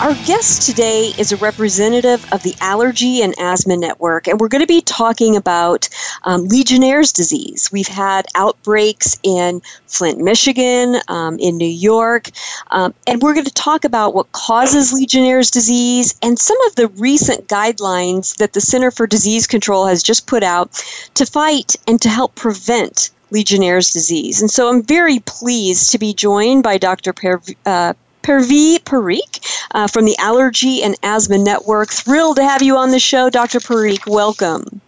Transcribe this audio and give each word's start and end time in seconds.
Our 0.00 0.14
guest 0.24 0.62
today 0.62 1.12
is 1.18 1.30
a 1.30 1.36
representative 1.36 2.26
of 2.32 2.42
the 2.42 2.54
Allergy 2.62 3.20
and 3.20 3.34
Asthma 3.38 3.76
Network, 3.76 4.26
and 4.26 4.40
we're 4.40 4.48
going 4.48 4.62
to 4.62 4.66
be 4.66 4.80
talking 4.80 5.36
about 5.36 5.90
um, 6.22 6.48
Legionnaire's 6.48 7.12
disease. 7.12 7.68
We've 7.70 7.86
had 7.86 8.24
outbreaks 8.34 9.18
in 9.22 9.60
Flint, 9.88 10.18
Michigan, 10.18 11.02
um, 11.08 11.38
in 11.38 11.58
New 11.58 11.68
York, 11.68 12.30
um, 12.70 12.94
and 13.06 13.20
we're 13.20 13.34
going 13.34 13.44
to 13.44 13.52
talk 13.52 13.84
about 13.84 14.14
what 14.14 14.32
causes 14.32 14.90
Legionnaire's 14.90 15.50
disease 15.50 16.14
and 16.22 16.38
some 16.38 16.56
of 16.62 16.76
the 16.76 16.88
recent 16.88 17.46
guidelines 17.48 18.38
that 18.38 18.54
the 18.54 18.60
Center 18.62 18.90
for 18.90 19.06
Disease 19.06 19.46
Control 19.46 19.84
has 19.84 20.02
just 20.02 20.26
put 20.26 20.42
out 20.42 20.82
to 21.12 21.26
fight 21.26 21.76
and 21.86 22.00
to 22.00 22.08
help 22.08 22.34
prevent 22.36 23.10
Legionnaire's 23.32 23.90
disease. 23.90 24.40
And 24.40 24.50
so 24.50 24.70
I'm 24.70 24.82
very 24.82 25.18
pleased 25.20 25.90
to 25.90 25.98
be 25.98 26.14
joined 26.14 26.62
by 26.62 26.78
Dr. 26.78 27.12
Per, 27.12 27.38
uh, 27.66 27.92
Purvi 28.22 28.78
Parikh 28.80 29.66
uh, 29.72 29.86
from 29.86 30.04
the 30.04 30.16
Allergy 30.18 30.82
and 30.82 30.94
Asthma 31.02 31.38
Network. 31.38 31.90
Thrilled 31.90 32.36
to 32.36 32.44
have 32.44 32.62
you 32.62 32.76
on 32.76 32.90
the 32.90 32.98
show, 32.98 33.30
Dr. 33.30 33.60
Parikh. 33.60 34.06
Welcome. 34.06 34.80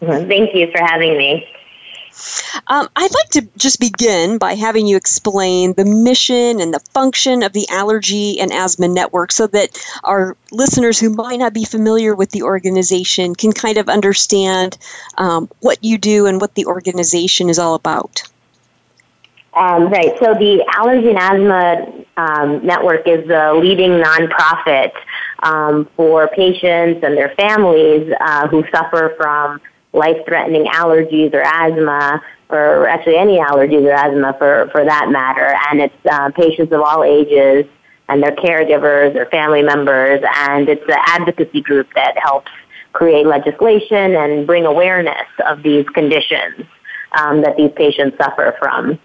Thank 0.00 0.54
you 0.54 0.70
for 0.70 0.80
having 0.80 1.18
me. 1.18 1.46
Um, 2.66 2.88
I'd 2.96 3.14
like 3.14 3.28
to 3.30 3.48
just 3.56 3.80
begin 3.80 4.38
by 4.38 4.54
having 4.54 4.86
you 4.86 4.96
explain 4.96 5.74
the 5.74 5.84
mission 5.84 6.60
and 6.60 6.74
the 6.74 6.80
function 6.92 7.42
of 7.42 7.52
the 7.52 7.66
Allergy 7.70 8.38
and 8.40 8.52
Asthma 8.52 8.88
Network 8.88 9.32
so 9.32 9.46
that 9.48 9.78
our 10.04 10.36
listeners 10.52 10.98
who 10.98 11.10
might 11.10 11.38
not 11.38 11.54
be 11.54 11.64
familiar 11.64 12.14
with 12.14 12.30
the 12.30 12.42
organization 12.42 13.34
can 13.34 13.52
kind 13.52 13.78
of 13.78 13.88
understand 13.88 14.76
um, 15.18 15.48
what 15.60 15.82
you 15.82 15.98
do 15.98 16.26
and 16.26 16.40
what 16.40 16.54
the 16.54 16.66
organization 16.66 17.48
is 17.48 17.58
all 17.58 17.74
about. 17.74 18.22
Um, 19.54 19.88
right. 19.88 20.16
So 20.20 20.34
the 20.34 20.64
Allergy 20.76 21.10
and 21.10 21.18
Asthma 21.18 22.04
um, 22.16 22.64
Network 22.64 23.08
is 23.08 23.26
the 23.26 23.52
leading 23.54 23.92
nonprofit 23.92 24.92
um, 25.42 25.88
for 25.96 26.28
patients 26.28 27.02
and 27.02 27.16
their 27.16 27.34
families 27.36 28.12
uh, 28.20 28.46
who 28.48 28.64
suffer 28.72 29.14
from 29.16 29.60
life-threatening 29.92 30.66
allergies 30.66 31.34
or 31.34 31.42
asthma, 31.42 32.22
or 32.48 32.86
actually 32.86 33.16
any 33.16 33.38
allergies 33.38 33.84
or 33.84 33.92
asthma 33.92 34.36
for, 34.38 34.68
for 34.70 34.84
that 34.84 35.10
matter. 35.10 35.56
And 35.70 35.80
it's 35.80 36.06
uh, 36.08 36.30
patients 36.30 36.72
of 36.72 36.80
all 36.80 37.02
ages 37.02 37.66
and 38.08 38.22
their 38.22 38.36
caregivers 38.36 39.16
or 39.16 39.26
family 39.26 39.62
members. 39.62 40.22
And 40.36 40.68
it's 40.68 40.84
an 40.88 40.98
advocacy 41.06 41.60
group 41.60 41.88
that 41.96 42.16
helps 42.18 42.50
create 42.92 43.26
legislation 43.26 44.14
and 44.14 44.46
bring 44.46 44.64
awareness 44.64 45.26
of 45.44 45.62
these 45.64 45.88
conditions 45.88 46.66
um, 47.20 47.42
that 47.42 47.56
these 47.56 47.72
patients 47.74 48.16
suffer 48.16 48.54
from. 48.60 48.98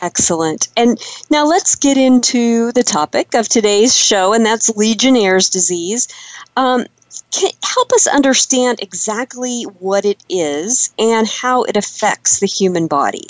Excellent. 0.00 0.68
And 0.76 1.00
now 1.30 1.44
let's 1.44 1.74
get 1.74 1.96
into 1.96 2.72
the 2.72 2.82
topic 2.82 3.34
of 3.34 3.48
today's 3.48 3.96
show, 3.96 4.32
and 4.32 4.46
that's 4.46 4.68
Legionnaire's 4.76 5.50
disease. 5.50 6.08
Um, 6.56 6.86
can 7.32 7.50
help 7.64 7.92
us 7.92 8.06
understand 8.06 8.78
exactly 8.80 9.64
what 9.80 10.04
it 10.04 10.22
is 10.28 10.92
and 10.98 11.26
how 11.26 11.64
it 11.64 11.76
affects 11.76 12.40
the 12.40 12.46
human 12.46 12.86
body. 12.86 13.28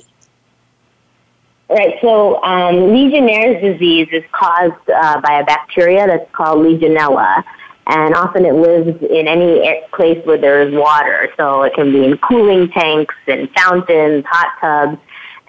Right, 1.71 1.97
so 2.01 2.43
um, 2.43 2.93
Legionnaire's 2.95 3.61
disease 3.63 4.09
is 4.11 4.25
caused 4.33 4.91
uh, 4.91 5.21
by 5.21 5.41
a 5.41 5.45
bacteria 5.45 6.07
that's 6.07 6.31
called 6.33 6.65
Legionella, 6.65 7.45
and 7.87 8.15
often 8.15 8.47
it 8.47 8.55
lives 8.55 9.03
in 9.03 9.29
any 9.29 9.83
place 9.93 10.25
where 10.25 10.39
there 10.39 10.67
is 10.67 10.75
water. 10.75 11.31
So 11.37 11.63
it 11.63 11.75
can 11.75 11.93
be 11.93 12.05
in 12.05 12.17
cooling 12.19 12.71
tanks, 12.71 13.15
and 13.27 13.51
fountains, 13.55 14.25
hot 14.27 14.53
tubs, 14.61 14.99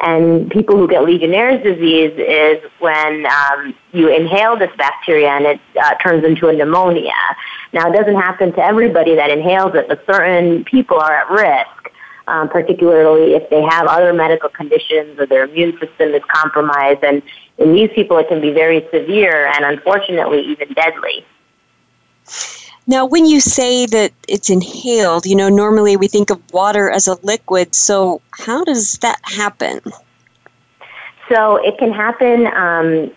and 0.01 0.49
people 0.49 0.77
who 0.77 0.87
get 0.87 1.03
Legionnaire's 1.03 1.61
disease 1.61 2.13
is 2.17 2.63
when 2.79 3.25
um, 3.25 3.75
you 3.91 4.07
inhale 4.07 4.57
this 4.57 4.71
bacteria 4.77 5.29
and 5.29 5.45
it 5.45 5.61
uh, 5.81 5.95
turns 5.95 6.23
into 6.23 6.47
a 6.47 6.53
pneumonia. 6.53 7.11
Now, 7.73 7.89
it 7.89 7.93
doesn't 7.93 8.15
happen 8.15 8.53
to 8.53 8.63
everybody 8.63 9.15
that 9.15 9.29
inhales 9.29 9.75
it, 9.75 9.87
but 9.89 10.05
certain 10.05 10.63
people 10.63 10.97
are 10.97 11.13
at 11.13 11.29
risk, 11.29 11.91
um, 12.27 12.47
particularly 12.47 13.35
if 13.35 13.49
they 13.49 13.61
have 13.61 13.87
other 13.87 14.13
medical 14.13 14.47
conditions 14.47 15.19
or 15.19 15.25
their 15.25 15.43
immune 15.43 15.73
system 15.73 16.13
is 16.13 16.21
compromised. 16.29 17.03
And 17.03 17.21
in 17.57 17.73
these 17.73 17.89
people, 17.93 18.17
it 18.19 18.29
can 18.29 18.39
be 18.39 18.51
very 18.51 18.87
severe 18.93 19.47
and 19.47 19.65
unfortunately 19.65 20.41
even 20.41 20.71
deadly. 20.73 21.25
Now, 22.89 23.05
when 23.05 23.27
you 23.27 23.39
say 23.39 23.85
that 23.85 24.13
it's 24.27 24.49
inhaled, 24.49 25.27
you 25.27 25.35
know, 25.35 25.47
normally 25.47 25.95
we 25.95 26.07
think 26.07 26.31
of 26.31 26.41
water 26.51 26.89
as 26.89 27.07
a 27.07 27.17
liquid. 27.21 27.75
So, 27.75 28.19
how 28.31 28.63
does 28.63 28.97
that 29.03 29.19
happen? 29.21 29.79
So, 31.31 31.57
it 31.57 31.77
can 31.77 31.93
happen 31.93 32.47
um, 32.47 33.11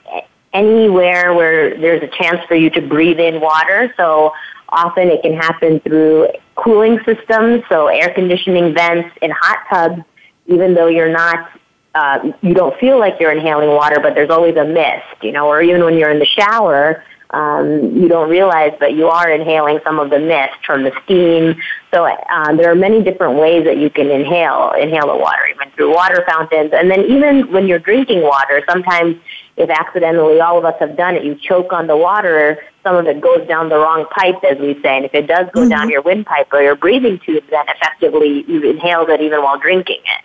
anywhere 0.53 1.32
where 1.32 1.75
there's 1.78 2.03
a 2.03 2.09
chance 2.09 2.44
for 2.47 2.55
you 2.55 2.69
to 2.69 2.82
breathe 2.82 3.19
in 3.19 3.41
water. 3.41 3.94
So, 3.97 4.34
often 4.69 5.09
it 5.09 5.22
can 5.22 5.32
happen 5.32 5.81
through 5.81 6.28
cooling 6.55 6.99
systems, 7.06 7.62
so 7.71 7.87
air 7.87 8.12
conditioning 8.12 8.75
vents 8.75 9.09
in 9.22 9.31
hot 9.31 9.65
tubs, 9.71 10.03
even 10.49 10.75
though 10.75 10.88
you're 10.88 11.12
not. 11.12 11.50
Uh, 11.94 12.32
you 12.43 12.53
don't 12.53 12.78
feel 12.78 12.99
like 12.99 13.21
you're 13.21 13.32
inhaling 13.32 13.71
water, 13.71 14.00
but 14.00 14.15
there's 14.15 14.31
always 14.31 14.56
a 14.56 14.65
mist, 14.65 15.22
you 15.22 15.32
know, 15.32 15.47
or 15.47 15.62
even 15.62 15.82
when 15.82 15.94
you're 15.94 16.11
in 16.11 16.19
the 16.19 16.27
shower, 16.27 17.05
um, 17.32 17.97
you 17.97 18.09
don't 18.09 18.28
realize 18.28 18.72
that 18.81 18.94
you 18.94 19.09
are 19.09 19.31
inhaling 19.31 19.81
some 19.84 19.98
of 19.98 20.10
the 20.10 20.19
mist 20.19 20.65
from 20.66 20.84
the 20.84 20.93
steam. 21.04 21.60
So 21.93 22.06
um, 22.06 22.56
there 22.56 22.70
are 22.70 22.75
many 22.75 23.03
different 23.03 23.38
ways 23.38 23.65
that 23.65 23.78
you 23.78 23.91
can 23.91 24.10
inhale 24.10 24.72
inhale 24.78 25.06
the 25.06 25.16
water, 25.16 25.47
even 25.54 25.70
through 25.72 25.94
water 25.94 26.25
fountains, 26.28 26.72
and 26.75 26.91
then 26.91 27.04
even 27.04 27.50
when 27.53 27.66
you're 27.66 27.78
drinking 27.78 28.22
water, 28.22 28.62
sometimes 28.69 29.16
if 29.56 29.69
accidentally 29.69 30.41
all 30.41 30.59
of 30.59 30.65
us 30.65 30.75
have 30.81 30.97
done 30.97 31.15
it, 31.15 31.25
you 31.25 31.34
choke 31.34 31.72
on 31.72 31.87
the 31.87 31.97
water. 31.97 32.59
Some 32.82 32.97
of 32.97 33.06
it 33.06 33.20
goes 33.20 33.47
down 33.47 33.69
the 33.69 33.76
wrong 33.76 34.06
pipe, 34.10 34.43
as 34.50 34.59
we 34.59 34.75
say, 34.82 34.97
and 34.97 35.04
if 35.04 35.14
it 35.14 35.26
does 35.26 35.47
go 35.53 35.60
mm-hmm. 35.60 35.70
down 35.70 35.91
your 35.91 36.03
windpipe 36.03 36.53
or 36.53 36.62
your 36.62 36.75
breathing 36.75 37.19
tube, 37.25 37.44
then 37.50 37.64
effectively 37.69 38.44
you 38.49 38.62
inhaled 38.69 39.09
it 39.10 39.20
even 39.20 39.43
while 39.43 39.59
drinking 39.59 40.00
it. 40.04 40.25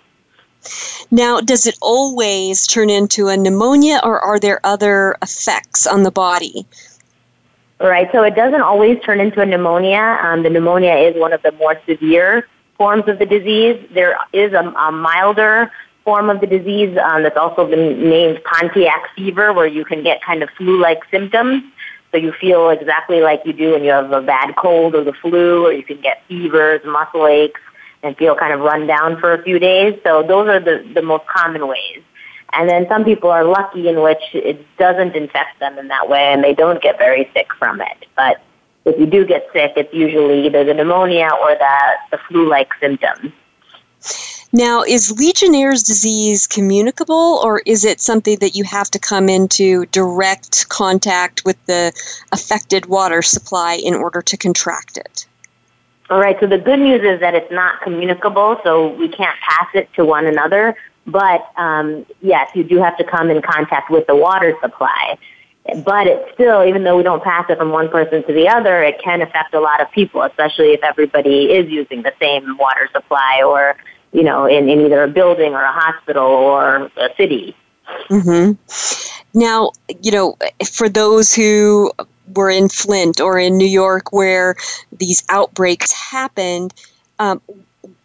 Now, 1.11 1.39
does 1.39 1.65
it 1.67 1.77
always 1.81 2.67
turn 2.67 2.89
into 2.89 3.27
a 3.27 3.37
pneumonia, 3.37 3.99
or 4.03 4.19
are 4.19 4.39
there 4.39 4.59
other 4.65 5.17
effects 5.21 5.87
on 5.87 6.03
the 6.03 6.11
body? 6.11 6.65
Right, 7.79 8.09
so 8.11 8.23
it 8.23 8.35
doesn't 8.35 8.61
always 8.61 8.99
turn 9.05 9.19
into 9.19 9.39
a 9.39 9.45
pneumonia. 9.45 10.17
Um, 10.23 10.41
the 10.41 10.49
pneumonia 10.49 10.95
is 10.95 11.15
one 11.15 11.31
of 11.31 11.43
the 11.43 11.51
more 11.53 11.79
severe 11.87 12.47
forms 12.75 13.07
of 13.07 13.19
the 13.19 13.25
disease. 13.25 13.87
There 13.93 14.17
is 14.33 14.53
a, 14.53 14.61
a 14.61 14.91
milder 14.91 15.71
form 16.03 16.29
of 16.31 16.41
the 16.41 16.47
disease 16.47 16.97
um, 16.97 17.21
that's 17.21 17.37
also 17.37 17.67
been 17.67 18.09
named 18.09 18.39
Pontiac 18.45 19.09
fever, 19.15 19.53
where 19.53 19.67
you 19.67 19.85
can 19.85 20.01
get 20.03 20.23
kind 20.23 20.41
of 20.41 20.49
flu-like 20.57 21.01
symptoms. 21.11 21.63
So 22.11 22.17
you 22.17 22.31
feel 22.31 22.69
exactly 22.69 23.21
like 23.21 23.41
you 23.45 23.53
do 23.53 23.73
when 23.73 23.83
you 23.83 23.91
have 23.91 24.11
a 24.11 24.21
bad 24.21 24.55
cold 24.55 24.95
or 24.95 25.03
the 25.03 25.13
flu, 25.13 25.67
or 25.67 25.71
you 25.71 25.83
can 25.83 26.01
get 26.01 26.23
fevers, 26.27 26.81
muscle 26.83 27.27
aches, 27.27 27.61
and 28.01 28.17
feel 28.17 28.35
kind 28.35 28.53
of 28.53 28.61
run 28.61 28.87
down 28.87 29.19
for 29.19 29.33
a 29.33 29.43
few 29.43 29.59
days. 29.59 29.99
So 30.03 30.23
those 30.23 30.47
are 30.47 30.59
the, 30.59 30.89
the 30.95 31.01
most 31.01 31.27
common 31.27 31.67
ways. 31.67 32.01
And 32.57 32.67
then 32.67 32.87
some 32.87 33.05
people 33.05 33.29
are 33.29 33.43
lucky 33.43 33.87
in 33.87 34.01
which 34.01 34.21
it 34.33 34.65
doesn't 34.77 35.15
infect 35.15 35.59
them 35.59 35.77
in 35.77 35.89
that 35.89 36.09
way 36.09 36.33
and 36.33 36.43
they 36.43 36.55
don't 36.55 36.81
get 36.81 36.97
very 36.97 37.29
sick 37.33 37.53
from 37.59 37.79
it. 37.81 38.07
But 38.15 38.41
if 38.85 38.99
you 38.99 39.05
do 39.05 39.25
get 39.25 39.47
sick, 39.53 39.73
it's 39.75 39.93
usually 39.93 40.47
either 40.47 40.63
the 40.63 40.73
pneumonia 40.73 41.29
or 41.39 41.53
the, 41.53 41.77
the 42.09 42.17
flu 42.27 42.49
like 42.49 42.69
symptoms. 42.79 43.31
Now, 44.53 44.81
is 44.81 45.11
Legionnaire's 45.11 45.83
disease 45.83 46.47
communicable, 46.47 47.41
or 47.43 47.61
is 47.65 47.83
it 47.83 47.99
something 47.99 48.39
that 48.39 48.55
you 48.55 48.63
have 48.63 48.89
to 48.91 48.99
come 48.99 49.27
into 49.27 49.85
direct 49.87 50.69
contact 50.69 51.43
with 51.45 51.63
the 51.65 51.91
affected 52.31 52.85
water 52.85 53.21
supply 53.21 53.73
in 53.73 53.93
order 53.93 54.21
to 54.21 54.37
contract 54.37 54.97
it? 54.97 55.27
All 56.09 56.19
right, 56.19 56.39
so 56.39 56.47
the 56.47 56.57
good 56.57 56.79
news 56.79 57.01
is 57.03 57.19
that 57.19 57.35
it's 57.35 57.51
not 57.51 57.81
communicable, 57.81 58.59
so 58.63 58.93
we 58.93 59.09
can't 59.09 59.37
pass 59.41 59.67
it 59.73 59.93
to 59.95 60.05
one 60.05 60.25
another. 60.25 60.77
But 61.07 61.49
um, 61.55 62.05
yes, 62.21 62.51
you 62.53 62.63
do 62.63 62.77
have 62.77 62.97
to 62.97 63.03
come 63.03 63.29
in 63.29 63.41
contact 63.41 63.89
with 63.89 64.05
the 64.07 64.15
water 64.15 64.55
supply. 64.61 65.17
But 65.83 66.07
it 66.07 66.31
still, 66.33 66.63
even 66.63 66.83
though 66.83 66.95
we 66.95 67.03
don't 67.03 67.23
pass 67.23 67.45
it 67.49 67.57
from 67.57 67.71
one 67.71 67.89
person 67.89 68.25
to 68.25 68.33
the 68.33 68.47
other, 68.47 68.83
it 68.83 69.01
can 69.01 69.21
affect 69.21 69.53
a 69.53 69.59
lot 69.59 69.81
of 69.81 69.91
people, 69.91 70.21
especially 70.21 70.67
if 70.67 70.83
everybody 70.83 71.51
is 71.51 71.69
using 71.69 72.03
the 72.03 72.13
same 72.21 72.57
water 72.57 72.89
supply 72.93 73.41
or, 73.45 73.75
you 74.13 74.23
know, 74.23 74.45
in, 74.45 74.69
in 74.69 74.79
either 74.81 75.03
a 75.03 75.07
building 75.09 75.53
or 75.53 75.63
a 75.63 75.71
hospital 75.71 76.23
or 76.23 76.89
a 76.95 77.09
city. 77.17 77.55
Mm-hmm. 78.09 78.53
Now, 79.37 79.71
you 80.01 80.11
know, 80.11 80.37
for 80.71 80.87
those 80.87 81.33
who 81.33 81.91
were 82.33 82.49
in 82.49 82.69
Flint 82.69 83.19
or 83.19 83.37
in 83.37 83.57
New 83.57 83.67
York 83.67 84.13
where 84.13 84.55
these 84.97 85.23
outbreaks 85.29 85.91
happened, 85.91 86.73
um, 87.19 87.41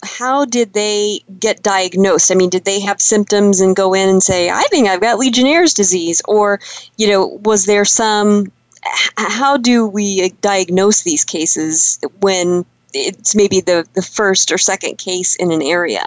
how 0.04 0.44
did 0.44 0.72
they 0.72 1.20
get 1.38 1.62
diagnosed? 1.62 2.30
I 2.30 2.34
mean, 2.34 2.50
did 2.50 2.64
they 2.64 2.80
have 2.80 3.00
symptoms 3.00 3.60
and 3.60 3.76
go 3.76 3.94
in 3.94 4.08
and 4.08 4.22
say, 4.22 4.50
"I 4.50 4.62
think 4.70 4.88
I've 4.88 5.00
got 5.00 5.18
Legionnaire's 5.18 5.74
disease," 5.74 6.22
or 6.26 6.60
you 6.96 7.08
know, 7.08 7.26
was 7.44 7.66
there 7.66 7.84
some? 7.84 8.50
How 9.16 9.56
do 9.56 9.86
we 9.86 10.24
uh, 10.24 10.28
diagnose 10.40 11.02
these 11.02 11.24
cases 11.24 12.00
when 12.20 12.64
it's 12.92 13.34
maybe 13.34 13.60
the 13.60 13.86
the 13.94 14.02
first 14.02 14.50
or 14.50 14.58
second 14.58 14.98
case 14.98 15.36
in 15.36 15.52
an 15.52 15.62
area? 15.62 16.06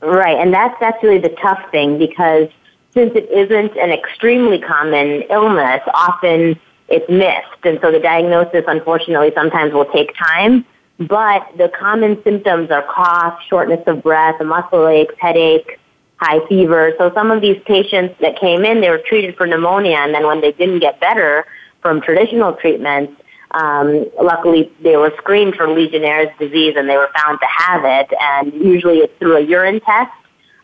Right, 0.00 0.36
and 0.38 0.52
that's 0.52 0.78
that's 0.80 1.02
really 1.02 1.18
the 1.18 1.34
tough 1.40 1.62
thing 1.70 1.98
because 1.98 2.48
since 2.92 3.12
it 3.14 3.30
isn't 3.30 3.76
an 3.78 3.90
extremely 3.90 4.58
common 4.58 5.22
illness, 5.30 5.80
often 5.94 6.58
it's 6.88 7.08
missed, 7.08 7.64
and 7.64 7.80
so 7.80 7.90
the 7.90 8.00
diagnosis, 8.00 8.64
unfortunately, 8.66 9.32
sometimes 9.34 9.72
will 9.72 9.86
take 9.86 10.14
time. 10.16 10.64
But 10.98 11.48
the 11.56 11.70
common 11.78 12.22
symptoms 12.22 12.70
are 12.70 12.82
cough, 12.82 13.40
shortness 13.48 13.82
of 13.86 14.02
breath, 14.02 14.40
muscle 14.42 14.86
aches, 14.88 15.14
headache, 15.18 15.78
high 16.16 16.46
fever. 16.48 16.92
So 16.98 17.12
some 17.14 17.30
of 17.30 17.40
these 17.40 17.60
patients 17.66 18.14
that 18.20 18.38
came 18.38 18.64
in, 18.64 18.80
they 18.80 18.90
were 18.90 19.02
treated 19.04 19.36
for 19.36 19.46
pneumonia, 19.46 19.96
and 19.96 20.14
then 20.14 20.26
when 20.26 20.40
they 20.40 20.52
didn't 20.52 20.78
get 20.78 21.00
better 21.00 21.44
from 21.80 22.00
traditional 22.00 22.52
treatments, 22.54 23.20
um, 23.52 24.06
luckily 24.22 24.72
they 24.82 24.96
were 24.96 25.12
screened 25.18 25.56
for 25.56 25.68
Legionnaire's 25.68 26.28
disease 26.38 26.74
and 26.76 26.88
they 26.88 26.96
were 26.96 27.10
found 27.14 27.38
to 27.40 27.46
have 27.46 27.84
it. 27.84 28.10
And 28.18 28.52
usually 28.54 28.98
it's 28.98 29.12
through 29.18 29.36
a 29.36 29.40
urine 29.40 29.80
test. 29.80 30.12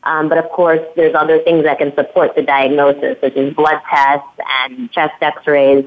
Um, 0.05 0.29
but 0.29 0.39
of 0.39 0.49
course, 0.51 0.81
there's 0.97 1.15
other 1.15 1.39
things 1.41 1.65
that 1.65 1.79
can 1.79 1.95
support 1.95 2.35
the 2.35 2.43
diagnosis, 2.43 3.19
such 3.21 3.37
as 3.37 3.53
blood 3.53 3.81
tests 3.91 4.29
and 4.61 4.91
chest 4.91 5.15
x-rays. 5.21 5.85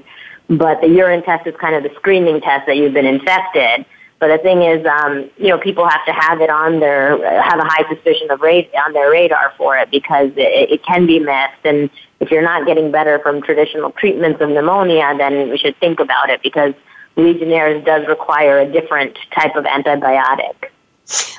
But 0.50 0.82
the 0.82 0.90
urine 0.90 1.24
test 1.24 1.48
is 1.48 1.56
kind 1.60 1.76
of 1.76 1.84
the 1.84 1.96
screening 1.96 2.42
test 2.42 2.68
that 2.68 2.76
you've 2.76 2.94
been 2.94 3.06
infected. 3.06 3.86
But 4.22 4.28
the 4.28 4.38
thing 4.38 4.62
is, 4.62 4.86
um, 4.86 5.32
you 5.38 5.48
know, 5.48 5.58
people 5.58 5.90
have 5.90 6.06
to 6.06 6.14
have 6.14 6.42
it 6.42 6.52
on 6.52 6.80
their 6.80 7.18
have 7.42 7.58
a 7.58 7.66
high 7.66 7.90
suspicion 7.90 8.30
of 8.30 8.40
on 8.40 8.94
their 8.94 9.10
radar 9.10 9.52
for 9.58 9.76
it 9.76 9.90
because 9.90 10.30
it, 10.38 10.70
it 10.70 10.86
can 10.86 11.08
be 11.08 11.18
missed. 11.18 11.66
And 11.66 11.90
if 12.20 12.30
you're 12.30 12.44
not 12.44 12.68
getting 12.68 12.92
better 12.92 13.18
from 13.18 13.42
traditional 13.42 13.92
treatments 13.94 14.40
of 14.40 14.50
pneumonia, 14.50 15.16
then 15.18 15.50
we 15.50 15.58
should 15.58 15.76
think 15.78 16.00
about 16.00 16.30
it 16.30 16.44
because 16.44 16.76
Legionnaire's 17.16 17.84
does 17.84 18.08
require 18.08 18.60
a 18.60 18.72
different 18.72 19.18
type 19.34 19.56
of 19.56 19.66
antibiotic. 19.66 20.54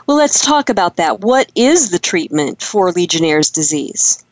Well, 0.09 0.17
let's 0.17 0.45
talk 0.45 0.69
about 0.69 0.97
that. 0.97 1.21
What 1.21 1.53
is 1.55 1.91
the 1.91 2.01
treatment 2.01 2.61
for 2.61 2.91
Legionnaire's 2.91 3.49
disease? 3.49 4.25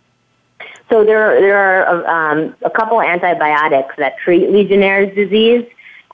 So 0.91 1.05
there, 1.05 1.41
there 1.41 1.57
are 1.57 2.33
um, 2.33 2.57
a 2.63 2.71
couple 2.71 3.01
antibiotics 3.01 3.95
that 3.97 4.19
treat 4.19 4.51
Legionnaire's 4.51 5.15
disease. 5.15 5.65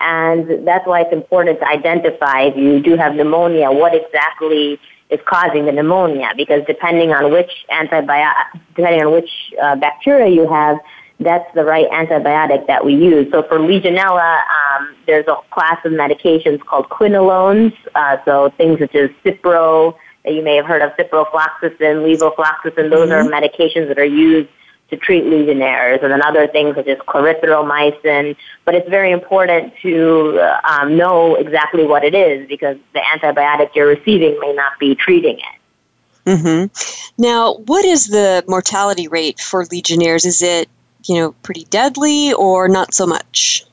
And 0.01 0.67
that's 0.67 0.87
why 0.87 1.03
it's 1.03 1.13
important 1.13 1.61
to 1.61 1.69
identify 1.69 2.43
if 2.43 2.57
you 2.57 2.81
do 2.81 2.97
have 2.97 3.15
pneumonia, 3.15 3.71
what 3.71 3.95
exactly 3.95 4.79
is 5.11 5.21
causing 5.27 5.67
the 5.67 5.73
pneumonia. 5.73 6.33
Because 6.37 6.63
depending 6.67 7.13
on 7.13 7.33
which 7.33 7.51
antibiotic, 7.71 8.35
depending 8.75 9.07
on 9.07 9.13
which 9.13 9.31
uh, 9.63 9.77
bacteria 9.77 10.29
you 10.29 10.49
have, 10.49 10.79
that's 11.21 11.49
the 11.55 11.65
right 11.65 11.89
antibiotic 11.91 12.67
that 12.67 12.85
we 12.85 12.95
use. 12.95 13.31
So 13.33 13.43
for 13.45 13.59
Legionella, 13.59 14.43
um, 14.43 14.95
there's 15.07 15.27
a 15.29 15.37
class 15.51 15.79
of 15.85 15.93
medications 15.93 16.61
called 16.61 16.91
quinolones. 16.91 17.73
Uh, 17.95 18.19
so 18.27 18.53
things 18.59 18.81
such 18.81 18.95
as 18.95 19.11
Cipro, 19.25 19.97
that 20.25 20.35
you 20.35 20.43
may 20.43 20.57
have 20.57 20.67
heard 20.67 20.83
of, 20.83 20.93
ciprofloxacin, 20.93 22.05
levofloxacin, 22.05 22.91
those 22.91 23.09
mm-hmm. 23.09 23.13
are 23.13 23.41
medications 23.41 23.89
that 23.89 23.99
are 23.99 24.05
used 24.05 24.51
to 24.91 24.97
treat 24.97 25.25
legionnaires 25.25 26.01
and 26.03 26.13
then 26.13 26.23
other 26.23 26.47
things 26.47 26.77
such 26.77 26.87
as 26.87 26.99
clarithromycin. 26.99 28.37
But 28.65 28.75
it's 28.75 28.89
very 28.89 29.11
important 29.11 29.73
to 29.83 30.39
uh, 30.41 30.61
um, 30.65 30.97
know 30.97 31.35
exactly 31.35 31.85
what 31.85 32.05
it 32.05 32.15
is 32.15 32.47
because 32.49 32.77
the 32.93 33.01
antibiotic 33.01 33.75
you're 33.75 33.89
receiving 33.89 34.39
may 34.41 34.53
not 34.53 34.79
be 34.79 34.95
treating 34.95 35.39
it. 35.39 36.31
Mm-hmm. 36.31 37.23
Now, 37.23 37.55
what 37.67 37.85
is 37.85 38.09
the 38.09 38.45
mortality 38.49 39.09
rate 39.09 39.41
for 39.41 39.65
legionnaires? 39.67 40.25
Is 40.25 40.43
it, 40.43 40.69
you 41.05 41.17
know, 41.17 41.33
pretty 41.43 41.65
deadly 41.65 42.33
or 42.35 42.69
not 42.69 42.95
so 42.95 43.07
much? 43.07 43.65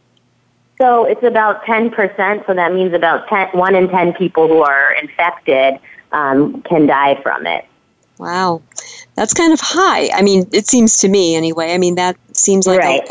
So 0.78 1.06
it's 1.06 1.24
about 1.24 1.64
10%, 1.64 2.46
so 2.46 2.54
that 2.54 2.74
means 2.74 2.94
about 2.94 3.28
10, 3.28 3.50
1 3.54 3.76
in 3.76 3.90
10 3.90 4.14
people 4.14 4.48
who 4.48 4.64
are 4.64 4.94
infected 5.02 5.80
um, 6.12 6.62
can 6.64 6.86
die 6.86 7.20
from 7.22 7.46
it. 7.46 7.66
Wow, 8.24 8.62
that's 9.16 9.34
kind 9.34 9.52
of 9.52 9.60
high. 9.60 10.08
I 10.14 10.22
mean, 10.22 10.48
it 10.54 10.66
seems 10.66 10.96
to 11.00 11.10
me 11.10 11.36
anyway. 11.36 11.74
I 11.74 11.78
mean, 11.78 11.96
that 11.96 12.16
seems 12.32 12.66
like 12.66 12.80
right. 12.80 13.02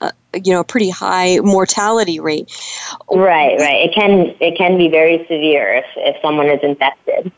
a, 0.00 0.06
a, 0.06 0.40
you 0.42 0.52
know 0.52 0.58
a 0.58 0.64
pretty 0.64 0.90
high 0.90 1.38
mortality 1.38 2.18
rate. 2.18 2.50
Right, 3.08 3.56
right. 3.60 3.88
It 3.88 3.94
can 3.94 4.34
it 4.40 4.58
can 4.58 4.76
be 4.76 4.88
very 4.88 5.18
severe 5.28 5.72
if 5.74 5.84
if 5.98 6.20
someone 6.20 6.48
is 6.48 6.58
infected. 6.64 7.30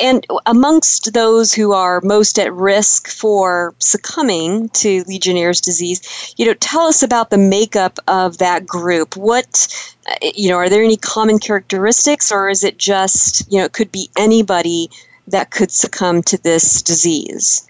And 0.00 0.26
amongst 0.46 1.12
those 1.12 1.52
who 1.52 1.72
are 1.72 2.00
most 2.00 2.38
at 2.40 2.52
risk 2.52 3.08
for 3.08 3.74
succumbing 3.78 4.70
to 4.70 5.04
Legionnaire's 5.06 5.60
disease, 5.60 6.34
you 6.38 6.46
know, 6.46 6.54
tell 6.54 6.86
us 6.86 7.02
about 7.02 7.30
the 7.30 7.38
makeup 7.38 7.98
of 8.08 8.38
that 8.38 8.66
group. 8.66 9.14
What, 9.14 9.68
uh, 10.08 10.14
you 10.34 10.48
know, 10.48 10.56
are 10.56 10.70
there 10.70 10.82
any 10.82 10.96
common 10.96 11.38
characteristics, 11.38 12.32
or 12.32 12.48
is 12.48 12.64
it 12.64 12.78
just, 12.78 13.52
you 13.52 13.58
know, 13.58 13.64
it 13.66 13.74
could 13.74 13.92
be 13.92 14.08
anybody 14.16 14.88
that 15.28 15.50
could 15.50 15.70
succumb 15.70 16.22
to 16.24 16.38
this 16.42 16.82
disease? 16.82 17.68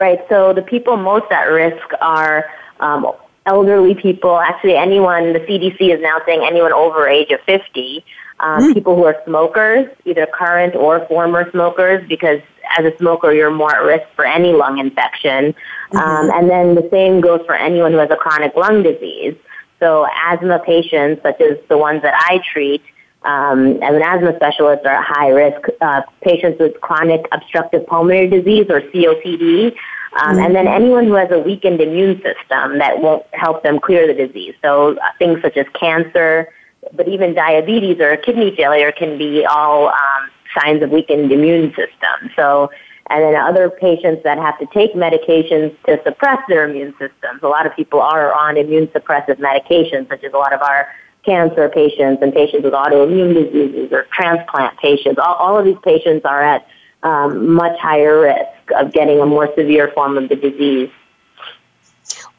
Right. 0.00 0.20
So 0.28 0.52
the 0.52 0.62
people 0.62 0.96
most 0.96 1.30
at 1.32 1.44
risk 1.44 1.86
are 2.00 2.44
um, 2.80 3.12
elderly 3.46 3.94
people. 3.94 4.38
Actually, 4.38 4.76
anyone. 4.76 5.32
The 5.32 5.40
CDC 5.40 5.94
is 5.94 6.00
now 6.00 6.20
saying 6.26 6.44
anyone 6.44 6.72
over 6.72 7.08
age 7.08 7.30
of 7.30 7.40
fifty. 7.40 8.04
Um, 8.40 8.62
mm. 8.62 8.74
People 8.74 8.94
who 8.94 9.04
are 9.04 9.16
smokers, 9.24 9.88
either 10.04 10.24
current 10.26 10.76
or 10.76 11.04
former 11.06 11.50
smokers, 11.50 12.06
because 12.08 12.40
as 12.78 12.84
a 12.84 12.96
smoker, 12.98 13.32
you're 13.32 13.50
more 13.50 13.74
at 13.74 13.82
risk 13.82 14.06
for 14.14 14.24
any 14.24 14.52
lung 14.52 14.78
infection. 14.78 15.54
Mm-hmm. 15.92 15.96
Um, 15.96 16.30
and 16.30 16.48
then 16.48 16.74
the 16.74 16.88
same 16.90 17.20
goes 17.20 17.44
for 17.46 17.54
anyone 17.54 17.92
who 17.92 17.98
has 17.98 18.10
a 18.10 18.16
chronic 18.16 18.54
lung 18.54 18.84
disease. 18.84 19.34
So 19.80 20.06
asthma 20.24 20.60
patients, 20.64 21.22
such 21.22 21.40
as 21.40 21.58
the 21.68 21.78
ones 21.78 22.02
that 22.02 22.14
I 22.14 22.40
treat, 22.52 22.82
um, 23.22 23.82
as 23.82 23.94
an 23.94 24.02
asthma 24.02 24.34
specialist 24.36 24.86
are 24.86 24.96
at 24.96 25.04
high 25.04 25.28
risk. 25.28 25.68
Uh, 25.80 26.02
patients 26.22 26.58
with 26.60 26.80
chronic 26.80 27.26
obstructive 27.32 27.86
pulmonary 27.86 28.28
disease 28.28 28.66
or 28.70 28.80
COPD, 28.80 29.66
um, 29.66 29.72
mm-hmm. 29.72 30.38
and 30.38 30.54
then 30.54 30.68
anyone 30.68 31.06
who 31.06 31.14
has 31.14 31.30
a 31.30 31.38
weakened 31.38 31.80
immune 31.80 32.16
system 32.16 32.78
that 32.78 33.00
won't 33.00 33.24
help 33.32 33.62
them 33.62 33.80
clear 33.80 34.06
the 34.06 34.14
disease. 34.14 34.54
So 34.62 34.96
uh, 34.96 35.00
things 35.18 35.42
such 35.42 35.56
as 35.56 35.66
cancer, 35.74 36.48
but 36.94 37.08
even 37.08 37.34
diabetes 37.34 38.00
or 38.00 38.16
kidney 38.16 38.54
failure 38.56 38.92
can 38.92 39.18
be 39.18 39.44
all 39.44 39.88
um, 39.88 40.30
signs 40.58 40.82
of 40.82 40.90
weakened 40.90 41.32
immune 41.32 41.70
system. 41.70 42.30
So 42.36 42.70
and 43.10 43.22
then 43.24 43.36
other 43.36 43.70
patients 43.70 44.22
that 44.24 44.38
have 44.38 44.58
to 44.58 44.66
take 44.66 44.94
medications 44.94 45.74
to 45.86 46.00
suppress 46.04 46.38
their 46.48 46.68
immune 46.68 46.92
systems. 46.92 47.40
A 47.42 47.48
lot 47.48 47.66
of 47.66 47.74
people 47.74 48.00
are 48.00 48.34
on 48.34 48.56
immune 48.56 48.86
suppressive 48.88 49.38
medications, 49.38 50.08
such 50.08 50.24
as 50.24 50.32
a 50.32 50.36
lot 50.36 50.52
of 50.52 50.60
our 50.60 50.88
cancer 51.28 51.68
patients 51.68 52.22
and 52.22 52.32
patients 52.32 52.64
with 52.64 52.72
autoimmune 52.72 53.34
diseases 53.34 53.92
or 53.92 54.06
transplant 54.12 54.78
patients. 54.78 55.18
All, 55.18 55.34
all 55.34 55.58
of 55.58 55.66
these 55.66 55.76
patients 55.84 56.24
are 56.24 56.42
at 56.42 56.66
um, 57.02 57.52
much 57.52 57.78
higher 57.78 58.20
risk 58.20 58.70
of 58.74 58.92
getting 58.92 59.20
a 59.20 59.26
more 59.26 59.52
severe 59.54 59.92
form 59.94 60.16
of 60.16 60.30
the 60.30 60.36
disease. 60.36 60.90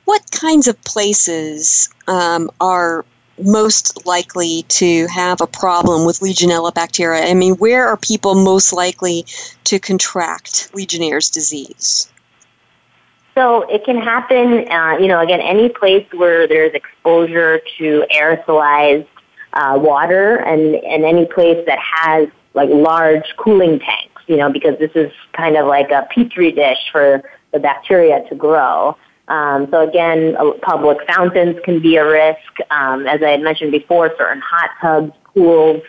What 0.06 0.24
kinds 0.32 0.68
of 0.68 0.82
places 0.84 1.88
um, 2.08 2.50
are 2.60 3.06
most 3.38 4.08
likely 4.08 4.64
to 4.64 5.06
have 5.08 5.40
a 5.40 5.48
problem 5.48 6.04
with 6.04 6.20
Legionella 6.20 6.74
bacteria? 6.74 7.26
I 7.26 7.36
mean, 7.36 7.54
where 7.56 7.88
are 7.88 7.96
people 7.96 8.34
most 8.34 8.74
likely 8.74 9.26
to 9.66 9.80
contract 9.80 10.72
Legionnaire's 10.74 11.30
disease? 11.30 12.10
So 13.36 13.64
it 13.70 13.86
can 13.86 13.98
happen, 13.98 14.70
uh, 14.72 14.98
you 15.00 15.08
know, 15.08 15.22
again, 15.22 15.40
any 15.40 15.70
place 15.70 16.06
where 16.14 16.48
there's 16.48 16.74
exposure 16.74 17.62
to 17.78 18.06
aerosolized 18.14 19.08
uh, 19.54 19.78
water 19.82 20.38
and, 20.38 20.76
and 20.76 21.06
any 21.06 21.26
place 21.26 21.64
that 21.66 21.80
has 21.80 22.28
like 22.54 22.70
large 22.70 23.24
cooling 23.38 23.80
tanks, 23.80 24.22
you 24.28 24.38
know, 24.38 24.52
because 24.52 24.78
this 24.80 24.92
is 24.96 25.12
kind 25.34 25.56
of 25.56 25.68
like 25.68 25.90
a 25.92 26.08
petri 26.14 26.52
dish 26.52 26.78
for 26.92 27.24
the 27.54 27.60
bacteria 27.60 28.28
to 28.30 28.36
grow. 28.36 28.98
Um, 29.28 29.68
so 29.72 29.88
again, 29.88 30.36
uh, 30.38 30.52
public 30.62 30.98
fountains 31.08 31.56
can 31.64 31.82
be 31.82 31.98
a 31.98 32.06
risk. 32.06 32.40
Um, 32.72 33.08
as 33.08 33.22
I 33.24 33.30
had 33.30 33.42
mentioned 33.42 33.72
before, 33.72 34.12
certain 34.18 34.42
hot 34.42 34.72
tubs, 34.82 35.14
pools, 35.34 35.82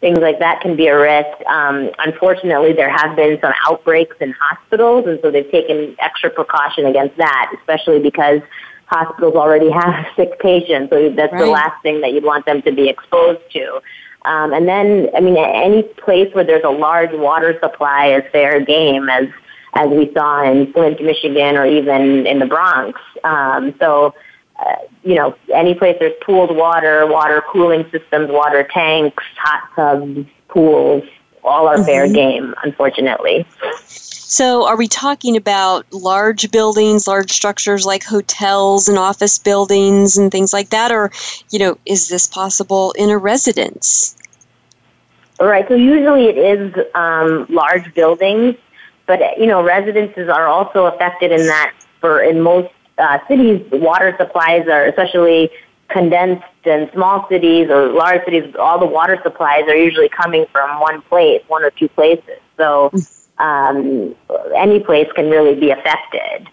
things 0.00 0.18
like 0.18 0.38
that 0.38 0.60
can 0.60 0.76
be 0.76 0.86
a 0.86 0.98
risk. 0.98 1.44
Um, 1.46 1.90
unfortunately, 1.98 2.72
there 2.72 2.90
have 2.90 3.16
been 3.16 3.38
some 3.40 3.52
outbreaks 3.66 4.16
in 4.20 4.32
hospitals, 4.32 5.06
and 5.06 5.18
so 5.22 5.30
they've 5.30 5.50
taken 5.50 5.96
extra 5.98 6.30
precaution 6.30 6.86
against 6.86 7.16
that, 7.16 7.52
especially 7.58 8.00
because 8.00 8.40
hospitals 8.86 9.34
already 9.34 9.70
have 9.82 10.06
sick 10.16 10.38
patients. 10.40 10.90
So 10.90 11.10
that's 11.10 11.32
right. 11.32 11.40
the 11.40 11.50
last 11.50 11.82
thing 11.82 12.00
that 12.02 12.12
you'd 12.12 12.24
want 12.24 12.46
them 12.46 12.62
to 12.62 12.72
be 12.72 12.88
exposed 12.88 13.40
to. 13.52 13.80
Um, 14.24 14.52
and 14.52 14.68
then, 14.68 15.08
I 15.16 15.20
mean, 15.20 15.36
any 15.36 15.82
place 15.82 16.32
where 16.34 16.44
there's 16.44 16.64
a 16.64 16.70
large 16.70 17.12
water 17.12 17.58
supply 17.62 18.08
is 18.14 18.22
fair 18.32 18.60
game, 18.64 19.08
as 19.08 19.28
as 19.74 19.88
we 19.90 20.10
saw 20.14 20.42
in 20.50 20.72
Flint, 20.72 21.00
Michigan, 21.02 21.56
or 21.56 21.66
even 21.66 22.26
in 22.26 22.38
the 22.38 22.46
Bronx. 22.46 22.98
Um, 23.22 23.74
so 23.78 24.14
uh, 24.58 24.76
you 25.04 25.14
know, 25.14 25.36
any 25.54 25.74
place 25.74 25.96
there's 26.00 26.16
pooled 26.24 26.54
water, 26.54 27.06
water 27.06 27.42
cooling 27.50 27.84
systems, 27.90 28.30
water 28.30 28.66
tanks, 28.72 29.22
hot 29.36 29.70
tubs, 29.74 30.26
pools, 30.48 31.04
all 31.44 31.68
are 31.68 31.76
mm-hmm. 31.76 31.84
fair 31.84 32.12
game, 32.12 32.54
unfortunately. 32.64 33.46
So, 34.30 34.66
are 34.66 34.76
we 34.76 34.88
talking 34.88 35.36
about 35.36 35.90
large 35.92 36.50
buildings, 36.50 37.06
large 37.06 37.32
structures 37.32 37.86
like 37.86 38.04
hotels 38.04 38.88
and 38.88 38.98
office 38.98 39.38
buildings 39.38 40.18
and 40.18 40.30
things 40.30 40.52
like 40.52 40.68
that? 40.70 40.92
Or, 40.92 41.10
you 41.50 41.58
know, 41.58 41.78
is 41.86 42.08
this 42.08 42.26
possible 42.26 42.92
in 42.92 43.08
a 43.08 43.16
residence? 43.16 44.16
All 45.40 45.46
right. 45.46 45.66
So, 45.68 45.74
usually 45.74 46.26
it 46.26 46.36
is 46.36 46.74
um, 46.94 47.46
large 47.48 47.94
buildings, 47.94 48.56
but, 49.06 49.20
you 49.38 49.46
know, 49.46 49.62
residences 49.62 50.28
are 50.28 50.46
also 50.46 50.86
affected 50.86 51.32
in 51.32 51.46
that 51.46 51.72
for 52.00 52.20
in 52.20 52.42
most 52.42 52.68
uh, 52.98 53.18
cities, 53.28 53.66
water 53.72 54.14
supplies 54.18 54.66
are, 54.68 54.84
especially 54.86 55.50
condensed 55.88 56.44
in 56.64 56.90
small 56.92 57.26
cities 57.28 57.70
or 57.70 57.88
large 57.92 58.24
cities, 58.24 58.54
all 58.58 58.78
the 58.78 58.86
water 58.86 59.18
supplies 59.22 59.64
are 59.68 59.76
usually 59.76 60.08
coming 60.08 60.44
from 60.52 60.80
one 60.80 61.00
place, 61.02 61.42
one 61.48 61.64
or 61.64 61.70
two 61.70 61.88
places. 61.88 62.38
So, 62.56 62.92
um, 63.38 64.14
any 64.54 64.80
place 64.80 65.08
can 65.14 65.30
really 65.30 65.58
be 65.58 65.70
affected. 65.70 66.48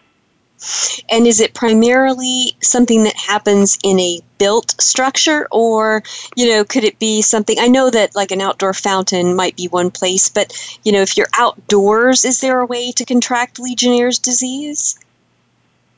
And 1.12 1.28
is 1.28 1.42
it 1.42 1.54
primarily 1.54 2.56
something 2.62 3.04
that 3.04 3.16
happens 3.16 3.78
in 3.84 4.00
a 4.00 4.22
built 4.38 4.80
structure, 4.82 5.48
or 5.52 6.02
you 6.36 6.48
know, 6.48 6.64
could 6.64 6.84
it 6.84 6.98
be 6.98 7.22
something? 7.22 7.58
I 7.60 7.68
know 7.68 7.90
that 7.90 8.16
like 8.16 8.32
an 8.32 8.42
outdoor 8.42 8.74
fountain 8.74 9.36
might 9.36 9.58
be 9.58 9.68
one 9.68 9.92
place, 9.92 10.30
but 10.30 10.54
you 10.84 10.92
know, 10.92 11.02
if 11.02 11.18
you're 11.18 11.28
outdoors, 11.38 12.24
is 12.24 12.40
there 12.40 12.62
a 12.62 12.66
way 12.66 12.92
to 12.94 13.06
contract 13.06 13.60
Legionnaire's 13.60 14.18
disease? 14.18 14.98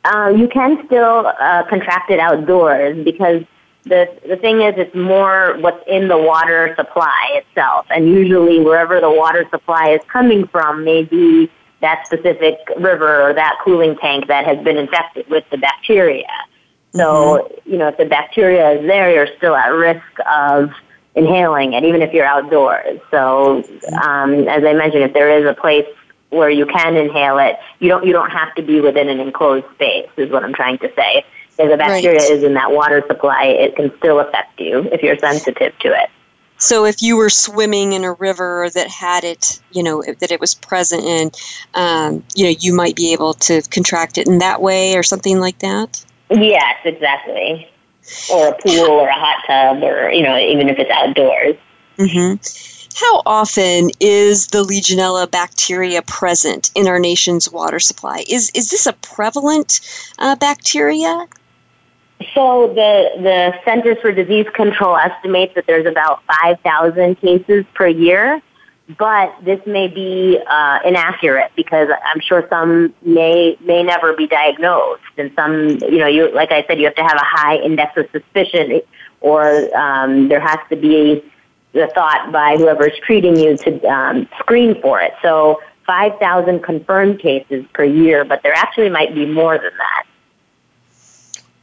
Uh, 0.08 0.30
you 0.30 0.48
can 0.48 0.86
still 0.86 1.34
uh, 1.40 1.64
contract 1.70 2.10
it 2.10 2.20
outdoors 2.20 3.04
because 3.04 3.44
the 3.84 4.08
the 4.28 4.38
thing 4.38 4.62
is 4.62 4.74
it's 4.78 4.96
more 4.96 5.58
what's 5.60 5.84
in 5.88 6.08
the 6.08 6.18
water 6.18 6.74
supply 6.78 7.42
itself. 7.42 7.86
And 7.90 8.08
usually 8.08 8.60
wherever 8.60 9.02
the 9.02 9.12
water 9.12 9.46
supply 9.50 9.90
is 9.90 10.02
coming 10.12 10.48
from 10.48 10.84
may 10.86 11.04
be 11.04 11.50
that 11.82 12.06
specific 12.06 12.58
river 12.80 13.22
or 13.22 13.34
that 13.34 13.58
cooling 13.64 13.98
tank 13.98 14.28
that 14.28 14.46
has 14.46 14.64
been 14.64 14.78
infected 14.78 15.30
with 15.30 15.44
the 15.52 15.58
bacteria. 15.58 16.28
So 16.94 17.04
mm-hmm. 17.04 17.72
you 17.72 17.78
know 17.78 17.90
if 17.90 17.98
the 17.98 18.06
bacteria 18.06 18.80
is 18.80 18.88
there 18.88 19.14
you're 19.14 19.36
still 19.38 19.56
at 19.56 19.68
risk 19.68 20.06
of 20.32 20.72
inhaling 21.16 21.74
it 21.74 21.84
even 21.84 22.02
if 22.02 22.14
you're 22.14 22.26
outdoors. 22.26 23.00
So 23.12 23.64
um, 24.02 24.48
as 24.48 24.64
i 24.64 24.74
mentioned 24.74 25.04
if 25.04 25.14
there 25.14 25.38
is 25.38 25.46
a 25.46 25.54
place 25.54 25.86
where 26.30 26.50
you 26.50 26.66
can 26.66 26.96
inhale 26.96 27.38
it 27.38 27.58
you 27.80 27.88
don't 27.88 28.06
you 28.06 28.14
don't 28.14 28.32
have 28.32 28.54
to 28.56 28.62
be 28.62 28.82
within 28.82 29.10
an 29.10 29.20
enclosed 29.20 29.66
space 29.76 30.10
is 30.18 30.30
what 30.32 30.44
i'm 30.44 30.54
trying 30.54 30.78
to 30.78 30.92
say 30.96 31.24
if 31.60 31.72
the 31.72 31.78
bacteria 31.78 32.20
right. 32.20 32.30
is 32.30 32.44
in 32.44 32.54
that 32.54 32.72
water 32.72 33.04
supply, 33.08 33.46
it 33.46 33.76
can 33.76 33.96
still 33.98 34.20
affect 34.20 34.60
you 34.60 34.84
if 34.92 35.02
you're 35.02 35.18
sensitive 35.18 35.78
to 35.80 35.88
it. 35.90 36.10
So 36.60 36.86
if 36.86 37.02
you 37.02 37.18
were 37.18 37.30
swimming 37.30 37.94
in 37.94 38.04
a 38.04 38.14
river 38.14 38.70
that 38.74 38.88
had 38.88 39.24
it, 39.24 39.62
you 39.72 39.84
know, 39.84 40.04
that 40.20 40.32
it 40.32 40.40
was 40.40 40.56
present 40.56 41.04
in, 41.04 41.32
um, 41.76 42.24
you 42.36 42.46
know, 42.46 42.56
you 42.60 42.74
might 42.76 42.96
be 42.96 43.14
able 43.14 43.34
to 43.36 43.62
contract 43.70 44.18
it 44.18 44.28
in 44.28 44.40
that 44.40 44.62
way 44.62 44.96
or 44.96 45.04
something 45.04 45.40
like 45.40 45.60
that? 45.60 46.04
Yes, 46.32 46.78
exactly. 46.84 47.70
Or 48.32 48.50
a 48.50 48.58
pool 48.58 48.90
or 48.90 49.08
a 49.08 49.14
hot 49.14 49.44
tub 49.46 49.84
or, 49.84 50.10
you 50.10 50.24
know, 50.24 50.38
even 50.38 50.70
if 50.70 50.80
it's 50.80 50.90
outdoors. 50.90 51.56
Mm-hmm. 51.98 52.77
How 53.00 53.22
often 53.28 53.92
is 54.00 54.48
the 54.48 54.64
Legionella 54.64 55.30
bacteria 55.30 56.02
present 56.02 56.72
in 56.74 56.88
our 56.88 56.98
nation's 56.98 57.52
water 57.52 57.80
supply? 57.80 58.26
Is, 58.28 58.50
is 58.56 58.72
this 58.72 58.88
a 58.88 58.94
prevalent 58.94 59.82
uh, 60.18 60.36
bacteria? 60.36 61.28
So 62.34 62.70
the 62.70 63.12
the 63.22 63.54
Centers 63.64 64.00
for 64.02 64.12
Disease 64.12 64.48
Control 64.56 64.98
estimates 64.98 65.54
that 65.54 65.68
there's 65.68 65.86
about 65.86 66.24
5,000 66.42 67.22
cases 67.22 67.66
per 67.76 67.88
year, 67.88 68.42
but 68.98 69.32
this 69.44 69.60
may 69.68 69.88
be 69.88 70.40
uh, 70.50 70.80
inaccurate 70.84 71.52
because 71.56 71.90
I'm 72.04 72.20
sure 72.20 72.48
some 72.50 72.96
may 73.04 73.60
may 73.62 73.84
never 73.84 74.14
be 74.14 74.26
diagnosed, 74.26 75.04
and 75.20 75.32
some 75.36 75.78
you 75.84 76.00
know 76.00 76.08
you 76.08 76.34
like 76.34 76.52
I 76.52 76.66
said 76.66 76.80
you 76.80 76.86
have 76.86 76.96
to 76.96 77.04
have 77.04 77.18
a 77.18 77.26
high 77.26 77.58
index 77.58 77.96
of 77.96 78.10
suspicion, 78.12 78.82
or 79.22 79.78
um, 79.78 80.30
there 80.30 80.40
has 80.40 80.58
to 80.72 80.76
be 80.76 81.24
the 81.74 81.88
thought 81.94 82.32
by 82.32 82.58
whoever's 82.58 82.98
treating 83.06 83.38
you 83.38 83.58
to 83.58 83.86
um, 83.88 84.28
screen 84.40 84.82
for 84.82 85.02
it. 85.02 85.14
So 85.22 85.62
5,000 85.86 86.62
confirmed 86.64 87.20
cases 87.20 87.66
per 87.74 87.84
year, 87.84 88.26
but 88.26 88.44
there 88.44 88.54
actually 88.54 88.90
might 88.90 89.14
be 89.14 89.26
more 89.26 89.58
than 89.58 89.72
that. 89.78 90.04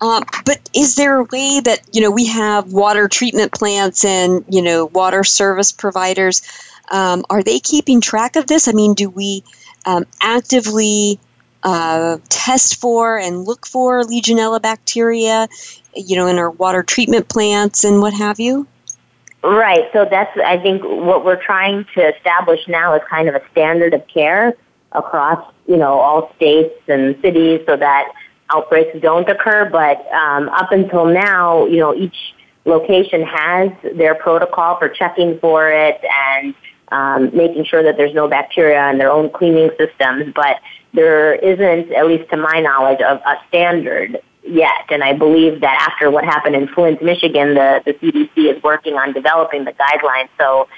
Uh, 0.01 0.23
but 0.45 0.69
is 0.75 0.97
there 0.97 1.17
a 1.17 1.25
way 1.25 1.61
that 1.65 1.81
you 1.93 2.01
know 2.03 2.11
we 2.11 2.27
have 2.27 2.73
water 2.73 3.09
treatment 3.09 3.53
plants 3.53 4.05
and 4.05 4.45
you 4.51 4.61
know 4.61 4.87
water 4.87 5.25
service 5.25 5.73
providers? 5.73 6.43
Um, 6.91 7.25
are 7.31 7.43
they 7.43 7.59
keeping 7.59 8.01
track 8.03 8.37
of 8.37 8.47
this? 8.47 8.69
I 8.69 8.73
mean, 8.73 8.93
do 8.93 9.09
we 9.09 9.43
um, 9.87 10.05
actively 10.21 11.19
uh, 11.63 12.19
test 12.29 12.81
for 12.81 13.19
and 13.19 13.45
look 13.45 13.67
for 13.67 14.03
Legionella 14.03 14.61
bacteria, 14.61 15.49
you 15.95 16.17
know, 16.17 16.27
in 16.27 16.39
our 16.39 16.51
water 16.51 16.83
treatment 16.83 17.29
plants 17.29 17.85
and 17.85 18.01
what 18.01 18.13
have 18.13 18.39
you? 18.39 18.67
Right. 19.45 19.91
So 19.93 20.07
that's 20.11 20.35
I 20.43 20.57
think 20.57 20.83
what 20.83 21.23
we're 21.23 21.43
trying 21.43 21.85
to 21.95 22.17
establish 22.17 22.61
now 22.67 22.95
is 22.95 23.03
kind 23.11 23.29
of 23.29 23.35
a 23.35 23.43
standard 23.53 23.93
of 23.93 24.07
care 24.09 24.55
across 24.93 25.53
you 25.67 25.77
know 25.77 26.01
all 26.01 26.33
states 26.37 26.75
and 26.89 27.15
cities, 27.21 27.61
so 27.67 27.77
that 27.77 28.11
outbreaks 28.55 28.99
don't 29.01 29.29
occur, 29.29 29.69
but 29.71 30.11
um, 30.13 30.49
up 30.49 30.73
until 30.73 31.05
now, 31.05 31.67
you 31.67 31.79
know, 31.79 31.95
each 31.95 32.17
location 32.65 33.23
has 33.23 33.71
their 33.95 34.15
protocol 34.15 34.79
for 34.79 34.89
checking 34.89 35.39
for 35.41 35.71
it 35.71 36.01
and 36.03 36.55
um, 36.93 37.37
making 37.37 37.65
sure 37.65 37.83
that 37.83 37.97
there's 37.97 38.15
no 38.15 38.29
bacteria 38.29 38.91
in 38.91 38.99
their 38.99 39.11
own 39.11 39.31
cleaning 39.31 39.71
systems. 39.79 40.33
But 40.35 40.61
there 40.93 41.35
isn't, 41.35 41.93
at 41.93 42.07
least 42.07 42.31
to 42.31 42.37
my 42.37 42.61
knowledge, 42.61 43.01
of 43.01 43.19
a 43.27 43.37
standard 43.49 44.21
yet. 44.47 44.85
And 44.91 45.03
I 45.03 45.13
believe 45.13 45.61
that 45.61 45.89
after 45.91 46.11
what 46.11 46.25
happened 46.25 46.55
in 46.55 46.69
Flint, 46.69 47.03
Michigan, 47.03 47.55
the, 47.55 47.83
the 47.85 47.95
CDC 47.95 48.57
is 48.57 48.63
working 48.63 48.95
on 48.95 49.13
developing 49.13 49.65
the 49.65 49.73
guidelines. 49.73 50.29
So, 50.39 50.69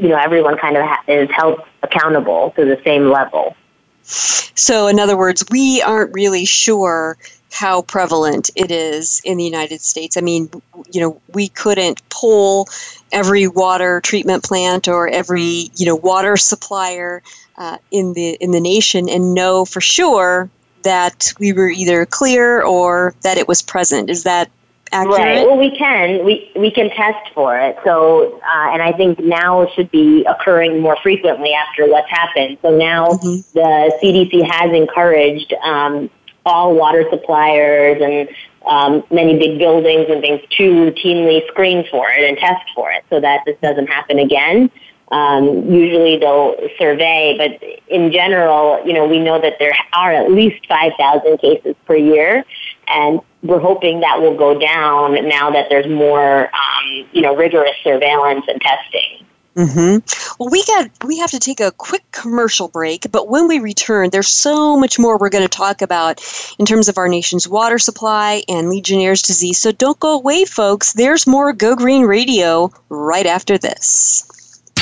you 0.00 0.08
know, 0.08 0.16
everyone 0.16 0.58
kind 0.58 0.76
of 0.76 0.84
ha- 0.84 1.02
is 1.08 1.30
held 1.30 1.60
accountable 1.82 2.52
to 2.56 2.64
the 2.64 2.80
same 2.84 3.10
level. 3.10 3.56
So, 4.02 4.86
in 4.86 5.00
other 5.00 5.16
words, 5.16 5.44
we 5.50 5.82
aren't 5.82 6.12
really 6.14 6.44
sure 6.44 7.16
how 7.52 7.82
prevalent 7.82 8.50
it 8.54 8.70
is 8.70 9.20
in 9.24 9.38
the 9.38 9.44
United 9.44 9.80
States. 9.80 10.16
I 10.16 10.20
mean, 10.20 10.50
you 10.90 11.00
know, 11.00 11.20
we 11.32 11.48
couldn't 11.48 12.06
pull 12.10 12.68
every 13.12 13.46
water 13.48 14.00
treatment 14.02 14.44
plant 14.44 14.88
or 14.88 15.08
every 15.08 15.70
you 15.76 15.86
know 15.86 15.96
water 15.96 16.36
supplier 16.36 17.22
uh, 17.56 17.78
in 17.90 18.12
the 18.12 18.36
in 18.40 18.50
the 18.50 18.60
nation 18.60 19.08
and 19.08 19.34
know 19.34 19.64
for 19.64 19.80
sure 19.80 20.50
that 20.86 21.34
we 21.40 21.52
were 21.52 21.68
either 21.68 22.06
clear 22.06 22.62
or 22.62 23.12
that 23.22 23.36
it 23.38 23.48
was 23.48 23.60
present. 23.60 24.08
Is 24.08 24.22
that 24.22 24.48
accurate? 24.92 25.18
Right. 25.18 25.46
Well, 25.46 25.58
we 25.58 25.76
can. 25.76 26.24
We 26.24 26.50
we 26.56 26.70
can 26.70 26.90
test 26.90 27.34
for 27.34 27.58
it. 27.58 27.76
So, 27.84 28.38
uh, 28.38 28.70
and 28.72 28.80
I 28.80 28.92
think 28.92 29.18
now 29.18 29.62
it 29.62 29.70
should 29.74 29.90
be 29.90 30.24
occurring 30.24 30.80
more 30.80 30.96
frequently 31.02 31.52
after 31.52 31.88
what's 31.88 32.08
happened. 32.08 32.58
So 32.62 32.70
now 32.76 33.08
mm-hmm. 33.08 33.58
the 33.58 33.98
CDC 34.00 34.48
has 34.48 34.72
encouraged 34.72 35.52
um, 35.64 36.08
all 36.44 36.76
water 36.76 37.04
suppliers 37.10 38.00
and 38.00 38.28
um, 38.64 39.02
many 39.10 39.36
big 39.38 39.58
buildings 39.58 40.06
and 40.08 40.20
things 40.20 40.40
to 40.56 40.62
routinely 40.62 41.44
screen 41.48 41.84
for 41.90 42.10
it 42.10 42.28
and 42.28 42.38
test 42.38 42.64
for 42.76 42.92
it, 42.92 43.04
so 43.10 43.20
that 43.20 43.40
this 43.44 43.56
doesn't 43.60 43.88
happen 43.88 44.20
again. 44.20 44.70
Um, 45.12 45.70
usually 45.70 46.18
they'll 46.18 46.56
survey, 46.78 47.36
but 47.38 47.62
in 47.88 48.10
general, 48.10 48.84
you 48.84 48.92
know, 48.92 49.06
we 49.06 49.20
know 49.20 49.40
that 49.40 49.54
there 49.58 49.76
are 49.92 50.12
at 50.12 50.30
least 50.32 50.66
5,000 50.66 51.38
cases 51.38 51.76
per 51.86 51.96
year, 51.96 52.44
and 52.88 53.20
we're 53.42 53.60
hoping 53.60 54.00
that 54.00 54.20
will 54.20 54.36
go 54.36 54.58
down 54.58 55.14
now 55.28 55.50
that 55.50 55.66
there's 55.68 55.86
more, 55.86 56.46
um, 56.46 57.08
you 57.12 57.22
know, 57.22 57.36
rigorous 57.36 57.76
surveillance 57.84 58.44
and 58.48 58.60
testing. 58.60 59.26
Mm-hmm. 59.56 60.36
Well, 60.38 60.50
we 60.50 60.62
got 60.66 60.90
we 61.02 61.18
have 61.18 61.30
to 61.30 61.38
take 61.38 61.60
a 61.60 61.72
quick 61.72 62.02
commercial 62.12 62.68
break, 62.68 63.10
but 63.10 63.28
when 63.28 63.48
we 63.48 63.58
return, 63.58 64.10
there's 64.10 64.28
so 64.28 64.76
much 64.76 64.98
more 64.98 65.16
we're 65.16 65.30
going 65.30 65.48
to 65.48 65.48
talk 65.48 65.80
about 65.80 66.20
in 66.58 66.66
terms 66.66 66.90
of 66.90 66.98
our 66.98 67.08
nation's 67.08 67.48
water 67.48 67.78
supply 67.78 68.42
and 68.50 68.68
Legionnaire's 68.68 69.22
disease. 69.22 69.56
So 69.56 69.72
don't 69.72 69.98
go 69.98 70.14
away, 70.14 70.44
folks. 70.44 70.92
There's 70.92 71.26
more 71.26 71.54
Go 71.54 71.74
Green 71.74 72.04
Radio 72.04 72.70
right 72.90 73.24
after 73.24 73.56
this. 73.56 74.30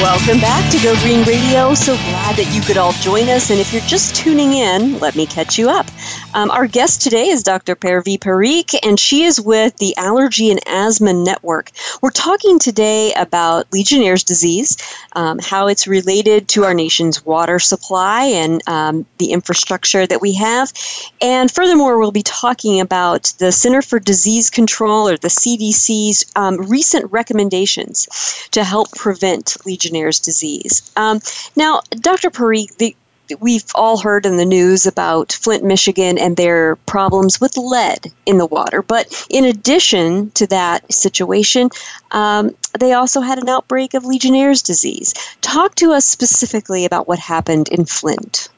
Welcome 0.00 0.40
back 0.40 0.70
to 0.72 0.78
Go 0.82 0.94
Green 1.02 1.24
Radio. 1.24 1.74
So 1.74 1.94
glad 1.94 2.36
that 2.36 2.52
you 2.54 2.60
could 2.62 2.76
all 2.76 2.92
join 2.92 3.28
us. 3.28 3.50
And 3.50 3.60
if 3.60 3.72
you're 3.72 3.82
just 3.82 4.14
tuning 4.14 4.52
in, 4.52 4.98
let 4.98 5.16
me 5.16 5.26
catch 5.26 5.58
you 5.58 5.70
up. 5.70 5.86
Um, 6.34 6.50
our 6.50 6.66
guest 6.66 7.02
today 7.02 7.28
is 7.28 7.42
Dr. 7.42 7.74
Purvi 7.74 8.18
Parikh, 8.18 8.74
and 8.82 8.98
she 8.98 9.24
is 9.24 9.40
with 9.40 9.76
the 9.78 9.96
Allergy 9.96 10.50
and 10.50 10.60
Asthma 10.66 11.12
Network. 11.12 11.70
We're 12.02 12.10
talking 12.10 12.58
today 12.58 13.12
about 13.14 13.72
Legionnaire's 13.72 14.24
disease, 14.24 14.76
um, 15.14 15.38
how 15.40 15.66
it's 15.68 15.86
related 15.86 16.48
to 16.48 16.64
our 16.64 16.74
nation's 16.74 17.24
water 17.24 17.58
supply 17.58 18.24
and 18.24 18.66
um, 18.68 19.06
the 19.18 19.32
infrastructure 19.32 20.06
that 20.06 20.20
we 20.20 20.34
have. 20.34 20.72
And 21.20 21.50
furthermore, 21.50 21.98
we'll 21.98 22.12
be 22.12 22.22
talking 22.22 22.80
about 22.80 23.32
the 23.38 23.52
Center 23.52 23.82
for 23.82 23.98
Disease 23.98 24.50
Control 24.50 25.08
or 25.08 25.16
the 25.16 25.28
CDC's 25.28 26.30
um, 26.36 26.56
recent 26.68 27.10
recommendations 27.10 28.48
to 28.50 28.64
help 28.64 28.92
prevent 28.92 29.56
Legionnaire's 29.64 29.77
disease. 29.78 30.90
Um, 30.96 31.20
now, 31.56 31.80
Dr. 32.00 32.30
Parikh, 32.30 32.76
the 32.76 32.96
we've 33.40 33.64
all 33.74 33.98
heard 33.98 34.26
in 34.26 34.36
the 34.36 34.44
news 34.44 34.86
about 34.86 35.32
Flint, 35.32 35.64
Michigan, 35.64 36.18
and 36.18 36.36
their 36.36 36.76
problems 36.86 37.40
with 37.40 37.56
lead 37.56 38.12
in 38.26 38.38
the 38.38 38.46
water. 38.46 38.82
But 38.82 39.26
in 39.30 39.44
addition 39.44 40.30
to 40.32 40.46
that 40.48 40.90
situation, 40.92 41.70
um, 42.12 42.54
they 42.78 42.92
also 42.92 43.20
had 43.20 43.38
an 43.38 43.48
outbreak 43.48 43.94
of 43.94 44.04
Legionnaire's 44.04 44.62
disease. 44.62 45.14
Talk 45.40 45.74
to 45.76 45.92
us 45.92 46.04
specifically 46.04 46.84
about 46.84 47.08
what 47.08 47.18
happened 47.18 47.68
in 47.68 47.84
Flint. 47.84 48.48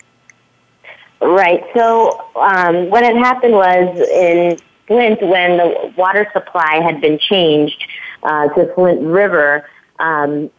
Right. 1.21 1.63
So, 1.75 2.19
um, 2.37 2.89
what 2.91 3.05
had 3.05 3.17
happened 3.17 3.55
was 3.55 4.09
in 4.09 4.59
Flint, 4.87 5.21
when 5.23 5.59
the 5.59 5.93
water 5.97 6.27
supply 6.33 6.81
had 6.83 7.01
been 7.01 7.19
changed 7.19 7.85
uh, 8.23 8.49
to 8.49 8.73
Flint 8.75 9.03
River, 9.03 9.69
um, 9.99 10.51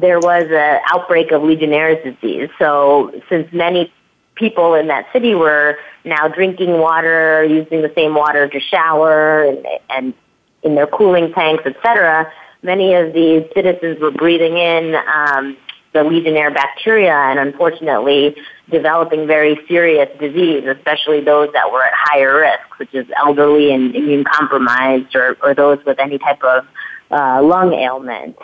there 0.00 0.20
was 0.20 0.44
an 0.50 0.80
outbreak 0.92 1.32
of 1.32 1.42
Legionnaire's 1.42 2.02
disease. 2.04 2.48
So 2.58 3.12
since 3.28 3.52
many 3.52 3.92
people 4.34 4.74
in 4.74 4.86
that 4.86 5.06
city 5.12 5.34
were 5.34 5.76
now 6.04 6.28
drinking 6.28 6.78
water, 6.78 7.44
using 7.44 7.82
the 7.82 7.92
same 7.94 8.14
water 8.14 8.48
to 8.48 8.60
shower 8.60 9.44
and, 9.44 9.66
and 9.90 10.14
in 10.62 10.74
their 10.74 10.86
cooling 10.86 11.32
tanks, 11.32 11.64
etc., 11.66 12.32
many 12.62 12.94
of 12.94 13.12
these 13.12 13.44
citizens 13.54 13.98
were 14.00 14.10
breathing 14.10 14.56
in 14.56 14.94
um, 14.94 15.56
the 15.92 16.04
Legionnaire 16.04 16.52
bacteria 16.52 17.14
and 17.14 17.38
unfortunately 17.38 18.36
developing 18.70 19.26
very 19.26 19.58
serious 19.66 20.08
disease, 20.20 20.64
especially 20.66 21.20
those 21.20 21.50
that 21.54 21.72
were 21.72 21.82
at 21.82 21.92
higher 21.94 22.40
risk, 22.40 22.78
which 22.78 22.94
is 22.94 23.06
elderly 23.16 23.72
and 23.72 23.96
immune 23.96 24.24
compromised 24.24 25.14
or, 25.16 25.36
or 25.42 25.54
those 25.54 25.82
with 25.84 25.98
any 25.98 26.18
type 26.18 26.42
of 26.44 26.66
uh, 27.10 27.42
lung 27.42 27.72
ailment. 27.72 28.36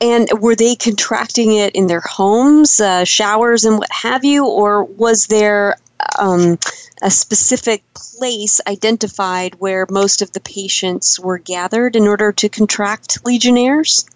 And 0.00 0.28
were 0.40 0.56
they 0.56 0.76
contracting 0.76 1.54
it 1.54 1.74
in 1.74 1.86
their 1.86 2.00
homes, 2.00 2.80
uh, 2.80 3.04
showers, 3.04 3.64
and 3.64 3.78
what 3.78 3.92
have 3.92 4.24
you, 4.24 4.46
or 4.46 4.84
was 4.84 5.26
there 5.26 5.76
um, 6.18 6.58
a 7.02 7.10
specific 7.10 7.82
place 7.94 8.60
identified 8.66 9.54
where 9.56 9.86
most 9.90 10.22
of 10.22 10.32
the 10.32 10.40
patients 10.40 11.20
were 11.20 11.38
gathered 11.38 11.96
in 11.96 12.06
order 12.06 12.32
to 12.32 12.48
contract 12.48 13.18
Legionnaires? 13.26 14.06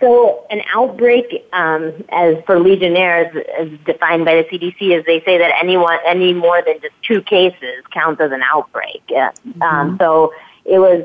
So, 0.00 0.46
an 0.50 0.62
outbreak, 0.74 1.46
um, 1.52 1.92
as 2.08 2.36
for 2.46 2.58
Legionnaires, 2.58 3.36
as 3.58 3.68
defined 3.84 4.24
by 4.24 4.36
the 4.36 4.44
CDC, 4.44 4.98
is 4.98 5.04
they 5.04 5.20
say 5.20 5.36
that 5.36 5.52
anyone, 5.62 5.98
any 6.06 6.32
more 6.32 6.62
than 6.62 6.80
just 6.80 6.94
two 7.02 7.20
cases 7.20 7.84
counts 7.92 8.20
as 8.20 8.32
an 8.32 8.42
outbreak. 8.42 9.02
Yeah. 9.08 9.30
Mm-hmm. 9.46 9.62
Um, 9.62 9.96
so, 9.98 10.32
it 10.64 10.78
was 10.78 11.04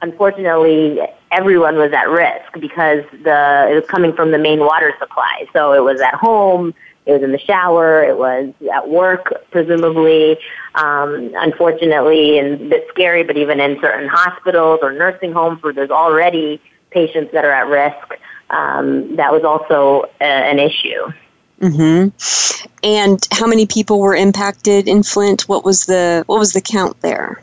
unfortunately 0.00 0.98
everyone 1.32 1.76
was 1.76 1.92
at 1.92 2.08
risk 2.08 2.52
because 2.60 3.04
the 3.24 3.68
it 3.70 3.74
was 3.74 3.84
coming 3.88 4.12
from 4.12 4.30
the 4.30 4.38
main 4.38 4.60
water 4.60 4.94
supply. 4.98 5.46
So 5.52 5.72
it 5.72 5.82
was 5.82 6.00
at 6.00 6.14
home, 6.14 6.74
it 7.06 7.12
was 7.12 7.22
in 7.22 7.32
the 7.32 7.38
shower, 7.38 8.04
it 8.04 8.16
was 8.16 8.52
at 8.72 8.88
work, 8.88 9.32
presumably. 9.50 10.38
Um, 10.74 11.32
unfortunately, 11.36 12.38
and 12.38 12.60
a 12.60 12.68
bit 12.68 12.86
scary, 12.90 13.24
but 13.24 13.36
even 13.36 13.60
in 13.60 13.80
certain 13.80 14.08
hospitals 14.08 14.80
or 14.82 14.92
nursing 14.92 15.32
homes 15.32 15.62
where 15.62 15.72
there's 15.72 15.90
already 15.90 16.60
patients 16.90 17.32
that 17.32 17.44
are 17.44 17.52
at 17.52 17.66
risk, 17.66 18.18
um, 18.50 19.16
that 19.16 19.32
was 19.32 19.44
also 19.44 20.08
a, 20.20 20.24
an 20.24 20.58
issue. 20.58 21.12
Mm-hmm. 21.60 22.66
And 22.82 23.28
how 23.30 23.46
many 23.46 23.66
people 23.66 24.00
were 24.00 24.16
impacted 24.16 24.88
in 24.88 25.02
Flint? 25.02 25.42
What 25.42 25.64
was 25.64 25.86
the 25.86 26.24
what 26.26 26.38
was 26.38 26.52
the 26.52 26.60
count 26.60 27.00
there? 27.00 27.42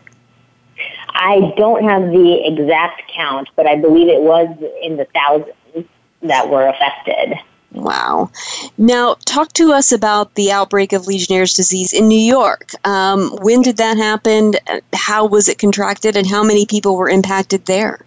I 1.20 1.54
don't 1.58 1.84
have 1.84 2.12
the 2.12 2.42
exact 2.46 3.12
count, 3.14 3.50
but 3.58 3.68
I 3.68 3.76
believe 3.76 4.08
it 4.08 4.22
was 4.22 4.48
in 4.82 4.96
the 4.96 5.06
thousands 5.14 5.86
that 6.22 6.50
were 6.50 6.66
affected. 6.66 7.38
Wow. 7.74 8.32
Now, 8.78 9.16
talk 9.26 9.54
to 9.54 9.74
us 9.74 9.92
about 9.92 10.34
the 10.36 10.52
outbreak 10.52 10.94
of 10.94 11.08
Legionnaire's 11.08 11.54
disease 11.54 11.94
in 11.94 12.08
New 12.08 12.20
York. 12.20 12.72
Um, 12.86 13.30
when 13.42 13.62
did 13.62 13.78
that 13.78 13.98
happen? 13.98 14.54
How 14.94 15.26
was 15.26 15.50
it 15.50 15.60
contracted, 15.60 16.16
and 16.16 16.26
how 16.26 16.42
many 16.42 16.66
people 16.66 16.96
were 16.96 17.10
impacted 17.10 17.66
there? 17.66 18.00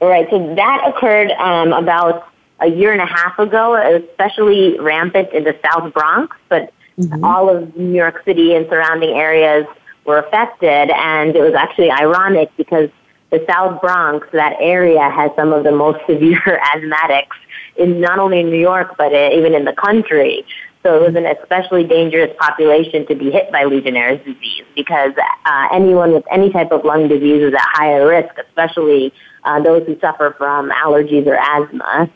All 0.00 0.08
right, 0.08 0.28
so 0.30 0.54
that 0.54 0.84
occurred 0.86 1.30
um, 1.32 1.72
about 1.72 2.28
a 2.60 2.68
year 2.68 2.92
and 2.92 3.00
a 3.00 3.06
half 3.06 3.38
ago, 3.38 3.74
especially 3.74 4.78
rampant 4.78 5.32
in 5.32 5.44
the 5.44 5.56
South 5.64 5.92
Bronx, 5.94 6.36
but 6.48 6.72
mm-hmm. 6.98 7.24
all 7.24 7.48
of 7.48 7.74
New 7.76 7.94
York 7.94 8.22
City 8.24 8.54
and 8.54 8.68
surrounding 8.68 9.16
areas 9.16 9.66
were 10.04 10.18
affected. 10.18 10.90
And 10.90 11.34
it 11.36 11.40
was 11.40 11.54
actually 11.54 11.90
ironic 11.90 12.50
because 12.56 12.90
the 13.30 13.44
South 13.48 13.80
Bronx, 13.80 14.26
that 14.32 14.56
area, 14.60 15.08
has 15.10 15.30
some 15.36 15.52
of 15.52 15.64
the 15.64 15.72
most 15.72 16.00
severe 16.06 16.60
asthmatics 16.74 17.36
in 17.76 18.00
not 18.00 18.18
only 18.18 18.42
New 18.42 18.58
York 18.58 18.94
but 18.98 19.14
uh, 19.14 19.30
even 19.32 19.54
in 19.54 19.64
the 19.64 19.72
country. 19.72 20.44
So 20.82 20.96
it 20.96 21.06
was 21.06 21.14
an 21.14 21.26
especially 21.26 21.84
dangerous 21.84 22.34
population 22.40 23.06
to 23.06 23.14
be 23.14 23.30
hit 23.30 23.52
by 23.52 23.64
Legionnaire's 23.64 24.18
disease 24.24 24.64
because 24.74 25.12
uh, 25.46 25.68
anyone 25.72 26.12
with 26.12 26.24
any 26.28 26.50
type 26.50 26.72
of 26.72 26.84
lung 26.84 27.06
disease 27.06 27.40
is 27.40 27.54
at 27.54 27.60
higher 27.62 28.06
risk, 28.06 28.34
especially 28.48 29.12
uh, 29.44 29.62
those 29.62 29.86
who 29.86 29.98
suffer 30.00 30.34
from 30.36 30.70
allergies 30.70 31.26
or 31.26 31.36
asthma. 31.36 32.10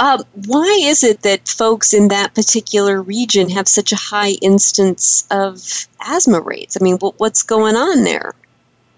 Uh, 0.00 0.22
why 0.46 0.78
is 0.82 1.02
it 1.02 1.22
that 1.22 1.48
folks 1.48 1.92
in 1.92 2.08
that 2.08 2.34
particular 2.34 3.02
region 3.02 3.48
have 3.50 3.66
such 3.66 3.92
a 3.92 3.96
high 3.96 4.32
instance 4.42 5.26
of 5.30 5.86
asthma 6.06 6.40
rates? 6.40 6.76
I 6.80 6.84
mean, 6.84 6.98
what's 6.98 7.42
going 7.42 7.74
on 7.74 8.04
there? 8.04 8.34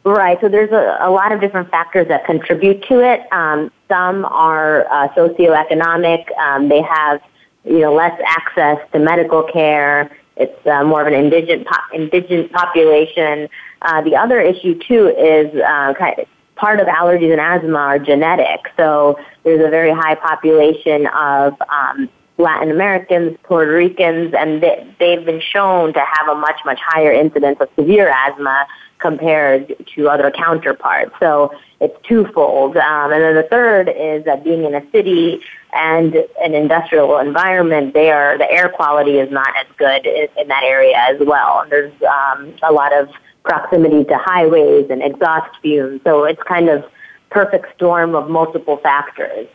Right. 0.04 0.38
So 0.40 0.48
there's 0.48 0.72
a, 0.72 0.98
a 1.00 1.10
lot 1.10 1.32
of 1.32 1.40
different 1.40 1.70
factors 1.70 2.08
that 2.08 2.24
contribute 2.24 2.82
to 2.84 3.00
it. 3.00 3.30
Um, 3.32 3.70
some 3.88 4.24
are 4.26 4.86
uh, 4.90 5.08
socioeconomic. 5.14 6.30
Um, 6.38 6.68
they 6.68 6.82
have, 6.82 7.22
you 7.64 7.80
know, 7.80 7.94
less 7.94 8.18
access 8.24 8.78
to 8.92 8.98
medical 8.98 9.42
care. 9.42 10.10
It's 10.36 10.66
uh, 10.66 10.84
more 10.84 11.02
of 11.02 11.06
an 11.06 11.14
indigent 11.14 11.66
po- 11.66 11.94
indigent 11.94 12.50
population. 12.52 13.48
Uh, 13.82 14.00
the 14.02 14.16
other 14.16 14.40
issue 14.40 14.78
too 14.78 15.08
is 15.08 15.54
uh, 15.54 15.94
kind 15.94 16.18
of 16.18 16.26
part 16.60 16.78
of 16.78 16.86
allergies 16.86 17.32
and 17.32 17.40
asthma 17.40 17.78
are 17.78 17.98
genetic. 17.98 18.60
So 18.76 19.18
there's 19.44 19.64
a 19.66 19.70
very 19.70 19.92
high 19.92 20.14
population 20.14 21.06
of 21.06 21.54
um, 21.68 22.08
Latin 22.36 22.70
Americans, 22.70 23.38
Puerto 23.42 23.72
Ricans, 23.72 24.34
and 24.36 24.62
they, 24.62 24.94
they've 24.98 25.24
been 25.24 25.40
shown 25.40 25.92
to 25.94 26.00
have 26.00 26.28
a 26.28 26.34
much, 26.34 26.60
much 26.64 26.78
higher 26.84 27.12
incidence 27.12 27.58
of 27.60 27.68
severe 27.76 28.12
asthma 28.14 28.66
compared 28.98 29.74
to 29.94 30.08
other 30.08 30.30
counterparts. 30.30 31.12
So 31.18 31.54
it's 31.80 31.96
twofold. 32.06 32.76
Um, 32.76 33.12
and 33.12 33.22
then 33.22 33.34
the 33.34 33.48
third 33.50 33.88
is 33.88 34.24
that 34.26 34.44
being 34.44 34.64
in 34.64 34.74
a 34.74 34.90
city 34.90 35.40
and 35.72 36.14
an 36.42 36.54
industrial 36.54 37.18
environment, 37.18 37.94
there 37.94 38.36
the 38.36 38.50
air 38.50 38.68
quality 38.68 39.18
is 39.18 39.30
not 39.30 39.48
as 39.58 39.66
good 39.78 40.04
in, 40.04 40.28
in 40.38 40.48
that 40.48 40.64
area 40.64 40.96
as 40.96 41.16
well. 41.20 41.60
And 41.60 41.72
there's 41.72 41.92
um, 42.02 42.54
a 42.62 42.72
lot 42.72 42.92
of 42.92 43.08
proximity 43.50 44.04
to 44.04 44.16
highways 44.16 44.88
and 44.90 45.02
exhaust 45.02 45.50
fumes. 45.60 46.00
So 46.04 46.22
it's 46.22 46.40
kind 46.44 46.68
of 46.68 46.84
perfect 47.30 47.66
storm 47.74 48.14
of 48.14 48.30
multiple 48.30 48.76
factors. 48.76 49.48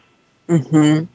Mm-hmm. 0.49 1.05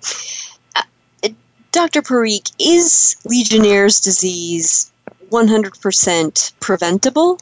Uh, 0.77 1.29
Dr. 1.73 2.01
Parikh, 2.01 2.51
is 2.59 3.17
Legionnaire's 3.27 4.01
disease 4.01 4.91
100% 5.29 6.53
preventable? 6.61 7.39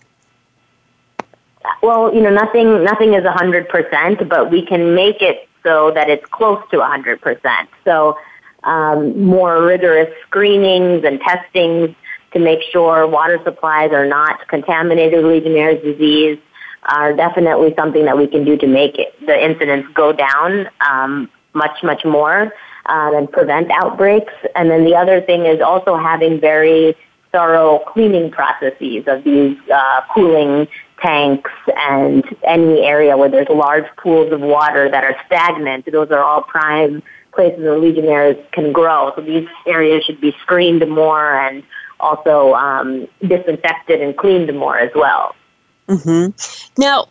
Well, 1.83 2.13
you 2.13 2.21
know, 2.21 2.31
nothing 2.31 2.83
nothing 2.83 3.15
is 3.15 3.23
100%, 3.23 4.29
but 4.29 4.51
we 4.51 4.67
can 4.67 4.95
make 4.97 5.23
it 5.23 5.49
so 5.63 5.93
that 5.93 6.11
it's 6.11 6.27
close 6.27 6.61
to 6.73 6.79
100%. 6.79 7.69
So 7.85 8.19
um, 8.65 9.23
more 9.23 9.63
rigorous 9.63 10.13
screenings 10.27 11.05
and 11.05 11.21
testings 11.21 11.95
to 12.33 12.39
make 12.39 12.61
sure 12.73 13.07
water 13.07 13.39
supplies 13.45 13.91
are 13.93 14.07
not 14.07 14.47
contaminated 14.49 15.25
with 15.25 15.33
Legionnaire's 15.33 15.83
disease 15.83 16.39
are 16.85 17.15
definitely 17.15 17.75
something 17.77 18.05
that 18.05 18.17
we 18.17 18.27
can 18.27 18.45
do 18.45 18.57
to 18.57 18.67
make 18.67 18.99
it, 18.99 19.15
the 19.27 19.45
incidence 19.45 19.87
go 19.95 20.13
down 20.13 20.69
um, 20.81 21.31
much, 21.55 21.83
much 21.83 22.05
more 22.05 22.53
um, 22.87 23.15
and 23.15 23.31
prevent 23.31 23.71
outbreaks. 23.71 24.33
And 24.55 24.71
then 24.71 24.85
the 24.85 24.95
other 24.95 25.21
thing 25.21 25.45
is 25.45 25.61
also 25.61 25.97
having 25.97 26.41
very 26.41 26.97
thorough 27.33 27.81
cleaning 27.81 28.31
processes 28.31 29.05
of 29.07 29.23
these 29.25 29.59
uh, 29.73 30.01
cooling 30.15 30.67
tanks 31.03 31.51
and 31.77 32.25
any 32.45 32.81
area 32.81 33.17
where 33.17 33.29
there's 33.29 33.49
large 33.49 33.85
pools 33.97 34.33
of 34.33 34.41
water 34.41 34.91
that 34.91 35.05
are 35.05 35.15
stagnant. 35.27 35.91
Those 35.91 36.11
are 36.11 36.23
all 36.23 36.43
prime 36.43 37.03
places 37.33 37.61
where 37.61 37.79
Legionnaires 37.79 38.37
can 38.53 38.73
grow. 38.73 39.13
So 39.15 39.23
these 39.23 39.47
areas 39.67 40.05
should 40.05 40.21
be 40.21 40.35
screened 40.43 40.89
more 40.89 41.39
and 41.39 41.63
also 42.01 42.55
um, 42.55 43.07
disinfected 43.23 44.01
and 44.01 44.17
cleaned 44.17 44.53
more 44.57 44.79
as 44.79 44.91
well. 44.95 45.35
Mm-hmm. 45.89 46.31
Now, 46.81 47.09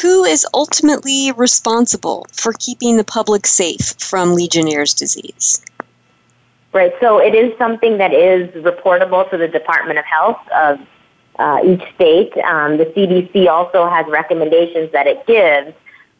who 0.00 0.24
is 0.24 0.46
ultimately 0.54 1.32
responsible 1.32 2.26
for 2.32 2.52
keeping 2.58 2.96
the 2.96 3.04
public 3.04 3.46
safe 3.46 3.94
from 3.98 4.34
Legionnaire's 4.34 4.94
disease? 4.94 5.64
Right, 6.72 6.92
so 7.00 7.18
it 7.18 7.34
is 7.34 7.56
something 7.56 7.98
that 7.98 8.12
is 8.12 8.50
reportable 8.64 9.28
to 9.30 9.36
the 9.36 9.46
Department 9.46 9.98
of 9.98 10.04
Health 10.04 10.40
of 10.52 10.80
uh, 11.38 11.60
each 11.64 11.82
state. 11.94 12.36
Um, 12.38 12.78
the 12.78 12.86
CDC 12.86 13.48
also 13.48 13.88
has 13.88 14.06
recommendations 14.08 14.90
that 14.92 15.06
it 15.06 15.24
gives, 15.26 15.72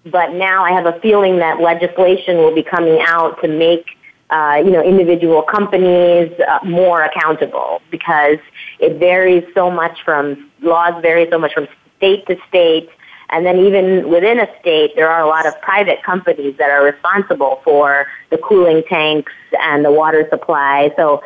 but 0.06 0.32
now 0.32 0.64
I 0.64 0.70
have 0.70 0.86
a 0.86 0.98
feeling 1.00 1.38
that 1.38 1.60
legislation 1.60 2.36
will 2.36 2.54
be 2.54 2.62
coming 2.62 3.00
out 3.00 3.40
to 3.42 3.48
make 3.48 3.93
uh, 4.30 4.62
you 4.64 4.70
know 4.70 4.82
individual 4.82 5.42
companies 5.42 6.32
uh, 6.40 6.58
more 6.64 7.02
accountable 7.02 7.80
because 7.90 8.38
it 8.78 8.98
varies 8.98 9.44
so 9.54 9.70
much 9.70 10.02
from 10.04 10.50
laws 10.62 11.00
vary 11.02 11.28
so 11.30 11.38
much 11.38 11.52
from 11.54 11.68
state 11.96 12.26
to 12.26 12.36
state. 12.48 12.88
And 13.30 13.44
then 13.46 13.58
even 13.58 14.10
within 14.10 14.38
a 14.38 14.48
state, 14.60 14.94
there 14.96 15.08
are 15.08 15.22
a 15.22 15.26
lot 15.26 15.46
of 15.46 15.60
private 15.62 16.02
companies 16.02 16.56
that 16.58 16.70
are 16.70 16.84
responsible 16.84 17.62
for 17.64 18.06
the 18.30 18.38
cooling 18.38 18.82
tanks 18.88 19.32
and 19.58 19.84
the 19.84 19.90
water 19.90 20.26
supply. 20.30 20.92
So 20.96 21.22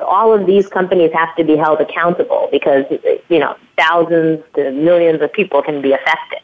all 0.00 0.32
of 0.32 0.46
these 0.46 0.66
companies 0.68 1.12
have 1.12 1.34
to 1.36 1.44
be 1.44 1.56
held 1.56 1.80
accountable 1.80 2.48
because 2.50 2.84
you 3.28 3.38
know 3.38 3.56
thousands 3.76 4.42
to 4.54 4.70
millions 4.72 5.20
of 5.20 5.32
people 5.32 5.62
can 5.62 5.82
be 5.82 5.92
affected. 5.92 6.40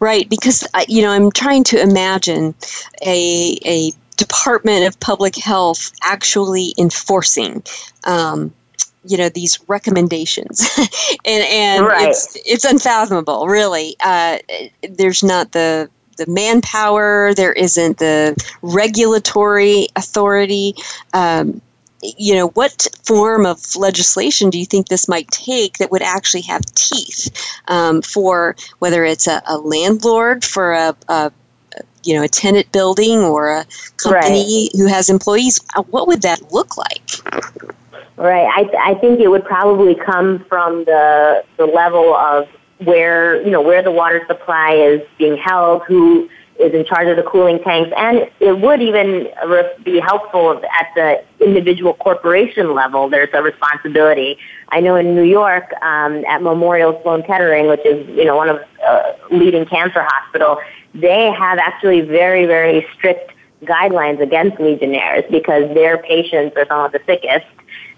Right, 0.00 0.28
because 0.28 0.66
you 0.88 1.02
know 1.02 1.10
I'm 1.10 1.30
trying 1.30 1.64
to 1.64 1.80
imagine 1.80 2.54
a 3.02 3.56
a 3.64 3.92
Department 4.16 4.86
of 4.86 4.98
Public 5.00 5.36
Health 5.36 5.92
actually 6.02 6.74
enforcing. 6.78 7.62
Um, 8.04 8.52
you 9.08 9.16
know 9.16 9.28
these 9.28 9.60
recommendations 9.68 10.68
and 11.24 11.44
and 11.48 11.86
right. 11.86 12.08
it's 12.08 12.36
it's 12.44 12.64
unfathomable 12.64 13.46
really 13.46 13.94
uh, 14.04 14.38
there's 14.90 15.22
not 15.22 15.52
the 15.52 15.88
the 16.16 16.26
manpower 16.26 17.32
there 17.34 17.52
isn't 17.52 17.98
the 17.98 18.34
regulatory 18.62 19.86
authority 19.94 20.74
um, 21.14 21.62
you 22.02 22.34
know, 22.34 22.48
what 22.48 22.86
form 23.04 23.46
of 23.46 23.74
legislation 23.76 24.50
do 24.50 24.58
you 24.58 24.66
think 24.66 24.88
this 24.88 25.08
might 25.08 25.28
take 25.28 25.78
that 25.78 25.90
would 25.90 26.02
actually 26.02 26.42
have 26.42 26.64
teeth 26.74 27.58
um, 27.68 28.02
for 28.02 28.56
whether 28.78 29.04
it's 29.04 29.26
a, 29.26 29.42
a 29.46 29.58
landlord 29.58 30.44
for 30.44 30.72
a, 30.72 30.96
a, 31.08 31.32
you 32.06 32.14
know 32.14 32.22
a 32.22 32.28
tenant 32.28 32.70
building 32.72 33.18
or 33.20 33.50
a 33.50 33.66
company 33.96 34.68
right. 34.72 34.80
who 34.80 34.86
has 34.86 35.10
employees? 35.10 35.60
Uh, 35.76 35.82
what 35.84 36.06
would 36.06 36.22
that 36.22 36.52
look 36.52 36.76
like? 36.76 37.10
Right. 38.16 38.48
I, 38.50 38.92
I 38.92 38.94
think 38.94 39.20
it 39.20 39.28
would 39.28 39.44
probably 39.44 39.94
come 39.94 40.44
from 40.48 40.84
the 40.84 41.44
the 41.56 41.66
level 41.66 42.14
of 42.14 42.48
where 42.78 43.42
you 43.42 43.50
know 43.50 43.60
where 43.60 43.82
the 43.82 43.90
water 43.90 44.24
supply 44.26 44.72
is 44.72 45.02
being 45.18 45.36
held, 45.36 45.82
who 45.84 46.28
is 46.58 46.72
in 46.72 46.84
charge 46.84 47.08
of 47.08 47.16
the 47.16 47.22
cooling 47.22 47.58
tanks, 47.62 47.90
and 47.96 48.28
it 48.40 48.58
would 48.60 48.80
even 48.80 49.28
be 49.84 50.00
helpful 50.00 50.60
at 50.78 50.88
the 50.94 51.22
individual 51.44 51.94
corporation 51.94 52.74
level. 52.74 53.08
There's 53.08 53.28
a 53.34 53.42
responsibility. 53.42 54.38
I 54.70 54.80
know 54.80 54.96
in 54.96 55.14
New 55.14 55.24
York, 55.24 55.72
um, 55.82 56.24
at 56.26 56.42
Memorial 56.42 56.98
Sloan 57.02 57.22
Kettering, 57.22 57.68
which 57.68 57.84
is 57.84 58.06
you 58.08 58.24
know 58.24 58.36
one 58.36 58.48
of 58.48 58.58
uh, 58.86 59.12
leading 59.30 59.66
cancer 59.66 60.02
hospital, 60.02 60.58
they 60.94 61.30
have 61.30 61.58
actually 61.58 62.00
very 62.00 62.46
very 62.46 62.86
strict 62.94 63.32
guidelines 63.62 64.20
against 64.20 64.60
Legionnaires 64.60 65.24
because 65.30 65.72
their 65.74 65.98
patients 65.98 66.56
are 66.56 66.66
some 66.66 66.80
of 66.80 66.92
the 66.92 67.00
sickest, 67.06 67.46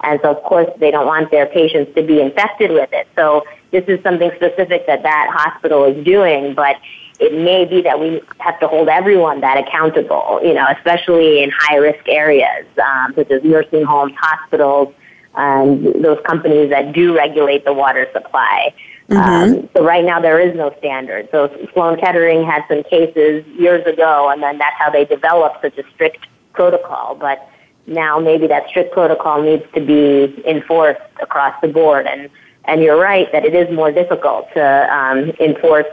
and 0.02 0.18
so 0.22 0.34
of 0.34 0.42
course 0.42 0.68
they 0.80 0.90
don't 0.90 1.06
want 1.06 1.30
their 1.30 1.46
patients 1.46 1.94
to 1.94 2.02
be 2.02 2.20
infected 2.20 2.70
with 2.70 2.90
it. 2.92 3.06
So 3.16 3.44
this 3.70 3.84
is 3.86 4.02
something 4.02 4.30
specific 4.36 4.86
that 4.86 5.02
that 5.02 5.28
hospital 5.30 5.84
is 5.84 6.04
doing, 6.04 6.54
but 6.54 6.76
it 7.18 7.32
may 7.32 7.64
be 7.64 7.82
that 7.82 7.98
we 7.98 8.20
have 8.38 8.58
to 8.60 8.68
hold 8.68 8.88
everyone 8.88 9.40
that 9.40 9.58
accountable, 9.58 10.40
you 10.42 10.54
know, 10.54 10.66
especially 10.76 11.42
in 11.42 11.50
high 11.50 11.76
risk 11.76 12.06
areas, 12.08 12.66
um, 12.82 13.12
such 13.14 13.30
as 13.30 13.42
nursing 13.42 13.84
homes, 13.84 14.14
hospitals, 14.16 14.94
and 15.34 16.04
those 16.04 16.18
companies 16.24 16.70
that 16.70 16.92
do 16.92 17.16
regulate 17.16 17.64
the 17.64 17.72
water 17.72 18.06
supply. 18.12 18.72
Mm-hmm. 19.08 19.54
Um, 19.56 19.68
so 19.74 19.84
right 19.84 20.04
now 20.04 20.20
there 20.20 20.38
is 20.38 20.54
no 20.54 20.74
standard. 20.78 21.28
So 21.30 21.48
Sloan 21.72 21.98
Kettering 21.98 22.44
had 22.44 22.62
some 22.68 22.82
cases 22.84 23.44
years 23.46 23.86
ago, 23.86 24.30
and 24.30 24.42
then 24.42 24.58
that's 24.58 24.76
how 24.78 24.90
they 24.90 25.04
developed 25.04 25.62
such 25.62 25.78
a 25.78 25.82
strict 25.94 26.26
protocol. 26.52 27.14
But 27.14 27.48
now 27.86 28.18
maybe 28.18 28.46
that 28.48 28.68
strict 28.68 28.92
protocol 28.92 29.42
needs 29.42 29.64
to 29.74 29.80
be 29.80 30.42
enforced 30.46 31.00
across 31.22 31.58
the 31.62 31.68
board, 31.68 32.06
and 32.06 32.28
and 32.68 32.82
you're 32.82 33.00
right 33.00 33.32
that 33.32 33.44
it 33.44 33.54
is 33.54 33.74
more 33.74 33.90
difficult 33.90 34.46
to 34.52 34.94
um, 34.94 35.30
enforce 35.40 35.86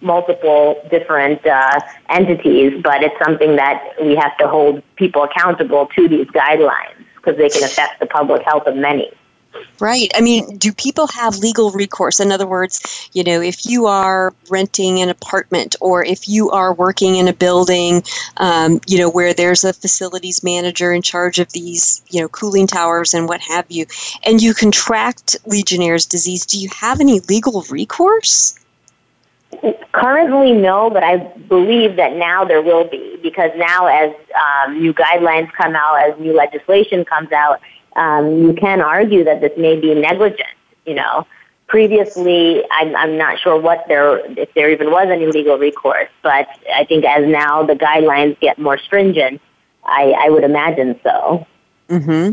multiple 0.00 0.80
different 0.90 1.44
uh, 1.44 1.80
entities, 2.08 2.80
but 2.82 3.02
it's 3.02 3.14
something 3.22 3.56
that 3.56 3.82
we 4.00 4.14
have 4.14 4.36
to 4.38 4.48
hold 4.48 4.82
people 4.96 5.24
accountable 5.24 5.86
to 5.96 6.08
these 6.08 6.26
guidelines 6.28 7.04
because 7.16 7.36
they 7.36 7.48
can 7.48 7.64
affect 7.64 8.00
the 8.00 8.06
public 8.06 8.42
health 8.42 8.66
of 8.66 8.76
many. 8.76 9.10
Right. 9.80 10.10
I 10.14 10.20
mean, 10.20 10.58
do 10.58 10.72
people 10.72 11.06
have 11.08 11.38
legal 11.38 11.70
recourse? 11.70 12.20
In 12.20 12.30
other 12.30 12.46
words, 12.46 13.08
you 13.14 13.24
know, 13.24 13.40
if 13.40 13.66
you 13.66 13.86
are 13.86 14.34
renting 14.48 15.00
an 15.00 15.08
apartment 15.08 15.74
or 15.80 16.04
if 16.04 16.28
you 16.28 16.50
are 16.50 16.74
working 16.74 17.16
in 17.16 17.26
a 17.26 17.32
building, 17.32 18.02
um, 18.36 18.80
you 18.86 18.98
know, 18.98 19.10
where 19.10 19.32
there's 19.32 19.64
a 19.64 19.72
facilities 19.72 20.44
manager 20.44 20.92
in 20.92 21.02
charge 21.02 21.38
of 21.38 21.50
these, 21.52 22.02
you 22.10 22.20
know, 22.20 22.28
cooling 22.28 22.66
towers 22.66 23.14
and 23.14 23.26
what 23.26 23.40
have 23.40 23.64
you, 23.70 23.86
and 24.24 24.42
you 24.42 24.54
contract 24.54 25.36
Legionnaire's 25.46 26.06
disease, 26.06 26.44
do 26.44 26.58
you 26.58 26.68
have 26.78 27.00
any 27.00 27.20
legal 27.20 27.62
recourse? 27.70 28.56
Currently, 29.92 30.52
no, 30.52 30.90
but 30.90 31.02
I 31.02 31.16
believe 31.48 31.96
that 31.96 32.14
now 32.14 32.44
there 32.44 32.62
will 32.62 32.84
be 32.84 33.18
because 33.20 33.50
now, 33.56 33.86
as 33.86 34.14
um, 34.40 34.80
new 34.80 34.94
guidelines 34.94 35.50
come 35.52 35.74
out, 35.74 35.96
as 35.96 36.18
new 36.20 36.32
legislation 36.32 37.04
comes 37.04 37.32
out, 37.32 37.60
um, 37.96 38.42
you 38.42 38.54
can 38.54 38.80
argue 38.80 39.24
that 39.24 39.40
this 39.40 39.52
may 39.56 39.78
be 39.78 39.94
negligent. 39.94 40.48
You 40.86 40.94
know, 40.94 41.26
previously, 41.66 42.64
I'm, 42.70 42.94
I'm 42.96 43.16
not 43.16 43.38
sure 43.38 43.58
what 43.58 43.86
there, 43.88 44.18
if 44.38 44.52
there 44.54 44.70
even 44.70 44.90
was 44.90 45.08
any 45.08 45.26
legal 45.26 45.56
recourse, 45.56 46.08
but 46.22 46.48
I 46.74 46.84
think 46.84 47.04
as 47.04 47.26
now 47.26 47.62
the 47.62 47.74
guidelines 47.74 48.38
get 48.40 48.58
more 48.58 48.76
stringent, 48.76 49.40
I, 49.84 50.14
I 50.18 50.30
would 50.30 50.44
imagine 50.44 50.98
so. 51.02 51.46
Mm-hmm. 51.88 52.32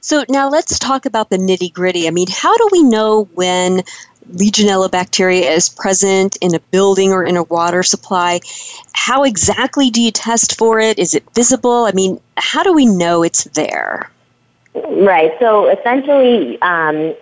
So 0.00 0.24
now 0.28 0.48
let's 0.48 0.78
talk 0.78 1.06
about 1.06 1.30
the 1.30 1.36
nitty 1.36 1.72
gritty. 1.72 2.06
I 2.06 2.10
mean, 2.10 2.28
how 2.30 2.56
do 2.56 2.68
we 2.72 2.82
know 2.82 3.28
when 3.34 3.82
Legionella 4.32 4.90
bacteria 4.90 5.50
is 5.50 5.68
present 5.68 6.36
in 6.40 6.54
a 6.54 6.60
building 6.70 7.12
or 7.12 7.24
in 7.24 7.36
a 7.36 7.44
water 7.44 7.82
supply? 7.82 8.40
How 8.92 9.24
exactly 9.24 9.90
do 9.90 10.00
you 10.02 10.10
test 10.10 10.58
for 10.58 10.80
it? 10.80 10.98
Is 10.98 11.14
it 11.14 11.24
visible? 11.34 11.84
I 11.84 11.92
mean, 11.92 12.20
how 12.36 12.62
do 12.62 12.72
we 12.72 12.86
know 12.86 13.22
it's 13.22 13.44
there? 13.44 14.10
Right. 14.84 15.32
So 15.40 15.68
essentially, 15.68 16.60
um, 16.60 17.14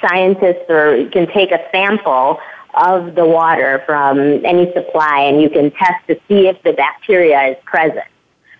scientists 0.00 0.68
or 0.68 1.08
can 1.10 1.26
take 1.28 1.52
a 1.52 1.60
sample 1.70 2.38
of 2.74 3.14
the 3.14 3.24
water 3.24 3.82
from 3.86 4.44
any 4.44 4.72
supply 4.72 5.20
and 5.20 5.40
you 5.40 5.50
can 5.50 5.70
test 5.72 6.06
to 6.06 6.18
see 6.28 6.48
if 6.48 6.62
the 6.62 6.72
bacteria 6.72 7.52
is 7.52 7.56
present. 7.64 8.06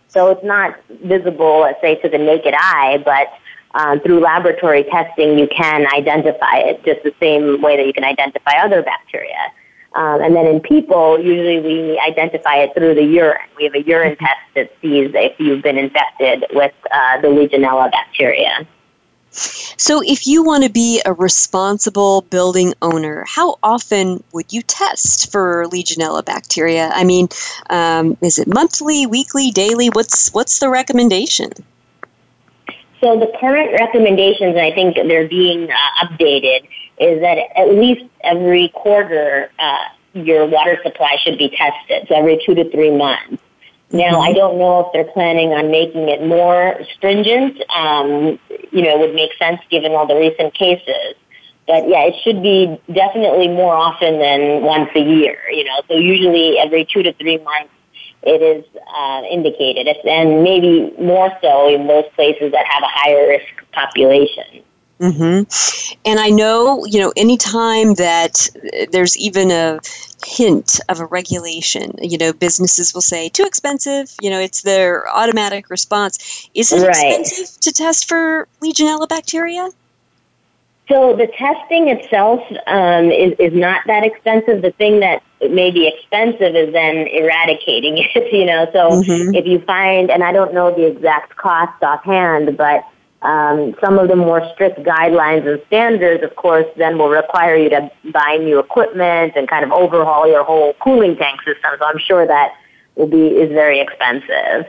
So 0.08 0.30
it's 0.30 0.44
not 0.44 0.78
visible, 1.04 1.60
let's 1.60 1.80
say, 1.80 1.96
to 1.96 2.08
the 2.08 2.18
naked 2.18 2.54
eye, 2.56 3.02
but 3.04 3.32
um, 3.74 4.00
through 4.00 4.20
laboratory 4.20 4.84
testing, 4.84 5.38
you 5.38 5.48
can 5.48 5.86
identify 5.94 6.58
it 6.58 6.84
just 6.84 7.02
the 7.02 7.14
same 7.18 7.62
way 7.62 7.76
that 7.78 7.86
you 7.86 7.94
can 7.94 8.04
identify 8.04 8.52
other 8.62 8.82
bacteria. 8.82 9.50
Um, 9.94 10.22
and 10.22 10.34
then 10.34 10.46
in 10.46 10.60
people, 10.60 11.20
usually 11.20 11.60
we 11.60 12.00
identify 12.00 12.56
it 12.56 12.74
through 12.74 12.94
the 12.94 13.04
urine. 13.04 13.40
We 13.56 13.64
have 13.64 13.74
a 13.74 13.82
urine 13.82 14.16
test 14.16 14.40
that 14.54 14.72
sees 14.80 15.10
if 15.14 15.38
you've 15.38 15.62
been 15.62 15.76
infected 15.76 16.46
with 16.52 16.72
uh, 16.90 17.20
the 17.20 17.28
Legionella 17.28 17.90
bacteria. 17.90 18.66
So, 19.32 20.02
if 20.04 20.26
you 20.26 20.44
want 20.44 20.64
to 20.64 20.70
be 20.70 21.00
a 21.06 21.14
responsible 21.14 22.20
building 22.22 22.74
owner, 22.82 23.24
how 23.26 23.58
often 23.62 24.22
would 24.32 24.52
you 24.52 24.60
test 24.60 25.32
for 25.32 25.64
Legionella 25.68 26.22
bacteria? 26.22 26.90
I 26.92 27.04
mean, 27.04 27.28
um, 27.70 28.18
is 28.20 28.38
it 28.38 28.46
monthly, 28.46 29.06
weekly, 29.06 29.50
daily? 29.50 29.88
What's 29.88 30.32
what's 30.34 30.58
the 30.58 30.68
recommendation? 30.68 31.50
So, 33.00 33.18
the 33.18 33.32
current 33.40 33.72
recommendations, 33.80 34.54
and 34.54 34.60
I 34.60 34.70
think 34.72 34.96
they're 34.96 35.28
being 35.28 35.70
uh, 35.70 36.06
updated, 36.06 36.68
is 37.02 37.20
that 37.20 37.38
at 37.56 37.68
least 37.68 38.04
every 38.22 38.68
quarter 38.74 39.50
uh, 39.58 39.84
your 40.14 40.46
water 40.46 40.78
supply 40.82 41.16
should 41.22 41.38
be 41.38 41.48
tested, 41.50 42.06
so 42.08 42.14
every 42.14 42.42
two 42.44 42.54
to 42.54 42.70
three 42.70 42.90
months. 42.90 43.42
Now, 43.92 44.20
I 44.20 44.28
mm-hmm. 44.28 44.38
don't 44.38 44.58
know 44.58 44.86
if 44.86 44.92
they're 44.94 45.12
planning 45.12 45.52
on 45.52 45.70
making 45.70 46.08
it 46.08 46.24
more 46.26 46.80
stringent. 46.96 47.60
Um, 47.70 48.38
you 48.70 48.82
know, 48.82 48.96
it 48.96 48.98
would 49.00 49.14
make 49.14 49.32
sense 49.38 49.60
given 49.70 49.92
all 49.92 50.06
the 50.06 50.16
recent 50.16 50.54
cases. 50.54 51.14
But 51.66 51.88
yeah, 51.88 52.04
it 52.04 52.14
should 52.24 52.42
be 52.42 52.80
definitely 52.92 53.48
more 53.48 53.74
often 53.74 54.18
than 54.18 54.62
once 54.62 54.90
a 54.96 55.00
year. 55.00 55.38
You 55.50 55.64
know, 55.64 55.82
so 55.88 55.94
usually 55.94 56.58
every 56.58 56.86
two 56.86 57.02
to 57.02 57.12
three 57.14 57.38
months 57.38 57.70
it 58.22 58.40
is 58.40 58.64
uh, 58.96 59.22
indicated, 59.30 59.88
and 60.06 60.42
maybe 60.42 60.92
more 60.98 61.30
so 61.42 61.72
in 61.74 61.86
those 61.86 62.04
places 62.14 62.52
that 62.52 62.64
have 62.68 62.82
a 62.82 62.88
higher 62.88 63.28
risk 63.28 63.46
population. 63.72 64.62
Mm-hmm. 65.02 65.98
And 66.04 66.20
I 66.20 66.30
know, 66.30 66.86
you 66.86 67.00
know, 67.00 67.12
anytime 67.16 67.94
that 67.94 68.48
there's 68.92 69.16
even 69.16 69.50
a 69.50 69.80
hint 70.24 70.78
of 70.88 71.00
a 71.00 71.06
regulation, 71.06 71.92
you 72.00 72.16
know, 72.16 72.32
businesses 72.32 72.94
will 72.94 73.00
say, 73.00 73.28
too 73.28 73.44
expensive, 73.44 74.14
you 74.20 74.30
know, 74.30 74.38
it's 74.38 74.62
their 74.62 75.08
automatic 75.08 75.70
response. 75.70 76.48
Is 76.54 76.72
it 76.72 76.86
right. 76.86 76.90
expensive 76.90 77.60
to 77.62 77.72
test 77.72 78.08
for 78.08 78.46
Legionella 78.62 79.08
bacteria? 79.08 79.70
So 80.88 81.16
the 81.16 81.26
testing 81.26 81.88
itself 81.88 82.40
um, 82.68 83.10
is, 83.10 83.32
is 83.40 83.54
not 83.54 83.82
that 83.88 84.04
expensive. 84.04 84.62
The 84.62 84.72
thing 84.72 85.00
that 85.00 85.22
may 85.40 85.72
be 85.72 85.88
expensive 85.88 86.54
is 86.54 86.72
then 86.72 87.08
eradicating 87.08 87.98
it, 88.14 88.32
you 88.32 88.44
know. 88.44 88.68
So 88.72 89.02
mm-hmm. 89.02 89.34
if 89.34 89.46
you 89.46 89.58
find, 89.60 90.12
and 90.12 90.22
I 90.22 90.32
don't 90.32 90.54
know 90.54 90.72
the 90.72 90.86
exact 90.86 91.34
cost 91.36 91.82
offhand, 91.82 92.56
but 92.56 92.84
um, 93.22 93.74
some 93.80 93.98
of 93.98 94.08
the 94.08 94.16
more 94.16 94.42
strict 94.52 94.80
guidelines 94.80 95.46
and 95.46 95.62
standards, 95.68 96.24
of 96.24 96.34
course, 96.34 96.66
then 96.76 96.98
will 96.98 97.08
require 97.08 97.56
you 97.56 97.70
to 97.70 97.90
buy 98.12 98.36
new 98.36 98.58
equipment 98.58 99.34
and 99.36 99.48
kind 99.48 99.64
of 99.64 99.70
overhaul 99.70 100.26
your 100.26 100.42
whole 100.42 100.74
cooling 100.82 101.16
tank 101.16 101.40
system. 101.42 101.70
So 101.78 101.84
I'm 101.84 101.98
sure 101.98 102.26
that 102.26 102.54
will 102.96 103.06
be 103.06 103.28
is 103.28 103.50
very 103.50 103.80
expensive. 103.80 104.66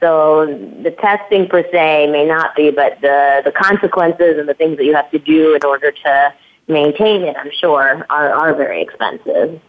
So 0.00 0.46
the 0.82 0.90
testing 1.00 1.48
per 1.48 1.62
se 1.70 2.08
may 2.08 2.26
not 2.26 2.56
be, 2.56 2.70
but 2.70 3.00
the 3.00 3.42
the 3.44 3.52
consequences 3.52 4.36
and 4.36 4.48
the 4.48 4.54
things 4.54 4.78
that 4.78 4.84
you 4.84 4.94
have 4.94 5.10
to 5.12 5.20
do 5.20 5.54
in 5.54 5.64
order 5.64 5.92
to 5.92 6.34
maintain 6.66 7.22
it, 7.22 7.36
I'm 7.36 7.52
sure, 7.52 8.04
are 8.10 8.30
are 8.32 8.52
very 8.52 8.82
expensive. 8.82 9.60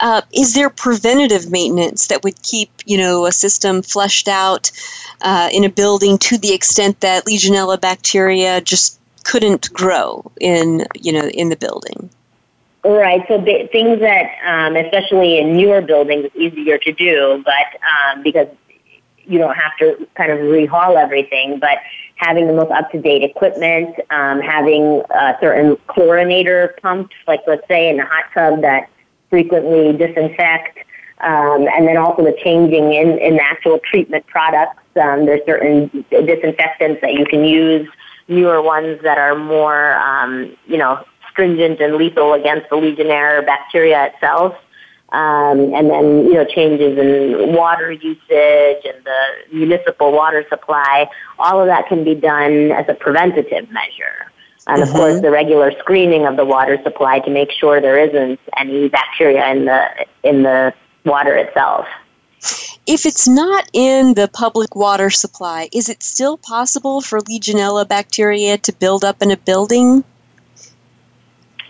Uh, 0.00 0.22
is 0.34 0.54
there 0.54 0.70
preventative 0.70 1.50
maintenance 1.50 2.06
that 2.08 2.22
would 2.24 2.40
keep 2.42 2.70
you 2.86 2.96
know 2.96 3.26
a 3.26 3.32
system 3.32 3.82
flushed 3.82 4.28
out 4.28 4.70
uh, 5.22 5.48
in 5.52 5.64
a 5.64 5.68
building 5.68 6.18
to 6.18 6.38
the 6.38 6.52
extent 6.52 7.00
that 7.00 7.24
Legionella 7.24 7.80
bacteria 7.80 8.60
just 8.60 8.98
couldn't 9.24 9.72
grow 9.72 10.30
in 10.40 10.86
you 10.94 11.12
know 11.12 11.28
in 11.28 11.48
the 11.48 11.56
building? 11.56 12.10
Right. 12.84 13.24
So 13.28 13.38
the, 13.38 13.68
things 13.70 14.00
that, 14.00 14.32
um, 14.44 14.74
especially 14.74 15.38
in 15.38 15.56
newer 15.56 15.80
buildings, 15.80 16.24
it's 16.24 16.36
easier 16.36 16.78
to 16.78 16.92
do, 16.92 17.40
but 17.44 17.80
um, 17.88 18.24
because 18.24 18.48
you 19.24 19.38
don't 19.38 19.54
have 19.54 19.76
to 19.78 20.08
kind 20.14 20.32
of 20.32 20.40
rehaul 20.40 21.00
everything, 21.00 21.60
but 21.60 21.78
having 22.16 22.48
the 22.48 22.52
most 22.52 22.72
up-to-date 22.72 23.22
equipment, 23.22 23.98
um, 24.10 24.40
having 24.40 25.02
a 25.10 25.36
certain 25.40 25.76
chlorinator 25.88 26.76
pumps, 26.80 27.14
like 27.28 27.40
let's 27.46 27.66
say 27.68 27.88
in 27.88 28.00
a 28.00 28.04
hot 28.04 28.24
tub 28.34 28.62
that 28.62 28.88
frequently 29.32 29.96
disinfect, 29.96 30.76
um, 31.20 31.66
and 31.74 31.88
then 31.88 31.96
also 31.96 32.22
the 32.22 32.36
changing 32.44 32.92
in, 32.92 33.18
in 33.18 33.40
actual 33.40 33.80
treatment 33.90 34.26
products. 34.26 34.82
Um, 35.00 35.24
there's 35.24 35.40
certain 35.46 36.04
disinfectants 36.10 37.00
that 37.00 37.14
you 37.14 37.24
can 37.24 37.42
use, 37.42 37.88
newer 38.28 38.60
ones 38.60 39.00
that 39.02 39.16
are 39.16 39.34
more, 39.34 39.94
um, 39.94 40.54
you 40.66 40.76
know, 40.76 41.02
stringent 41.30 41.80
and 41.80 41.96
lethal 41.96 42.34
against 42.34 42.68
the 42.68 42.76
Legionnaire 42.76 43.40
bacteria 43.40 44.08
itself. 44.08 44.54
Um, 45.12 45.74
and 45.74 45.88
then, 45.88 46.26
you 46.26 46.34
know, 46.34 46.44
changes 46.44 46.98
in 46.98 47.54
water 47.54 47.90
usage 47.90 48.84
and 48.84 49.04
the 49.04 49.22
municipal 49.50 50.12
water 50.12 50.44
supply. 50.50 51.08
All 51.38 51.58
of 51.58 51.68
that 51.68 51.86
can 51.88 52.04
be 52.04 52.14
done 52.14 52.70
as 52.72 52.84
a 52.88 52.94
preventative 52.94 53.70
measure. 53.70 54.31
And 54.66 54.82
of 54.82 54.88
mm-hmm. 54.88 54.96
course, 54.96 55.20
the 55.20 55.30
regular 55.30 55.72
screening 55.80 56.26
of 56.26 56.36
the 56.36 56.44
water 56.44 56.78
supply 56.82 57.18
to 57.20 57.30
make 57.30 57.50
sure 57.50 57.80
there 57.80 57.98
isn't 57.98 58.38
any 58.58 58.88
bacteria 58.88 59.48
in 59.50 59.64
the 59.64 60.06
in 60.22 60.42
the 60.42 60.72
water 61.04 61.34
itself. 61.36 61.86
If 62.86 63.06
it's 63.06 63.28
not 63.28 63.68
in 63.72 64.14
the 64.14 64.28
public 64.28 64.74
water 64.74 65.10
supply, 65.10 65.68
is 65.72 65.88
it 65.88 66.02
still 66.02 66.36
possible 66.36 67.00
for 67.00 67.20
Legionella 67.20 67.86
bacteria 67.86 68.58
to 68.58 68.72
build 68.72 69.04
up 69.04 69.22
in 69.22 69.30
a 69.30 69.36
building? 69.36 70.02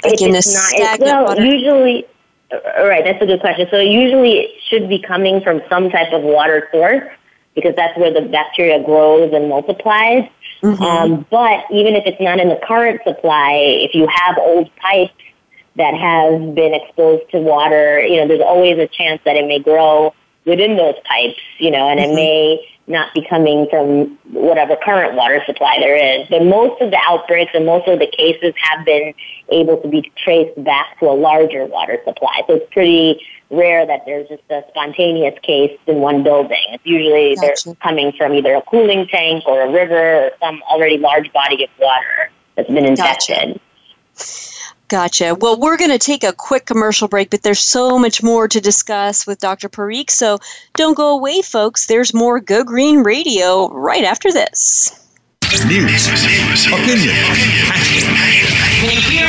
Like 0.02 0.20
in 0.20 0.34
a 0.34 0.42
stagnant 0.42 1.00
well, 1.02 1.24
water? 1.26 1.44
usually, 1.44 2.06
uh, 2.50 2.84
right. 2.84 3.04
That's 3.04 3.22
a 3.22 3.26
good 3.26 3.40
question. 3.40 3.68
So 3.70 3.78
usually, 3.78 4.40
it 4.40 4.50
should 4.68 4.88
be 4.88 4.98
coming 4.98 5.40
from 5.42 5.60
some 5.68 5.90
type 5.90 6.12
of 6.12 6.22
water 6.22 6.68
source 6.72 7.04
because 7.54 7.76
that's 7.76 7.96
where 7.98 8.12
the 8.12 8.22
bacteria 8.22 8.82
grows 8.82 9.32
and 9.32 9.48
multiplies. 9.48 10.28
Mm-hmm. 10.62 10.82
Um, 10.82 11.26
but 11.30 11.64
even 11.72 11.96
if 11.96 12.04
it's 12.06 12.20
not 12.20 12.38
in 12.38 12.48
the 12.48 12.60
current 12.66 13.00
supply, 13.04 13.54
if 13.54 13.94
you 13.94 14.06
have 14.06 14.38
old 14.38 14.70
pipes 14.76 15.12
that 15.76 15.94
have 15.94 16.54
been 16.54 16.74
exposed 16.74 17.28
to 17.32 17.40
water, 17.40 18.00
you 18.00 18.16
know, 18.16 18.28
there's 18.28 18.42
always 18.42 18.78
a 18.78 18.86
chance 18.86 19.20
that 19.24 19.36
it 19.36 19.46
may 19.46 19.58
grow 19.58 20.14
within 20.44 20.76
those 20.76 20.94
pipes, 21.04 21.40
you 21.58 21.70
know, 21.70 21.88
and 21.88 21.98
mm-hmm. 21.98 22.12
it 22.12 22.14
may 22.14 22.68
not 22.86 23.12
be 23.14 23.24
coming 23.28 23.66
from 23.70 24.18
whatever 24.32 24.76
current 24.84 25.14
water 25.14 25.42
supply 25.46 25.76
there 25.78 25.96
is. 25.96 26.26
But 26.28 26.44
most 26.44 26.80
of 26.82 26.90
the 26.90 26.98
outbreaks 27.06 27.52
and 27.54 27.64
most 27.64 27.88
of 27.88 27.98
the 27.98 28.06
cases 28.06 28.52
have 28.58 28.84
been 28.84 29.14
able 29.50 29.78
to 29.78 29.88
be 29.88 30.12
traced 30.16 30.62
back 30.62 30.98
to 31.00 31.06
a 31.06 31.14
larger 31.14 31.64
water 31.64 31.98
supply. 32.04 32.42
So 32.46 32.56
it's 32.56 32.72
pretty 32.72 33.20
rare 33.52 33.86
that 33.86 34.04
there's 34.06 34.28
just 34.28 34.42
a 34.50 34.64
spontaneous 34.70 35.38
case 35.42 35.78
in 35.86 35.96
one 35.96 36.24
building. 36.24 36.62
It's 36.70 36.84
usually 36.84 37.36
gotcha. 37.36 37.62
they're 37.66 37.74
coming 37.76 38.12
from 38.12 38.32
either 38.34 38.54
a 38.54 38.62
cooling 38.62 39.06
tank 39.06 39.44
or 39.46 39.60
a 39.60 39.70
river 39.70 40.26
or 40.26 40.30
some 40.40 40.62
already 40.70 40.98
large 40.98 41.32
body 41.32 41.62
of 41.62 41.70
water. 41.78 42.30
that's 42.56 42.68
been 42.68 42.86
infected. 42.86 43.60
Gotcha. 44.16 44.52
Gotcha. 44.88 45.34
Well, 45.40 45.58
we're 45.58 45.78
going 45.78 45.90
to 45.90 45.98
take 45.98 46.22
a 46.22 46.34
quick 46.34 46.66
commercial 46.66 47.08
break, 47.08 47.30
but 47.30 47.42
there's 47.42 47.60
so 47.60 47.98
much 47.98 48.22
more 48.22 48.46
to 48.46 48.60
discuss 48.60 49.26
with 49.26 49.38
Dr. 49.38 49.70
Parikh. 49.70 50.10
So 50.10 50.38
don't 50.74 50.94
go 50.94 51.16
away, 51.16 51.40
folks. 51.40 51.86
There's 51.86 52.12
more 52.12 52.40
Go 52.40 52.62
Green 52.62 53.02
Radio 53.02 53.70
right 53.70 54.04
after 54.04 54.30
this. 54.30 54.98
News, 55.66 56.08
opinion, 56.66 57.14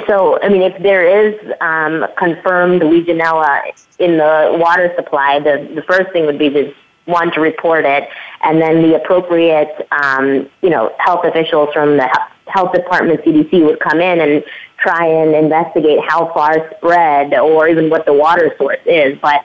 So, 0.06 0.40
I 0.40 0.48
mean, 0.48 0.62
if 0.62 0.82
there 0.82 1.04
is 1.04 1.52
um, 1.60 2.06
confirmed 2.16 2.82
Legionella 2.82 3.62
in 3.98 4.16
the 4.16 4.56
water 4.58 4.92
supply, 4.96 5.40
the, 5.40 5.70
the 5.74 5.82
first 5.82 6.10
thing 6.12 6.26
would 6.26 6.38
be 6.38 6.48
to 6.50 6.74
one 7.04 7.30
to 7.32 7.40
report 7.40 7.84
it, 7.84 8.08
and 8.42 8.62
then 8.62 8.80
the 8.80 8.96
appropriate, 8.96 9.86
um, 9.90 10.48
you 10.62 10.70
know, 10.70 10.94
health 10.98 11.24
officials 11.24 11.68
from 11.74 11.98
the 11.98 12.08
health 12.46 12.72
department, 12.72 13.20
CDC, 13.22 13.64
would 13.64 13.78
come 13.80 14.00
in 14.00 14.20
and 14.20 14.42
try 14.78 15.04
and 15.06 15.34
investigate 15.34 16.00
how 16.00 16.32
far 16.32 16.70
spread 16.76 17.34
or 17.34 17.68
even 17.68 17.90
what 17.90 18.06
the 18.06 18.12
water 18.12 18.54
source 18.56 18.80
is. 18.86 19.18
But 19.20 19.44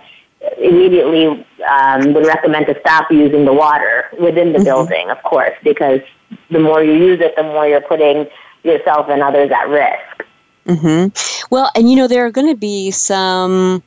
immediately 0.58 1.46
um, 1.70 2.14
would 2.14 2.26
recommend 2.26 2.68
to 2.68 2.80
stop 2.80 3.12
using 3.12 3.46
the 3.46 3.54
water 3.54 4.06
within 4.20 4.54
the 4.54 4.60
mm-hmm. 4.60 4.66
building, 4.66 5.10
of 5.10 5.22
course, 5.24 5.56
because 5.64 6.00
the 6.50 6.60
more 6.60 6.84
you 6.84 6.94
use 6.94 7.20
it, 7.20 7.36
the 7.36 7.44
more 7.44 7.68
you're 7.68 7.82
putting 7.82 8.28
yourself 8.64 9.08
and 9.10 9.22
others 9.22 9.52
at 9.52 9.68
risk. 9.68 10.26
Mm-hmm. 10.66 11.54
Well, 11.54 11.72
and 11.76 11.90
you 11.90 11.96
know, 11.96 12.08
there 12.08 12.26
are 12.26 12.32
going 12.32 12.48
to 12.48 12.58
be 12.58 12.92
some 12.92 13.84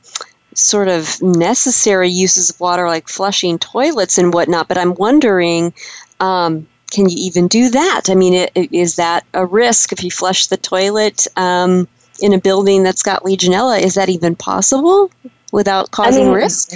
sort 0.53 0.87
of 0.87 1.21
necessary 1.21 2.09
uses 2.09 2.49
of 2.49 2.59
water 2.59 2.87
like 2.87 3.07
flushing 3.07 3.57
toilets 3.57 4.17
and 4.17 4.33
whatnot, 4.33 4.67
but 4.67 4.77
I'm 4.77 4.95
wondering. 4.95 5.73
Um, 6.19 6.67
can 6.91 7.09
you 7.09 7.15
even 7.17 7.47
do 7.47 7.69
that? 7.71 8.03
I 8.07 8.13
mean, 8.13 8.35
it, 8.35 8.51
it, 8.53 8.71
is 8.71 8.97
that 8.97 9.25
a 9.33 9.47
risk 9.47 9.91
if 9.91 10.03
you 10.03 10.11
flush 10.11 10.45
the 10.45 10.57
toilet 10.57 11.25
um, 11.35 11.87
in 12.21 12.33
a 12.33 12.39
building 12.39 12.83
that's 12.83 13.01
got 13.01 13.23
Legionella? 13.23 13.81
Is 13.81 13.95
that 13.95 14.09
even 14.09 14.35
possible? 14.35 15.09
Without 15.53 15.91
causing 15.91 16.23
I 16.23 16.25
mean, 16.25 16.35
risk? 16.35 16.73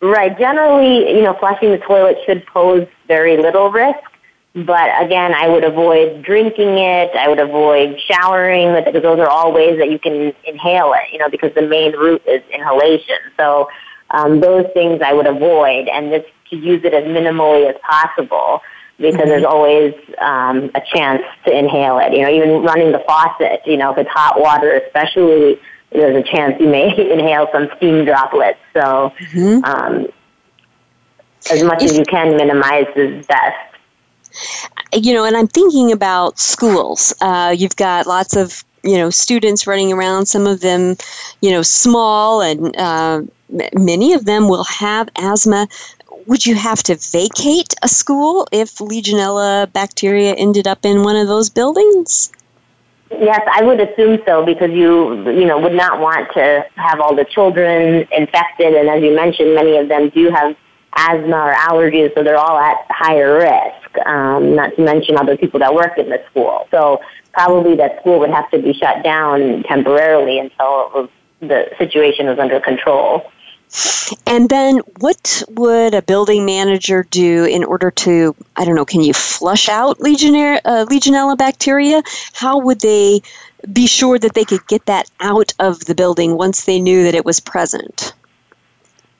Right. 0.00 0.38
Generally, 0.38 1.16
you 1.16 1.22
know, 1.22 1.34
flushing 1.34 1.70
the 1.72 1.78
toilet 1.78 2.16
should 2.24 2.46
pose 2.46 2.86
very 3.06 3.36
little 3.36 3.70
risk. 3.70 3.98
But 4.54 4.90
again, 5.02 5.34
I 5.34 5.48
would 5.48 5.64
avoid 5.64 6.22
drinking 6.22 6.78
it. 6.78 7.10
I 7.16 7.26
would 7.28 7.40
avoid 7.40 8.00
showering 8.00 8.72
with 8.72 8.86
it 8.86 8.92
because 8.92 9.02
those 9.02 9.18
are 9.18 9.28
all 9.28 9.52
ways 9.52 9.78
that 9.78 9.90
you 9.90 9.98
can 9.98 10.32
inhale 10.44 10.92
it, 10.94 11.12
you 11.12 11.18
know, 11.18 11.28
because 11.28 11.52
the 11.54 11.62
main 11.62 11.92
route 11.96 12.22
is 12.24 12.40
inhalation. 12.52 13.18
So 13.36 13.68
um, 14.10 14.38
those 14.38 14.66
things 14.72 15.02
I 15.04 15.12
would 15.12 15.26
avoid 15.26 15.88
and 15.88 16.12
just 16.12 16.32
to 16.50 16.56
use 16.56 16.84
it 16.84 16.94
as 16.94 17.02
minimally 17.04 17.68
as 17.68 17.74
possible 17.82 18.62
because 18.98 19.16
mm-hmm. 19.16 19.28
there's 19.28 19.44
always 19.44 19.92
um, 20.20 20.70
a 20.76 20.82
chance 20.94 21.22
to 21.46 21.58
inhale 21.58 21.98
it. 21.98 22.12
You 22.12 22.22
know, 22.22 22.30
even 22.30 22.62
running 22.62 22.92
the 22.92 23.02
faucet, 23.08 23.60
you 23.66 23.76
know, 23.76 23.90
if 23.90 23.98
it's 23.98 24.10
hot 24.10 24.40
water, 24.40 24.70
especially, 24.70 25.58
there's 25.94 26.16
a 26.16 26.22
chance 26.22 26.60
you 26.60 26.68
may 26.68 26.88
inhale 27.12 27.48
some 27.52 27.70
steam 27.76 28.04
droplets. 28.04 28.58
So 28.74 29.12
mm-hmm. 29.18 29.64
um, 29.64 30.06
as 31.50 31.62
much 31.62 31.82
if, 31.82 31.92
as 31.92 31.98
you 31.98 32.04
can 32.04 32.36
minimize 32.36 32.86
is 32.96 33.24
best 33.26 33.56
you 34.92 35.12
know, 35.12 35.24
and 35.24 35.36
I'm 35.36 35.48
thinking 35.48 35.92
about 35.92 36.38
schools. 36.38 37.14
Uh, 37.20 37.54
you've 37.56 37.76
got 37.76 38.06
lots 38.06 38.36
of 38.36 38.64
you 38.82 38.96
know 38.96 39.10
students 39.10 39.66
running 39.66 39.92
around. 39.92 40.26
Some 40.26 40.46
of 40.46 40.60
them, 40.60 40.96
you 41.40 41.50
know, 41.50 41.62
small, 41.62 42.40
and 42.40 42.76
uh, 42.76 43.22
many 43.74 44.12
of 44.12 44.24
them 44.24 44.48
will 44.48 44.64
have 44.64 45.08
asthma. 45.16 45.68
Would 46.26 46.46
you 46.46 46.54
have 46.54 46.82
to 46.84 46.94
vacate 46.94 47.74
a 47.82 47.88
school 47.88 48.46
if 48.50 48.76
Legionella 48.76 49.70
bacteria 49.72 50.34
ended 50.34 50.66
up 50.66 50.84
in 50.84 51.02
one 51.02 51.16
of 51.16 51.28
those 51.28 51.50
buildings? 51.50 52.32
Yes, 53.20 53.40
I 53.52 53.62
would 53.62 53.80
assume 53.80 54.18
so 54.26 54.44
because 54.44 54.70
you 54.70 55.28
you 55.30 55.46
know 55.46 55.58
would 55.58 55.74
not 55.74 56.00
want 56.00 56.32
to 56.34 56.64
have 56.76 57.00
all 57.00 57.14
the 57.14 57.24
children 57.24 58.06
infected, 58.10 58.74
and 58.74 58.88
as 58.88 59.02
you 59.02 59.14
mentioned, 59.14 59.54
many 59.54 59.76
of 59.76 59.88
them 59.88 60.10
do 60.10 60.30
have 60.30 60.56
asthma 60.96 61.36
or 61.36 61.54
allergies, 61.54 62.14
so 62.14 62.22
they're 62.22 62.38
all 62.38 62.58
at 62.58 62.76
higher 62.88 63.34
risk. 63.38 64.06
Um, 64.06 64.56
not 64.56 64.74
to 64.76 64.82
mention 64.82 65.16
other 65.16 65.36
people 65.36 65.60
that 65.60 65.74
work 65.74 65.98
in 65.98 66.08
the 66.08 66.22
school. 66.30 66.66
So 66.70 67.00
probably 67.32 67.76
that 67.76 68.00
school 68.00 68.18
would 68.20 68.30
have 68.30 68.50
to 68.50 68.58
be 68.60 68.72
shut 68.72 69.04
down 69.04 69.62
temporarily 69.64 70.38
until 70.38 71.08
the 71.40 71.70
situation 71.78 72.26
was 72.26 72.38
under 72.38 72.60
control. 72.60 73.30
And 74.26 74.48
then, 74.48 74.78
what 75.00 75.42
would 75.50 75.94
a 75.94 76.02
building 76.02 76.44
manager 76.44 77.06
do 77.10 77.44
in 77.44 77.64
order 77.64 77.90
to, 77.90 78.36
I 78.56 78.64
don't 78.64 78.74
know, 78.74 78.84
can 78.84 79.00
you 79.00 79.12
flush 79.12 79.68
out 79.68 80.00
Legionnaire, 80.00 80.60
uh, 80.64 80.86
Legionella 80.88 81.36
bacteria? 81.36 82.02
How 82.34 82.58
would 82.58 82.80
they 82.80 83.20
be 83.72 83.86
sure 83.86 84.18
that 84.18 84.34
they 84.34 84.44
could 84.44 84.66
get 84.66 84.86
that 84.86 85.10
out 85.20 85.52
of 85.58 85.80
the 85.86 85.94
building 85.94 86.36
once 86.36 86.64
they 86.66 86.78
knew 86.78 87.02
that 87.04 87.14
it 87.14 87.24
was 87.24 87.40
present? 87.40 88.12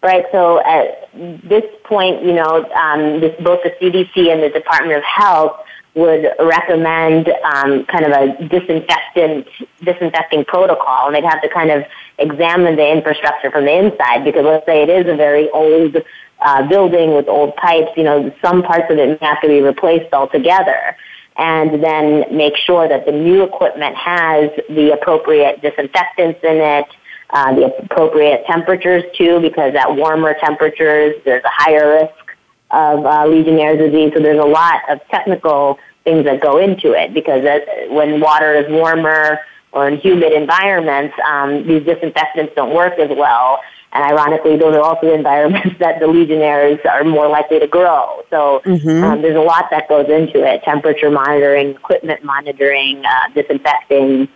right? 0.04 0.26
So 0.30 0.62
at 0.64 1.08
this 1.14 1.64
point, 1.84 2.22
you 2.22 2.34
know, 2.34 2.70
um, 2.74 3.20
this, 3.20 3.34
both 3.42 3.62
the 3.64 3.70
CDC 3.80 4.30
and 4.30 4.42
the 4.42 4.50
Department 4.50 4.98
of 4.98 5.02
Health 5.02 5.58
would 5.94 6.30
recommend 6.38 7.28
um, 7.44 7.86
kind 7.86 8.04
of 8.04 8.12
a 8.12 8.48
disinfectant 8.48 9.48
disinfecting 9.82 10.44
protocol, 10.44 11.06
and 11.06 11.16
they'd 11.16 11.24
have 11.24 11.40
to 11.40 11.48
kind 11.48 11.70
of 11.70 11.84
examine 12.18 12.76
the 12.76 12.90
infrastructure 12.90 13.50
from 13.50 13.64
the 13.64 13.72
inside 13.72 14.24
because 14.24 14.44
let's 14.44 14.66
say 14.66 14.82
it 14.82 14.88
is 14.88 15.06
a 15.12 15.16
very 15.16 15.50
old 15.50 15.96
uh, 16.40 16.66
building 16.68 17.14
with 17.14 17.28
old 17.28 17.56
pipes, 17.56 17.90
you 17.96 18.04
know, 18.04 18.32
some 18.42 18.62
parts 18.62 18.84
of 18.90 18.98
it 18.98 19.20
may 19.20 19.26
have 19.26 19.40
to 19.40 19.48
be 19.48 19.60
replaced 19.60 20.12
altogether. 20.12 20.96
And 21.36 21.82
then 21.82 22.24
make 22.36 22.56
sure 22.56 22.86
that 22.86 23.06
the 23.06 23.12
new 23.12 23.42
equipment 23.42 23.96
has 23.96 24.50
the 24.68 24.92
appropriate 24.92 25.62
disinfectants 25.62 26.38
in 26.44 26.56
it, 26.56 26.86
uh, 27.30 27.54
the 27.54 27.74
appropriate 27.82 28.44
temperatures 28.46 29.02
too, 29.16 29.40
because 29.40 29.74
at 29.74 29.96
warmer 29.96 30.36
temperatures 30.38 31.16
there's 31.24 31.42
a 31.42 31.50
higher 31.50 32.00
risk 32.00 32.36
of 32.70 33.04
uh, 33.04 33.26
Legionnaire's 33.26 33.78
disease. 33.78 34.12
So 34.14 34.22
there's 34.22 34.38
a 34.38 34.46
lot 34.46 34.82
of 34.88 35.00
technical 35.10 35.78
things 36.04 36.24
that 36.24 36.40
go 36.40 36.58
into 36.58 36.92
it 36.92 37.14
because 37.14 37.42
when 37.90 38.20
water 38.20 38.54
is 38.54 38.70
warmer 38.70 39.40
or 39.74 39.88
in 39.88 39.98
humid 39.98 40.32
environments, 40.32 41.14
um, 41.28 41.66
these 41.66 41.84
disinfectants 41.84 42.52
don't 42.54 42.74
work 42.74 42.98
as 42.98 43.10
well. 43.16 43.60
And 43.92 44.04
ironically, 44.04 44.56
those 44.56 44.74
are 44.74 44.80
also 44.80 45.12
environments 45.14 45.78
that 45.78 46.00
the 46.00 46.06
Legionnaires 46.06 46.78
are 46.90 47.04
more 47.04 47.28
likely 47.28 47.60
to 47.60 47.66
grow. 47.66 48.22
So 48.30 48.62
mm-hmm. 48.64 49.04
um, 49.04 49.22
there's 49.22 49.36
a 49.36 49.40
lot 49.40 49.66
that 49.70 49.88
goes 49.88 50.08
into 50.08 50.44
it: 50.44 50.62
temperature 50.62 51.10
monitoring, 51.10 51.70
equipment 51.70 52.24
monitoring, 52.24 53.04
uh, 53.04 53.28
disinfecting. 53.34 54.28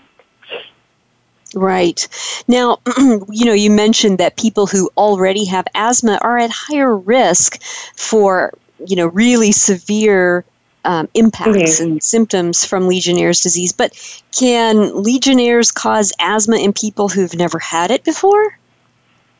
Right. 1.54 2.06
Now, 2.46 2.78
you 2.98 3.46
know, 3.46 3.54
you 3.54 3.70
mentioned 3.70 4.18
that 4.18 4.36
people 4.36 4.66
who 4.66 4.90
already 4.96 5.44
have 5.46 5.66
asthma 5.74 6.18
are 6.20 6.36
at 6.36 6.50
higher 6.50 6.94
risk 6.94 7.62
for, 7.96 8.52
you 8.86 8.96
know, 8.96 9.06
really 9.06 9.50
severe 9.50 10.44
um, 10.84 11.08
impacts 11.14 11.80
mm-hmm. 11.80 11.92
and 11.92 12.02
symptoms 12.02 12.64
from 12.64 12.88
Legionnaire's 12.88 13.40
disease. 13.40 13.72
But 13.72 13.92
can 14.36 15.02
Legionnaire's 15.02 15.70
cause 15.70 16.12
asthma 16.20 16.56
in 16.56 16.72
people 16.72 17.08
who've 17.08 17.34
never 17.34 17.58
had 17.58 17.90
it 17.90 18.04
before? 18.04 18.58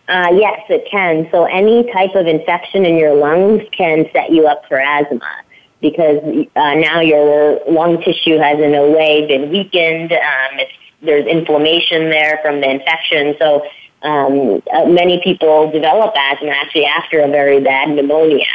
Uh, 0.09 0.29
yes, 0.33 0.61
it 0.71 0.89
can. 0.91 1.29
So, 1.31 1.45
any 1.45 1.91
type 1.93 2.15
of 2.15 2.27
infection 2.27 2.87
in 2.87 2.97
your 2.97 3.15
lungs 3.15 3.63
can 3.73 4.07
set 4.13 4.31
you 4.31 4.47
up 4.47 4.67
for 4.67 4.81
asthma 4.81 5.43
because 5.81 6.47
uh, 6.57 6.75
now 6.75 7.01
your 7.01 7.61
lung 7.69 8.03
tissue 8.03 8.39
has, 8.39 8.59
in 8.59 8.75
a 8.75 8.89
way, 8.89 9.27
been 9.27 9.51
weakened. 9.51 10.13
Um, 10.13 10.59
it's 10.59 10.73
there's 11.03 11.27
inflammation 11.27 12.11
there 12.11 12.41
from 12.43 12.61
the 12.61 12.71
infection. 12.71 13.37
So 13.39 13.65
um, 14.03 14.63
uh, 14.73 14.87
many 14.87 15.21
people 15.23 15.71
develop 15.71 16.15
asthma 16.17 16.51
actually 16.51 16.87
after 16.87 17.21
a 17.21 17.29
very 17.29 17.61
bad 17.61 17.91
pneumonia 17.91 18.47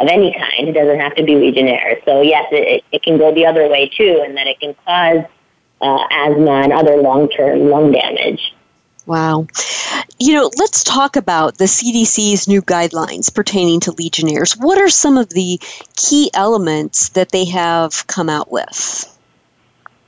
of 0.00 0.08
any 0.08 0.32
kind. 0.32 0.68
It 0.68 0.72
doesn't 0.72 0.98
have 0.98 1.14
to 1.16 1.22
be 1.22 1.36
Legionnaires. 1.36 2.02
So 2.04 2.22
yes, 2.22 2.46
it, 2.50 2.82
it 2.90 3.02
can 3.02 3.18
go 3.18 3.32
the 3.32 3.46
other 3.46 3.68
way 3.68 3.88
too, 3.88 4.22
and 4.24 4.36
that 4.36 4.46
it 4.46 4.58
can 4.58 4.74
cause 4.86 5.24
uh, 5.80 6.04
asthma 6.10 6.62
and 6.62 6.72
other 6.72 6.96
long-term 6.96 7.68
lung 7.68 7.92
damage. 7.92 8.54
Wow. 9.06 9.46
You 10.18 10.34
know, 10.34 10.50
let's 10.58 10.84
talk 10.84 11.16
about 11.16 11.58
the 11.58 11.64
CDC's 11.64 12.46
new 12.46 12.62
guidelines 12.62 13.34
pertaining 13.34 13.80
to 13.80 13.92
Legionnaires. 13.92 14.56
What 14.56 14.78
are 14.78 14.88
some 14.88 15.16
of 15.16 15.30
the 15.30 15.58
key 15.96 16.30
elements 16.34 17.10
that 17.10 17.32
they 17.32 17.44
have 17.46 18.06
come 18.06 18.28
out 18.28 18.52
with? 18.52 19.18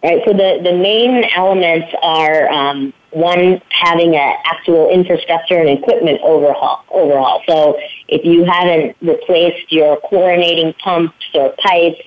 Right. 0.03 0.23
So 0.25 0.33
the, 0.33 0.61
the 0.63 0.77
main 0.77 1.25
elements 1.35 1.89
are 2.03 2.49
um, 2.51 2.93
one 3.13 3.61
having 3.71 4.17
an 4.17 4.37
actual 4.45 4.89
infrastructure 4.91 5.59
and 5.59 5.69
equipment 5.69 6.21
overhaul. 6.23 6.85
Overhaul. 6.91 7.43
So 7.49 7.79
if 8.09 8.25
you 8.25 8.45
haven't 8.45 8.97
replaced 9.03 9.71
your 9.71 10.01
chlorinating 10.01 10.77
pumps 10.79 11.15
or 11.35 11.55
pipes 11.63 12.01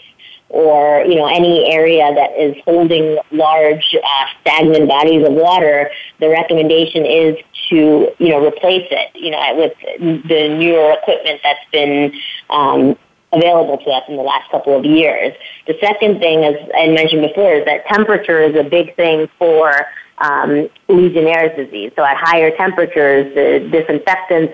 or 0.50 1.04
you 1.06 1.16
know 1.16 1.28
any 1.28 1.72
area 1.72 2.14
that 2.14 2.32
is 2.40 2.56
holding 2.66 3.18
large 3.32 3.96
uh, 3.96 4.26
stagnant 4.42 4.88
bodies 4.88 5.26
of 5.26 5.34
water, 5.34 5.90
the 6.20 6.30
recommendation 6.30 7.06
is 7.06 7.36
to 7.70 8.10
you 8.18 8.30
know 8.30 8.46
replace 8.46 8.88
it. 8.92 9.12
You 9.16 9.32
know 9.32 9.56
with 9.56 9.74
the 10.00 10.50
newer 10.58 10.92
equipment 10.92 11.42
that's 11.44 11.66
been 11.72 12.14
um, 12.50 12.98
available 13.36 13.78
to 13.78 13.90
us 13.92 14.04
in 14.08 14.16
the 14.16 14.24
last 14.24 14.50
couple 14.52 14.78
of 14.78 14.86
years. 14.86 15.34
The 15.68 15.76
second 15.82 16.20
thing, 16.20 16.44
as 16.44 16.56
I 16.76 16.88
mentioned 16.88 17.22
before, 17.22 17.54
is 17.54 17.66
that 17.66 17.86
temperature 17.88 18.42
is 18.42 18.56
a 18.56 18.64
big 18.64 18.96
thing 18.96 19.28
for 19.38 19.74
um, 20.20 20.70
Legionnaire's 20.88 21.56
disease. 21.58 21.92
So 21.96 22.04
at 22.04 22.18
higher 22.18 22.56
temperatures, 22.56 23.34
the 23.36 23.70
disinfectants 23.72 24.54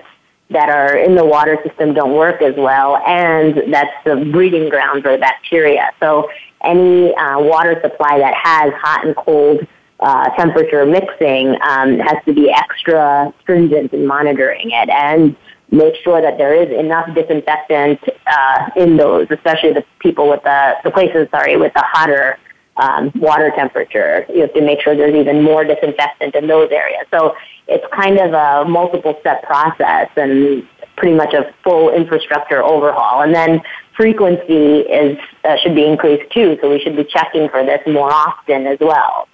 that 0.50 0.68
are 0.68 0.96
in 0.96 1.14
the 1.14 1.24
water 1.24 1.58
system 1.66 1.94
don't 1.94 2.14
work 2.14 2.42
as 2.42 2.54
well, 2.56 2.98
and 3.06 3.72
that's 3.72 3.92
the 4.04 4.16
breeding 4.32 4.68
ground 4.68 5.02
for 5.02 5.16
bacteria. 5.18 5.90
So 6.00 6.28
any 6.62 7.14
uh, 7.14 7.40
water 7.40 7.80
supply 7.82 8.18
that 8.18 8.34
has 8.34 8.72
hot 8.74 9.06
and 9.06 9.16
cold 9.16 9.66
uh, 10.00 10.28
temperature 10.36 10.84
mixing 10.84 11.56
um, 11.62 11.98
has 11.98 12.16
to 12.26 12.34
be 12.34 12.50
extra 12.50 13.32
stringent 13.40 13.92
in 13.92 14.06
monitoring 14.06 14.70
it. 14.70 14.88
And 14.90 15.36
make 15.72 15.94
sure 16.04 16.20
that 16.20 16.38
there 16.38 16.54
is 16.54 16.70
enough 16.78 17.12
disinfectant 17.14 17.98
uh, 18.26 18.70
in 18.76 18.96
those, 18.96 19.26
especially 19.30 19.72
the 19.72 19.84
people 19.98 20.28
with 20.28 20.42
the, 20.44 20.74
the 20.84 20.90
places, 20.90 21.26
sorry, 21.30 21.56
with 21.56 21.72
the 21.72 21.82
hotter 21.82 22.38
um, 22.76 23.10
water 23.16 23.50
temperature. 23.54 24.24
You 24.28 24.42
have 24.42 24.54
to 24.54 24.60
make 24.60 24.80
sure 24.80 24.94
there's 24.94 25.14
even 25.14 25.42
more 25.42 25.64
disinfectant 25.64 26.34
in 26.34 26.46
those 26.46 26.70
areas. 26.70 27.06
So 27.10 27.34
it's 27.68 27.84
kind 27.92 28.18
of 28.18 28.32
a 28.32 28.68
multiple 28.68 29.16
step 29.20 29.42
process 29.42 30.08
and 30.16 30.66
pretty 30.96 31.16
much 31.16 31.34
a 31.34 31.54
full 31.64 31.90
infrastructure 31.90 32.62
overhaul. 32.62 33.22
And 33.22 33.34
then 33.34 33.62
frequency 33.96 34.80
is 34.80 35.18
uh, 35.44 35.56
should 35.62 35.74
be 35.74 35.86
increased 35.86 36.30
too, 36.32 36.58
so 36.60 36.70
we 36.70 36.80
should 36.80 36.96
be 36.96 37.04
checking 37.04 37.48
for 37.48 37.64
this 37.64 37.80
more 37.86 38.12
often 38.12 38.66
as 38.66 38.78
well. 38.80 39.28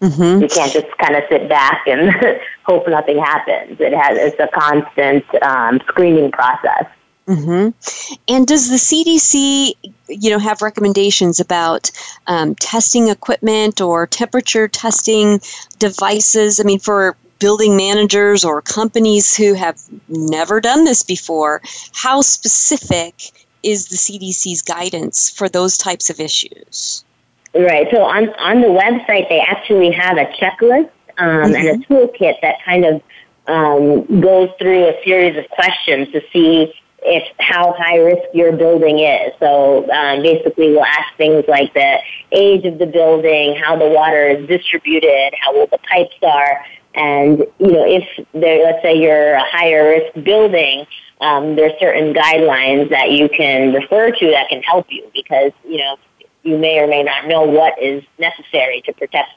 Mm-hmm. 0.00 0.42
You 0.42 0.48
can't 0.48 0.72
just 0.72 0.98
kind 0.98 1.16
of 1.16 1.24
sit 1.28 1.48
back 1.48 1.86
and 1.86 2.10
hope 2.64 2.88
nothing 2.88 3.18
happens. 3.18 3.80
It 3.80 3.94
has 3.94 4.18
it's 4.18 4.40
a 4.40 4.48
constant 4.48 5.24
um, 5.42 5.80
screening 5.88 6.30
process. 6.30 6.86
Mm-hmm. 7.26 7.70
And 8.28 8.46
does 8.46 8.68
the 8.68 8.76
CDC, 8.76 9.72
you 10.08 10.30
know, 10.30 10.38
have 10.38 10.60
recommendations 10.60 11.40
about 11.40 11.90
um, 12.26 12.54
testing 12.56 13.08
equipment 13.08 13.80
or 13.80 14.06
temperature 14.06 14.68
testing 14.68 15.40
devices? 15.78 16.60
I 16.60 16.64
mean, 16.64 16.80
for 16.80 17.16
building 17.38 17.76
managers 17.76 18.44
or 18.44 18.60
companies 18.60 19.36
who 19.36 19.54
have 19.54 19.80
never 20.08 20.60
done 20.60 20.84
this 20.84 21.02
before, 21.02 21.62
how 21.92 22.20
specific 22.20 23.14
is 23.62 23.88
the 23.88 23.96
CDC's 23.96 24.60
guidance 24.60 25.30
for 25.30 25.48
those 25.48 25.78
types 25.78 26.10
of 26.10 26.20
issues? 26.20 27.03
Right. 27.54 27.86
So 27.92 28.02
on 28.02 28.30
on 28.40 28.60
the 28.60 28.68
website, 28.68 29.28
they 29.28 29.40
actually 29.40 29.92
have 29.92 30.18
a 30.18 30.26
checklist 30.40 30.90
um, 31.18 31.28
mm-hmm. 31.28 31.54
and 31.54 31.68
a 31.68 31.72
mm-hmm. 31.74 31.92
toolkit 31.92 32.40
that 32.42 32.56
kind 32.64 32.84
of 32.84 33.02
um, 33.46 34.20
goes 34.20 34.48
through 34.58 34.88
a 34.88 35.04
series 35.04 35.36
of 35.36 35.48
questions 35.50 36.08
to 36.12 36.20
see 36.32 36.72
if 37.04 37.22
how 37.38 37.74
high 37.76 37.98
risk 37.98 38.22
your 38.32 38.52
building 38.52 38.98
is. 38.98 39.32
So 39.38 39.88
um, 39.92 40.22
basically, 40.22 40.70
we'll 40.70 40.84
ask 40.84 41.14
things 41.16 41.44
like 41.46 41.72
the 41.74 41.98
age 42.32 42.64
of 42.64 42.78
the 42.78 42.86
building, 42.86 43.56
how 43.56 43.76
the 43.76 43.88
water 43.88 44.26
is 44.28 44.48
distributed, 44.48 45.34
how 45.40 45.54
old 45.54 45.70
the 45.70 45.78
pipes 45.78 46.16
are, 46.22 46.64
and 46.94 47.38
you 47.58 47.72
know 47.72 47.84
if 47.86 48.26
there, 48.32 48.64
let's 48.64 48.82
say 48.82 49.00
you're 49.00 49.34
a 49.34 49.44
higher 49.50 49.90
risk 49.90 50.24
building, 50.24 50.86
um, 51.20 51.58
are 51.58 51.70
certain 51.78 52.14
guidelines 52.14 52.90
that 52.90 53.12
you 53.12 53.28
can 53.28 53.72
refer 53.72 54.10
to 54.10 54.30
that 54.30 54.48
can 54.48 54.62
help 54.62 54.86
you 54.88 55.08
because 55.14 55.52
you 55.64 55.78
know 55.78 55.96
you 56.44 56.58
may 56.58 56.78
or 56.78 56.86
may 56.86 57.02
not 57.02 57.26
know 57.26 57.42
what 57.42 57.80
is 57.82 58.04
necessary 58.18 58.82
to 58.86 58.92
protect 58.92 59.30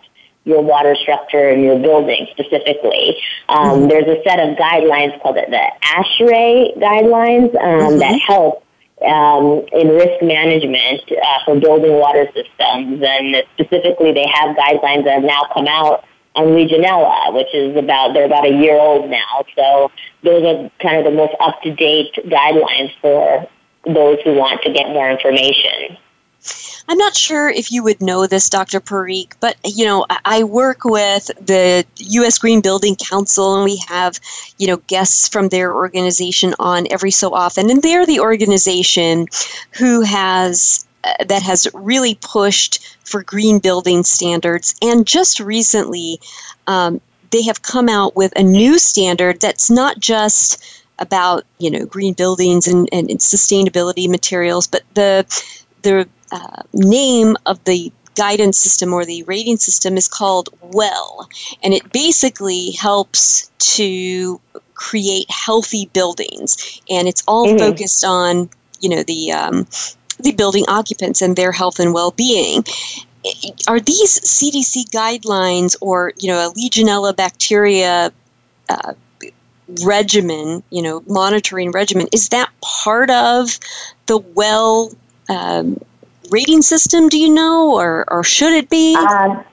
your 0.43 0.61
water 0.61 0.95
structure 0.95 1.49
and 1.49 1.61
your 1.61 1.77
building 1.77 2.27
specifically. 2.31 3.17
Um, 3.49 3.57
mm-hmm. 3.57 3.87
There's 3.89 4.07
a 4.07 4.23
set 4.23 4.39
of 4.39 4.55
guidelines 4.57 5.21
called 5.21 5.35
the, 5.35 5.45
the 5.49 5.71
ASHRAE 5.83 6.77
guidelines 6.77 7.55
um, 7.55 7.91
mm-hmm. 7.91 7.99
that 7.99 8.19
help 8.21 8.63
um, 9.01 9.65
in 9.73 9.89
risk 9.89 10.23
management 10.23 11.03
uh, 11.11 11.39
for 11.45 11.59
building 11.59 11.99
water 11.99 12.25
systems. 12.27 13.03
And 13.03 13.43
specifically, 13.59 14.13
they 14.13 14.25
have 14.33 14.55
guidelines 14.55 15.03
that 15.03 15.15
have 15.15 15.23
now 15.23 15.43
come 15.53 15.67
out 15.67 16.05
on 16.35 16.45
Legionella, 16.47 17.33
which 17.33 17.53
is 17.53 17.75
about, 17.75 18.13
they're 18.13 18.25
about 18.25 18.45
a 18.45 18.55
year 18.55 18.79
old 18.79 19.09
now. 19.09 19.43
So 19.55 19.91
those 20.23 20.43
are 20.43 20.71
kind 20.81 20.97
of 20.97 21.03
the 21.03 21.11
most 21.11 21.33
up 21.39 21.61
to 21.63 21.75
date 21.75 22.13
guidelines 22.25 22.91
for 23.01 23.47
those 23.85 24.19
who 24.23 24.35
want 24.35 24.61
to 24.63 24.71
get 24.71 24.87
more 24.87 25.09
information. 25.09 25.97
I'm 26.89 26.97
not 26.97 27.15
sure 27.15 27.49
if 27.49 27.71
you 27.71 27.83
would 27.83 28.01
know 28.01 28.27
this, 28.27 28.49
Dr. 28.49 28.79
Parikh, 28.79 29.33
but 29.41 29.57
you 29.65 29.85
know, 29.85 30.05
I 30.23 30.43
work 30.43 30.85
with 30.85 31.27
the 31.45 31.85
U.S. 31.97 32.37
Green 32.37 32.61
Building 32.61 32.95
Council, 32.95 33.55
and 33.55 33.65
we 33.65 33.77
have 33.87 34.19
you 34.57 34.67
know 34.67 34.77
guests 34.87 35.27
from 35.27 35.49
their 35.49 35.73
organization 35.73 36.55
on 36.59 36.87
every 36.89 37.11
so 37.11 37.33
often, 37.33 37.69
and 37.69 37.81
they're 37.81 38.05
the 38.05 38.21
organization 38.21 39.27
who 39.77 40.01
has 40.01 40.87
uh, 41.03 41.25
that 41.25 41.41
has 41.41 41.67
really 41.73 42.17
pushed 42.21 42.97
for 43.03 43.21
green 43.21 43.59
building 43.59 44.03
standards, 44.03 44.73
and 44.81 45.05
just 45.05 45.39
recently. 45.39 46.19
Um, 46.67 47.01
they 47.29 47.43
have 47.43 47.61
come 47.61 47.89
out 47.89 48.15
with 48.15 48.31
a 48.37 48.41
new 48.43 48.79
standard 48.79 49.41
that's 49.41 49.69
not 49.69 49.99
just 49.99 50.81
about 50.99 51.43
you 51.59 51.69
know 51.69 51.85
green 51.85 52.13
buildings 52.13 52.67
and, 52.67 52.87
and 52.93 53.09
sustainability 53.09 54.07
materials, 54.07 54.65
but 54.65 54.83
the 54.93 55.25
the 55.81 56.07
uh, 56.31 56.63
name 56.73 57.35
of 57.45 57.63
the 57.65 57.91
guidance 58.15 58.57
system 58.57 58.93
or 58.93 59.05
the 59.05 59.23
rating 59.23 59.57
system 59.57 59.95
is 59.95 60.07
called 60.07 60.49
WELL, 60.61 61.29
and 61.63 61.73
it 61.73 61.91
basically 61.91 62.71
helps 62.71 63.51
to 63.59 64.39
create 64.73 65.29
healthy 65.29 65.89
buildings, 65.93 66.81
and 66.89 67.07
it's 67.07 67.23
all 67.27 67.47
mm-hmm. 67.47 67.59
focused 67.59 68.03
on 68.03 68.49
you 68.81 68.89
know 68.89 69.03
the 69.03 69.31
um, 69.31 69.67
the 70.19 70.31
building 70.33 70.65
occupants 70.67 71.21
and 71.21 71.35
their 71.35 71.51
health 71.51 71.79
and 71.79 71.93
well-being. 71.93 72.63
Are 73.67 73.79
these 73.79 74.19
CDC 74.21 74.89
guidelines 74.89 75.75
or 75.81 76.13
you 76.17 76.27
know 76.27 76.49
a 76.49 76.53
Legionella 76.53 77.15
bacteria 77.15 78.11
uh, 78.69 78.93
regimen, 79.83 80.63
you 80.69 80.81
know, 80.81 81.03
monitoring 81.07 81.71
regimen, 81.71 82.07
is 82.13 82.29
that 82.29 82.49
part 82.61 83.09
of 83.09 83.59
the 84.05 84.17
well 84.17 84.91
um, 85.29 85.77
rating 86.31 86.61
system? 86.61 87.09
Do 87.09 87.19
you 87.19 87.33
know, 87.33 87.75
or 87.75 88.05
or 88.11 88.23
should 88.23 88.53
it 88.53 88.69
be? 88.69 88.95
Uh, 88.97 89.43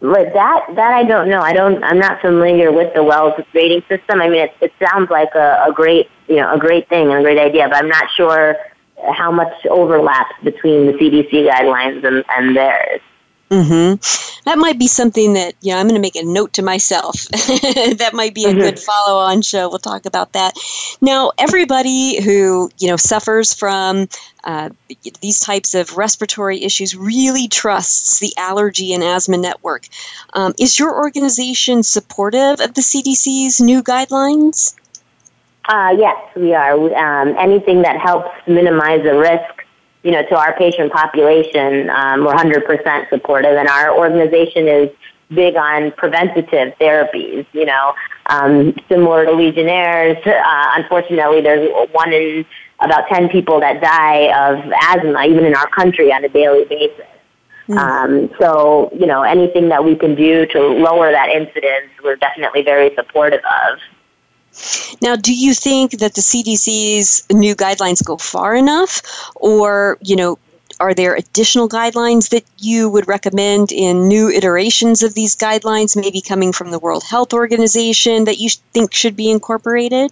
but 0.00 0.32
that 0.32 0.66
that 0.74 0.92
I 0.92 1.04
don't 1.04 1.28
know. 1.28 1.40
I 1.40 1.52
don't. 1.52 1.82
I'm 1.84 1.98
not 1.98 2.20
familiar 2.20 2.72
with 2.72 2.92
the 2.94 3.02
WELS 3.02 3.34
rating 3.54 3.82
system. 3.88 4.20
I 4.20 4.28
mean, 4.28 4.40
it, 4.40 4.54
it 4.60 4.72
sounds 4.82 5.10
like 5.10 5.34
a, 5.34 5.64
a 5.68 5.72
great 5.72 6.08
you 6.28 6.36
know 6.36 6.52
a 6.52 6.58
great 6.58 6.88
thing 6.88 7.08
and 7.08 7.18
a 7.18 7.22
great 7.22 7.38
idea, 7.38 7.68
but 7.68 7.76
I'm 7.76 7.88
not 7.88 8.06
sure 8.16 8.56
how 9.12 9.30
much 9.30 9.66
overlaps 9.66 10.34
between 10.42 10.86
the 10.86 10.92
CDC 10.92 11.30
guidelines 11.48 12.04
and, 12.04 12.24
and 12.36 12.56
theirs. 12.56 13.00
Mm-hmm. 13.50 14.42
That 14.44 14.58
might 14.58 14.78
be 14.78 14.86
something 14.86 15.32
that 15.32 15.54
you 15.60 15.72
know. 15.72 15.80
I'm 15.80 15.88
going 15.88 15.96
to 15.96 16.00
make 16.00 16.14
a 16.14 16.22
note 16.22 16.52
to 16.52 16.62
myself. 16.62 17.24
that 17.28 18.12
might 18.12 18.32
be 18.32 18.44
a 18.44 18.48
mm-hmm. 18.48 18.60
good 18.60 18.78
follow-on 18.78 19.42
show. 19.42 19.68
We'll 19.68 19.80
talk 19.80 20.06
about 20.06 20.34
that. 20.34 20.54
Now, 21.00 21.32
everybody 21.36 22.22
who 22.22 22.70
you 22.78 22.88
know 22.88 22.96
suffers 22.96 23.52
from 23.52 24.08
uh, 24.44 24.70
these 25.20 25.40
types 25.40 25.74
of 25.74 25.96
respiratory 25.96 26.62
issues 26.62 26.94
really 26.94 27.48
trusts 27.48 28.20
the 28.20 28.32
Allergy 28.36 28.94
and 28.94 29.02
Asthma 29.02 29.36
Network. 29.36 29.88
Um, 30.34 30.54
is 30.60 30.78
your 30.78 30.94
organization 30.94 31.82
supportive 31.82 32.60
of 32.60 32.74
the 32.74 32.82
CDC's 32.82 33.60
new 33.60 33.82
guidelines? 33.82 34.76
Uh, 35.64 35.94
yes, 35.98 36.16
we 36.36 36.54
are. 36.54 36.74
Um, 36.74 37.34
anything 37.36 37.82
that 37.82 38.00
helps 38.00 38.30
minimize 38.46 39.02
the 39.02 39.18
risk 39.18 39.59
you 40.02 40.12
know, 40.12 40.22
to 40.22 40.36
our 40.36 40.56
patient 40.56 40.92
population, 40.92 41.90
um, 41.90 42.24
we're 42.24 42.34
100% 42.34 43.08
supportive, 43.10 43.56
and 43.56 43.68
our 43.68 43.96
organization 43.96 44.66
is 44.66 44.90
big 45.32 45.56
on 45.56 45.92
preventative 45.92 46.74
therapies. 46.80 47.46
You 47.52 47.66
know, 47.66 47.94
um, 48.26 48.74
similar 48.88 49.26
to 49.26 49.32
Legionnaires, 49.32 50.16
uh, 50.26 50.72
unfortunately, 50.76 51.40
there's 51.42 51.70
one 51.92 52.12
in 52.12 52.44
about 52.80 53.08
10 53.08 53.28
people 53.28 53.60
that 53.60 53.80
die 53.80 54.30
of 54.48 54.58
asthma, 54.80 55.24
even 55.26 55.44
in 55.44 55.54
our 55.54 55.68
country, 55.68 56.12
on 56.12 56.24
a 56.24 56.28
daily 56.28 56.64
basis. 56.64 57.04
Mm. 57.68 57.76
Um, 57.78 58.30
so, 58.40 58.90
you 58.92 59.06
know, 59.06 59.22
anything 59.22 59.68
that 59.68 59.84
we 59.84 59.94
can 59.94 60.14
do 60.14 60.46
to 60.46 60.60
lower 60.60 61.12
that 61.12 61.28
incidence, 61.28 61.90
we're 62.02 62.16
definitely 62.16 62.62
very 62.62 62.94
supportive 62.94 63.40
of. 63.44 63.78
Now, 65.00 65.16
do 65.16 65.34
you 65.34 65.54
think 65.54 65.92
that 65.92 66.14
the 66.14 66.20
CDC's 66.20 67.26
new 67.32 67.54
guidelines 67.54 68.04
go 68.04 68.16
far 68.16 68.54
enough, 68.54 69.02
or 69.36 69.98
you 70.02 70.16
know, 70.16 70.38
are 70.80 70.94
there 70.94 71.14
additional 71.14 71.68
guidelines 71.68 72.30
that 72.30 72.44
you 72.58 72.88
would 72.88 73.06
recommend 73.06 73.70
in 73.70 74.08
new 74.08 74.30
iterations 74.30 75.02
of 75.02 75.14
these 75.14 75.36
guidelines, 75.36 75.96
maybe 76.00 76.20
coming 76.20 76.52
from 76.52 76.70
the 76.70 76.78
World 76.78 77.04
Health 77.04 77.34
Organization, 77.34 78.24
that 78.24 78.38
you 78.38 78.48
think 78.72 78.92
should 78.92 79.14
be 79.14 79.30
incorporated? 79.30 80.10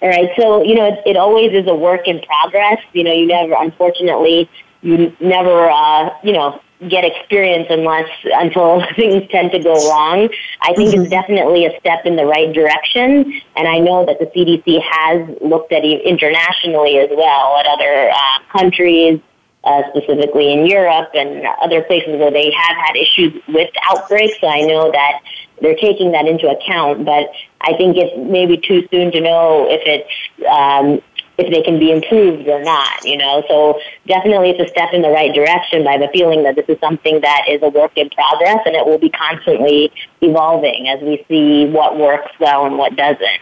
All 0.00 0.08
right. 0.08 0.30
So, 0.36 0.62
you 0.62 0.74
know, 0.74 0.86
it, 0.86 1.00
it 1.06 1.16
always 1.16 1.52
is 1.52 1.66
a 1.66 1.74
work 1.74 2.06
in 2.06 2.20
progress. 2.20 2.78
You 2.92 3.04
know, 3.04 3.12
you 3.12 3.26
never, 3.26 3.54
unfortunately, 3.58 4.48
you 4.82 5.16
never, 5.18 5.68
uh, 5.68 6.10
you 6.22 6.32
know, 6.32 6.60
get 6.88 7.04
experience 7.04 7.66
unless 7.70 8.08
until 8.24 8.84
things 8.96 9.28
tend 9.30 9.50
to 9.52 9.58
go 9.58 9.74
wrong. 9.90 10.28
I 10.60 10.74
think 10.74 10.90
mm-hmm. 10.90 11.02
it's 11.02 11.10
definitely 11.10 11.66
a 11.66 11.78
step 11.80 12.04
in 12.04 12.16
the 12.16 12.24
right 12.24 12.52
direction, 12.52 13.40
and 13.56 13.68
I 13.68 13.78
know 13.78 14.06
that 14.06 14.18
the 14.18 14.26
CDC 14.26 14.80
has 14.82 15.36
looked 15.40 15.72
at 15.72 15.84
it 15.84 16.02
internationally 16.02 16.98
as 16.98 17.10
well 17.10 17.56
at 17.58 17.66
other 17.66 18.10
uh, 18.10 18.58
countries. 18.58 19.20
Uh, 19.64 19.82
specifically 19.90 20.52
in 20.52 20.64
Europe 20.66 21.10
and 21.14 21.44
other 21.60 21.82
places 21.82 22.16
where 22.20 22.30
they 22.30 22.50
have 22.52 22.76
had 22.76 22.96
issues 22.96 23.42
with 23.48 23.68
outbreaks. 23.90 24.40
So 24.40 24.46
I 24.46 24.60
know 24.60 24.90
that 24.92 25.20
they're 25.60 25.74
taking 25.74 26.12
that 26.12 26.26
into 26.26 26.48
account, 26.48 27.04
but 27.04 27.28
I 27.60 27.76
think 27.76 27.96
it's 27.96 28.16
maybe 28.16 28.56
too 28.56 28.86
soon 28.90 29.10
to 29.12 29.20
know 29.20 29.66
if 29.68 29.82
it's 29.84 30.46
um, 30.48 31.02
if 31.38 31.52
they 31.52 31.62
can 31.62 31.78
be 31.78 31.92
improved 31.92 32.48
or 32.48 32.62
not, 32.62 33.04
you 33.04 33.16
know. 33.16 33.44
So 33.48 33.80
definitely 34.06 34.50
it's 34.50 34.60
a 34.60 34.68
step 34.68 34.92
in 34.92 35.02
the 35.02 35.10
right 35.10 35.32
direction, 35.34 35.84
by 35.84 35.96
the 35.96 36.08
feeling 36.12 36.42
that 36.42 36.56
this 36.56 36.66
is 36.68 36.78
something 36.80 37.20
that 37.20 37.46
is 37.48 37.62
a 37.62 37.68
work 37.68 37.92
in 37.96 38.10
progress 38.10 38.58
and 38.66 38.74
it 38.74 38.84
will 38.84 38.98
be 38.98 39.10
constantly 39.10 39.92
evolving 40.20 40.88
as 40.88 41.00
we 41.00 41.24
see 41.28 41.66
what 41.66 41.96
works 41.96 42.32
well 42.40 42.66
and 42.66 42.76
what 42.76 42.96
doesn't. 42.96 43.40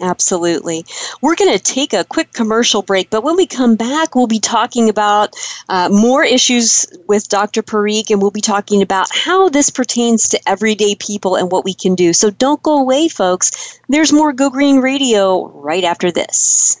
Absolutely. 0.00 0.84
We're 1.22 1.34
going 1.34 1.52
to 1.56 1.62
take 1.62 1.92
a 1.92 2.04
quick 2.04 2.32
commercial 2.32 2.82
break, 2.82 3.10
but 3.10 3.24
when 3.24 3.36
we 3.36 3.46
come 3.46 3.74
back, 3.74 4.14
we'll 4.14 4.28
be 4.28 4.38
talking 4.38 4.88
about 4.88 5.34
uh, 5.68 5.88
more 5.90 6.22
issues 6.24 6.86
with 7.08 7.28
Dr. 7.28 7.62
Parikh, 7.62 8.10
and 8.10 8.22
we'll 8.22 8.30
be 8.30 8.40
talking 8.40 8.80
about 8.80 9.08
how 9.12 9.48
this 9.48 9.70
pertains 9.70 10.28
to 10.28 10.48
everyday 10.48 10.94
people 10.96 11.34
and 11.34 11.50
what 11.50 11.64
we 11.64 11.74
can 11.74 11.94
do. 11.94 12.12
So 12.12 12.30
don't 12.30 12.62
go 12.62 12.78
away, 12.78 13.08
folks. 13.08 13.80
There's 13.88 14.12
more 14.12 14.32
Go 14.32 14.50
Green 14.50 14.78
Radio 14.78 15.48
right 15.48 15.84
after 15.84 16.12
this. 16.12 16.80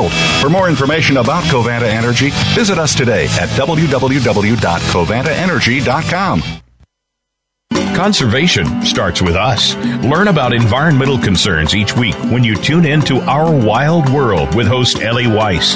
For 0.09 0.49
more 0.49 0.69
information 0.69 1.17
about 1.17 1.43
Covanta 1.45 1.87
Energy, 1.87 2.29
visit 2.55 2.77
us 2.77 2.93
today 2.95 3.25
at 3.25 3.49
www.covantaenergy.com. 3.49 6.43
Conservation 7.95 8.83
starts 8.83 9.21
with 9.21 9.35
us. 9.35 9.75
Learn 10.03 10.27
about 10.29 10.53
environmental 10.53 11.19
concerns 11.19 11.75
each 11.75 11.95
week 11.95 12.15
when 12.31 12.43
you 12.43 12.55
tune 12.55 12.85
in 12.85 13.01
to 13.01 13.19
Our 13.21 13.51
Wild 13.53 14.09
World 14.09 14.55
with 14.55 14.67
host 14.67 15.01
Ellie 15.01 15.27
Weiss. 15.27 15.75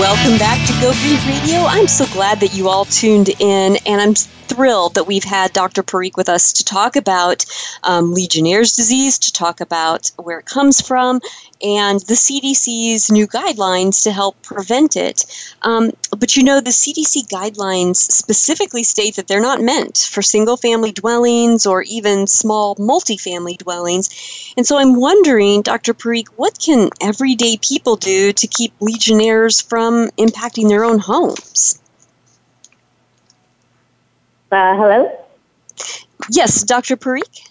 Welcome 0.00 0.38
back 0.38 0.66
to 0.66 0.72
Go 0.80 0.92
Green 0.94 1.20
Radio. 1.28 1.60
I'm 1.66 1.86
so 1.86 2.06
glad 2.06 2.40
that 2.40 2.54
you 2.54 2.68
all 2.68 2.86
tuned 2.86 3.28
in, 3.40 3.76
and 3.86 4.00
I'm 4.00 4.14
thrilled 4.52 4.94
that 4.94 5.06
we've 5.06 5.24
had 5.24 5.52
Dr. 5.52 5.82
Parikh 5.82 6.16
with 6.16 6.28
us 6.28 6.52
to 6.52 6.64
talk 6.64 6.94
about 6.94 7.44
um, 7.84 8.12
Legionnaire's 8.12 8.76
disease, 8.76 9.18
to 9.18 9.32
talk 9.32 9.60
about 9.60 10.10
where 10.16 10.38
it 10.38 10.46
comes 10.46 10.80
from, 10.80 11.20
and 11.62 12.00
the 12.00 12.14
CDC's 12.14 13.10
new 13.10 13.26
guidelines 13.26 14.02
to 14.02 14.12
help 14.12 14.40
prevent 14.42 14.96
it. 14.96 15.24
Um, 15.62 15.92
but 16.18 16.36
you 16.36 16.42
know, 16.42 16.60
the 16.60 16.70
CDC 16.70 17.28
guidelines 17.28 17.96
specifically 17.96 18.84
state 18.84 19.16
that 19.16 19.26
they're 19.26 19.40
not 19.40 19.62
meant 19.62 20.08
for 20.12 20.22
single 20.22 20.56
family 20.56 20.92
dwellings 20.92 21.64
or 21.64 21.82
even 21.82 22.26
small 22.26 22.76
multifamily 22.76 23.56
dwellings. 23.58 24.52
And 24.56 24.66
so 24.66 24.76
I'm 24.78 24.96
wondering, 24.96 25.62
Dr. 25.62 25.94
Parikh, 25.94 26.28
what 26.36 26.58
can 26.58 26.90
everyday 27.00 27.56
people 27.56 27.96
do 27.96 28.32
to 28.32 28.46
keep 28.46 28.72
Legionnaires 28.80 29.60
from 29.60 30.10
impacting 30.18 30.68
their 30.68 30.84
own 30.84 30.98
homes? 30.98 31.81
Uh, 34.52 34.76
hello? 34.76 35.10
Yes, 36.30 36.62
Dr. 36.62 36.98
Parikh? 36.98 37.48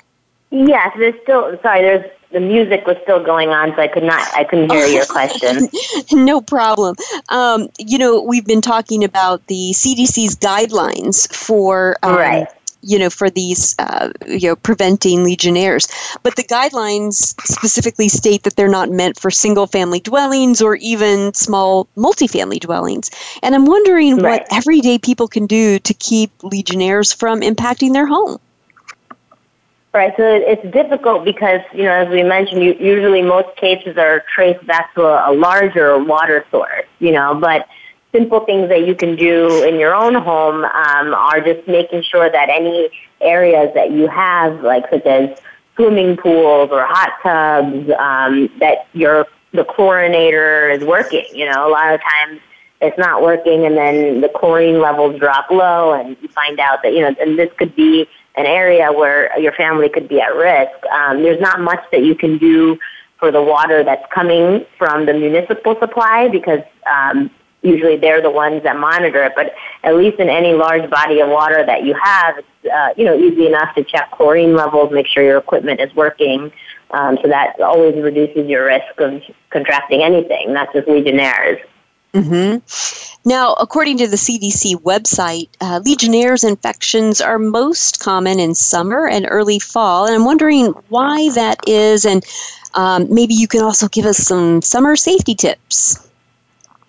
Yes, 0.51 0.93
there's 0.97 1.19
still, 1.23 1.57
sorry, 1.63 1.81
there's 1.81 2.11
the 2.31 2.39
music 2.39 2.85
was 2.85 2.95
still 3.01 3.21
going 3.21 3.49
on, 3.49 3.75
so 3.75 3.81
I 3.81 3.87
could 3.87 4.03
not, 4.03 4.21
I 4.35 4.43
couldn't 4.43 4.71
hear 4.71 4.85
your 4.85 5.05
question. 5.09 5.67
no 6.11 6.41
problem. 6.41 6.95
Um, 7.29 7.69
you 7.79 7.97
know, 7.97 8.21
we've 8.21 8.45
been 8.45 8.61
talking 8.61 9.03
about 9.03 9.45
the 9.47 9.71
CDC's 9.73 10.35
guidelines 10.35 11.33
for 11.33 11.97
um, 12.03 12.15
right 12.15 12.47
you 12.81 12.99
know, 12.99 13.09
for 13.09 13.29
these, 13.29 13.75
uh, 13.79 14.11
you 14.27 14.49
know, 14.49 14.55
preventing 14.55 15.23
legionnaires. 15.23 15.87
But 16.23 16.35
the 16.35 16.43
guidelines 16.43 17.13
specifically 17.47 18.09
state 18.09 18.43
that 18.43 18.55
they're 18.55 18.67
not 18.67 18.89
meant 18.89 19.19
for 19.19 19.31
single 19.31 19.67
family 19.67 19.99
dwellings 19.99 20.61
or 20.61 20.75
even 20.75 21.33
small 21.33 21.87
multifamily 21.95 22.59
dwellings. 22.59 23.11
And 23.43 23.55
I'm 23.55 23.65
wondering 23.65 24.17
right. 24.17 24.41
what 24.41 24.47
everyday 24.51 24.97
people 24.97 25.27
can 25.27 25.45
do 25.45 25.79
to 25.79 25.93
keep 25.93 26.31
legionnaires 26.43 27.13
from 27.13 27.41
impacting 27.41 27.93
their 27.93 28.07
home. 28.07 28.39
Right, 29.93 30.15
so 30.15 30.23
it's 30.23 30.63
difficult 30.71 31.25
because, 31.25 31.59
you 31.73 31.83
know, 31.83 31.91
as 31.91 32.07
we 32.07 32.23
mentioned, 32.23 32.63
you, 32.63 32.73
usually 32.79 33.21
most 33.21 33.53
cases 33.57 33.97
are 33.97 34.23
traced 34.33 34.65
back 34.65 34.93
to 34.93 35.01
a, 35.01 35.31
a 35.31 35.33
larger 35.33 36.01
water 36.01 36.45
source, 36.49 36.85
you 36.99 37.11
know, 37.11 37.35
but 37.35 37.67
simple 38.11 38.41
things 38.41 38.69
that 38.69 38.85
you 38.85 38.95
can 38.95 39.15
do 39.15 39.63
in 39.63 39.79
your 39.79 39.95
own 39.95 40.15
home 40.15 40.65
um, 40.65 41.13
are 41.13 41.41
just 41.41 41.67
making 41.67 42.03
sure 42.03 42.29
that 42.29 42.49
any 42.49 42.89
areas 43.21 43.73
that 43.73 43.91
you 43.91 44.07
have, 44.07 44.61
like 44.61 44.83
such 44.89 45.05
as 45.05 45.37
swimming 45.75 46.17
pools 46.17 46.69
or 46.71 46.85
hot 46.85 47.13
tubs, 47.23 47.89
um, 47.97 48.49
that 48.59 48.87
your 48.93 49.27
the 49.53 49.63
chlorinator 49.63 50.73
is 50.73 50.83
working. 50.83 51.25
You 51.33 51.49
know, 51.49 51.67
a 51.67 51.71
lot 51.71 51.93
of 51.93 52.01
times 52.01 52.41
it's 52.81 52.97
not 52.97 53.21
working, 53.21 53.65
and 53.65 53.77
then 53.77 54.21
the 54.21 54.29
chlorine 54.29 54.81
levels 54.81 55.19
drop 55.19 55.49
low, 55.49 55.93
and 55.93 56.17
you 56.21 56.27
find 56.29 56.59
out 56.59 56.83
that 56.83 56.93
you 56.93 57.01
know, 57.01 57.15
and 57.19 57.37
this 57.37 57.49
could 57.57 57.75
be 57.75 58.07
an 58.35 58.45
area 58.45 58.91
where 58.91 59.37
your 59.39 59.51
family 59.53 59.89
could 59.89 60.07
be 60.07 60.21
at 60.21 60.33
risk. 60.35 60.85
Um, 60.91 61.21
there's 61.21 61.41
not 61.41 61.59
much 61.59 61.83
that 61.91 62.03
you 62.03 62.15
can 62.15 62.37
do 62.37 62.79
for 63.17 63.29
the 63.29 63.41
water 63.41 63.83
that's 63.83 64.05
coming 64.11 64.65
from 64.77 65.05
the 65.05 65.13
municipal 65.13 65.77
supply 65.79 66.27
because 66.29 66.61
um, 66.91 67.29
usually 67.61 67.97
they're 67.97 68.21
the 68.21 68.31
ones 68.31 68.63
that 68.63 68.77
monitor 68.77 69.23
it. 69.23 69.33
But 69.35 69.53
at 69.83 69.95
least 69.95 70.19
in 70.19 70.29
any 70.29 70.53
large 70.53 70.89
body 70.89 71.19
of 71.19 71.29
water 71.29 71.63
that 71.65 71.83
you 71.83 71.95
have, 72.01 72.37
it's 72.37 72.47
uh, 72.73 72.93
you 72.97 73.05
know 73.05 73.15
easy 73.15 73.47
enough 73.47 73.75
to 73.75 73.83
check 73.83 74.11
chlorine 74.11 74.55
levels, 74.55 74.91
make 74.91 75.07
sure 75.07 75.23
your 75.23 75.37
equipment 75.37 75.79
is 75.79 75.93
working. 75.95 76.51
Um, 76.91 77.17
so 77.21 77.29
that 77.29 77.59
always 77.61 77.95
reduces 77.95 78.47
your 78.47 78.65
risk 78.65 78.99
of 78.99 79.21
contracting 79.49 80.03
anything, 80.03 80.53
not 80.53 80.73
just 80.73 80.87
Legionnaires. 80.87 81.59
Mm-hmm. 82.13 83.29
Now, 83.29 83.53
according 83.53 83.97
to 83.99 84.07
the 84.07 84.17
CDC 84.17 84.75
website, 84.81 85.47
uh, 85.61 85.79
Legionnaire's 85.85 86.43
infections 86.43 87.21
are 87.21 87.39
most 87.39 88.01
common 88.01 88.39
in 88.39 88.53
summer 88.53 89.07
and 89.07 89.25
early 89.29 89.59
fall, 89.59 90.05
and 90.05 90.15
I'm 90.15 90.25
wondering 90.25 90.67
why 90.89 91.29
that 91.35 91.59
is, 91.67 92.03
and 92.03 92.25
um, 92.73 93.07
maybe 93.13 93.33
you 93.33 93.47
can 93.47 93.61
also 93.61 93.87
give 93.87 94.05
us 94.05 94.17
some 94.17 94.61
summer 94.61 94.97
safety 94.97 95.35
tips. 95.35 96.10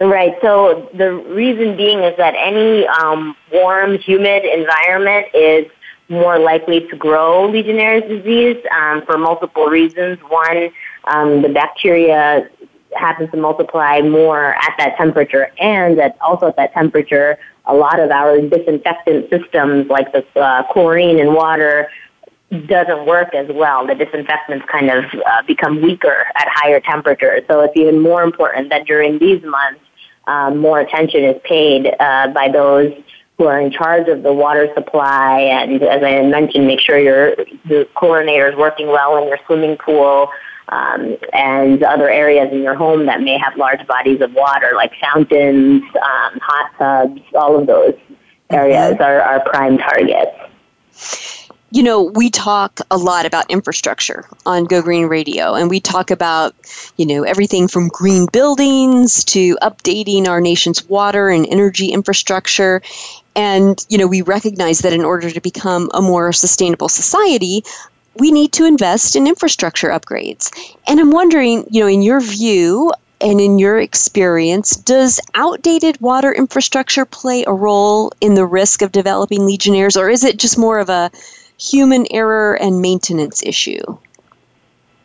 Right. 0.03 0.35
So 0.43 0.91
the 0.95 1.13
reason 1.13 1.77
being 1.77 2.01
is 2.01 2.17
that 2.17 2.35
any 2.37 2.89
um, 2.89 3.37
warm, 3.53 3.97
humid 3.99 4.45
environment 4.45 5.29
is 5.33 5.67
more 6.09 6.41
likely 6.41 6.89
to 6.89 6.97
grow 6.97 7.47
Legionnaire's 7.47 8.03
disease 8.09 8.57
um, 8.73 9.03
for 9.07 9.17
multiple 9.17 9.67
reasons. 9.67 10.19
One, 10.29 10.71
um, 11.05 11.43
the 11.43 11.49
bacteria 11.49 12.51
happens 12.97 13.31
to 13.31 13.37
multiply 13.37 14.01
more 14.01 14.55
at 14.57 14.75
that 14.79 14.97
temperature, 14.97 15.53
and 15.61 15.97
that 15.99 16.17
also 16.21 16.49
at 16.49 16.57
that 16.57 16.73
temperature, 16.73 17.39
a 17.67 17.75
lot 17.75 18.01
of 18.01 18.11
our 18.11 18.41
disinfectant 18.41 19.31
systems, 19.31 19.89
like 19.89 20.13
the 20.13 20.27
uh, 20.37 20.65
chlorine 20.73 21.21
in 21.21 21.33
water, 21.33 21.89
doesn't 22.67 23.07
work 23.07 23.35
as 23.35 23.47
well. 23.51 23.87
The 23.87 23.95
disinfectants 23.95 24.67
kind 24.71 24.91
of 24.91 25.05
uh, 25.05 25.43
become 25.47 25.81
weaker 25.81 26.27
at 26.35 26.49
higher 26.49 26.81
temperatures. 26.81 27.43
So 27.47 27.61
it's 27.61 27.77
even 27.77 28.01
more 28.01 28.25
important 28.25 28.69
that 28.71 28.85
during 28.85 29.21
these 29.21 29.43
months 29.45 29.81
um, 30.27 30.59
more 30.59 30.81
attention 30.81 31.25
is 31.25 31.41
paid 31.45 31.95
uh, 31.99 32.29
by 32.29 32.49
those 32.49 32.93
who 33.39 33.47
are 33.47 33.61
in 33.61 33.73
charge 33.73 34.09
of 34.09 34.23
the 34.23 34.33
water 34.33 34.68
supply. 34.75 35.41
And 35.41 35.83
as 35.83 36.03
I 36.03 36.23
mentioned, 36.23 36.66
make 36.66 36.81
sure 36.81 36.99
your 36.99 37.37
the 37.64 37.89
chlorinator 37.97 38.51
is 38.51 38.57
working 38.57 38.89
well 38.89 39.16
in 39.18 39.29
your 39.29 39.39
swimming 39.47 39.77
pool. 39.77 40.31
Um, 40.68 41.18
and 41.35 41.83
other 41.83 42.09
areas 42.09 42.51
in 42.51 42.62
your 42.62 42.75
home 42.75 43.05
that 43.07 43.20
may 43.20 43.37
have 43.37 43.57
large 43.57 43.87
bodies 43.87 44.23
of 44.23 44.33
water, 44.33 44.73
like 44.75 44.93
fountains, 45.03 45.83
um, 45.83 46.39
hot 46.41 46.70
tubs, 46.79 47.20
all 47.35 47.59
of 47.59 47.66
those 47.66 47.95
areas 48.49 48.95
mm-hmm. 48.95 49.03
are, 49.03 49.20
are 49.20 49.41
prime 49.41 49.77
targets. 49.77 51.32
You 51.73 51.83
know, 51.83 52.03
we 52.03 52.29
talk 52.29 52.81
a 52.91 52.99
lot 52.99 53.25
about 53.25 53.51
infrastructure 53.51 54.29
on 54.45 54.64
Go 54.66 54.83
Green 54.83 55.07
Radio, 55.07 55.55
and 55.55 55.70
we 55.70 55.81
talk 55.81 56.11
about, 56.11 56.55
you 56.99 57.07
know, 57.07 57.23
everything 57.23 57.66
from 57.66 57.89
green 57.89 58.27
buildings 58.31 59.25
to 59.25 59.57
updating 59.62 60.27
our 60.29 60.41
nation's 60.41 60.87
water 60.89 61.31
and 61.31 61.47
energy 61.49 61.87
infrastructure. 61.89 62.83
And, 63.35 63.85
you 63.89 63.97
know, 63.97 64.07
we 64.07 64.20
recognize 64.20 64.81
that 64.81 64.93
in 64.93 65.03
order 65.03 65.31
to 65.31 65.41
become 65.41 65.91
a 65.95 66.03
more 66.03 66.31
sustainable 66.35 66.91
society, 66.91 67.64
we 68.18 68.31
need 68.31 68.53
to 68.53 68.66
invest 68.66 69.16
in 69.16 69.27
infrastructure 69.27 69.89
upgrades. 69.89 70.51
And 70.87 71.01
I'm 71.01 71.11
wondering, 71.11 71.64
you 71.70 71.81
know, 71.81 71.89
in 71.89 72.03
your 72.03 72.20
view 72.20 72.93
and 73.23 73.41
in 73.41 73.59
your 73.59 73.81
experience, 73.81 74.77
does 74.77 75.20
outdated 75.35 75.99
water 76.03 76.33
infrastructure 76.33 77.07
play 77.07 77.45
a 77.47 77.53
role 77.53 78.12
in 78.20 78.35
the 78.35 78.45
risk 78.45 78.83
of 78.83 78.93
developing 78.93 79.47
Legionnaires, 79.47 79.97
or 79.97 80.11
is 80.11 80.23
it 80.25 80.39
just 80.39 80.59
more 80.59 80.79
of 80.79 80.91
a 80.91 81.11
human 81.71 82.07
error 82.11 82.55
and 82.55 82.81
maintenance 82.81 83.43
issue? 83.43 83.83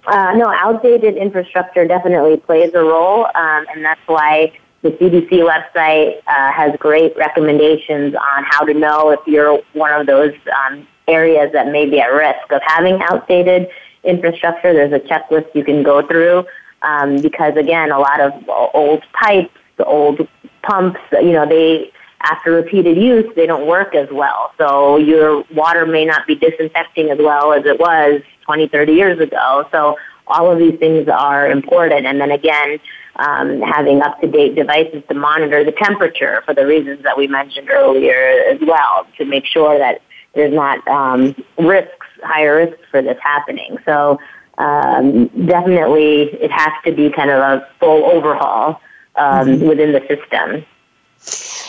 Uh, 0.05 0.33
no, 0.35 0.49
outdated 0.49 1.17
infrastructure 1.17 1.85
definitely 1.85 2.37
plays 2.37 2.73
a 2.73 2.81
role, 2.81 3.25
um, 3.35 3.65
and 3.73 3.83
that's 3.83 3.99
why 4.05 4.57
the 4.81 4.91
CDC 4.91 5.29
website 5.29 6.19
uh, 6.27 6.51
has 6.51 6.73
great 6.79 7.15
recommendations 7.17 8.15
on 8.15 8.43
how 8.45 8.63
to 8.63 8.73
know 8.73 9.09
if 9.09 9.19
you're 9.27 9.61
one 9.73 9.91
of 9.99 10.07
those 10.07 10.33
um, 10.65 10.87
areas 11.07 11.51
that 11.51 11.67
may 11.71 11.89
be 11.89 11.99
at 11.99 12.07
risk 12.07 12.51
of 12.51 12.61
having 12.65 13.01
outdated 13.03 13.67
infrastructure. 14.03 14.73
There's 14.73 14.93
a 14.93 14.99
checklist 14.99 15.53
you 15.53 15.65
can 15.65 15.83
go 15.83 16.05
through 16.07 16.45
um, 16.83 17.21
because, 17.21 17.57
again, 17.57 17.91
a 17.91 17.99
lot 17.99 18.21
of 18.21 18.31
old 18.49 19.03
pipes, 19.11 19.53
old 19.79 20.25
pumps, 20.61 20.99
you 21.11 21.33
know, 21.33 21.45
they 21.45 21.91
after 22.21 22.51
repeated 22.51 22.97
use, 22.97 23.25
they 23.35 23.45
don't 23.45 23.67
work 23.67 23.95
as 23.95 24.09
well. 24.11 24.51
So 24.57 24.97
your 24.97 25.43
water 25.53 25.85
may 25.85 26.05
not 26.05 26.25
be 26.25 26.35
disinfecting 26.35 27.09
as 27.09 27.19
well 27.19 27.53
as 27.53 27.65
it 27.65 27.79
was 27.79 28.21
20, 28.45 28.67
30 28.67 28.93
years 28.93 29.19
ago. 29.19 29.67
So 29.71 29.97
all 30.27 30.51
of 30.51 30.57
these 30.57 30.77
things 30.79 31.07
are 31.07 31.49
important. 31.49 32.05
And 32.05 32.19
then 32.19 32.31
again, 32.31 32.79
um, 33.17 33.61
having 33.61 34.01
up-to-date 34.01 34.55
devices 34.55 35.03
to 35.09 35.13
monitor 35.13 35.63
the 35.63 35.71
temperature 35.71 36.41
for 36.45 36.53
the 36.53 36.65
reasons 36.65 37.03
that 37.03 37.17
we 37.17 37.27
mentioned 37.27 37.69
earlier 37.69 38.43
as 38.49 38.59
well, 38.61 39.07
to 39.17 39.25
make 39.25 39.45
sure 39.45 39.77
that 39.77 40.01
there's 40.35 40.53
not 40.53 40.85
um, 40.87 41.35
risks, 41.57 42.05
higher 42.23 42.57
risks 42.57 42.81
for 42.91 43.01
this 43.01 43.17
happening. 43.21 43.77
So 43.85 44.19
um, 44.57 45.27
definitely, 45.45 46.23
it 46.33 46.51
has 46.51 46.71
to 46.85 46.91
be 46.91 47.11
kind 47.11 47.29
of 47.29 47.39
a 47.39 47.67
full 47.79 48.05
overhaul 48.05 48.81
um, 49.15 49.47
mm-hmm. 49.47 49.67
within 49.67 49.93
the 49.93 50.01
system. 50.07 50.65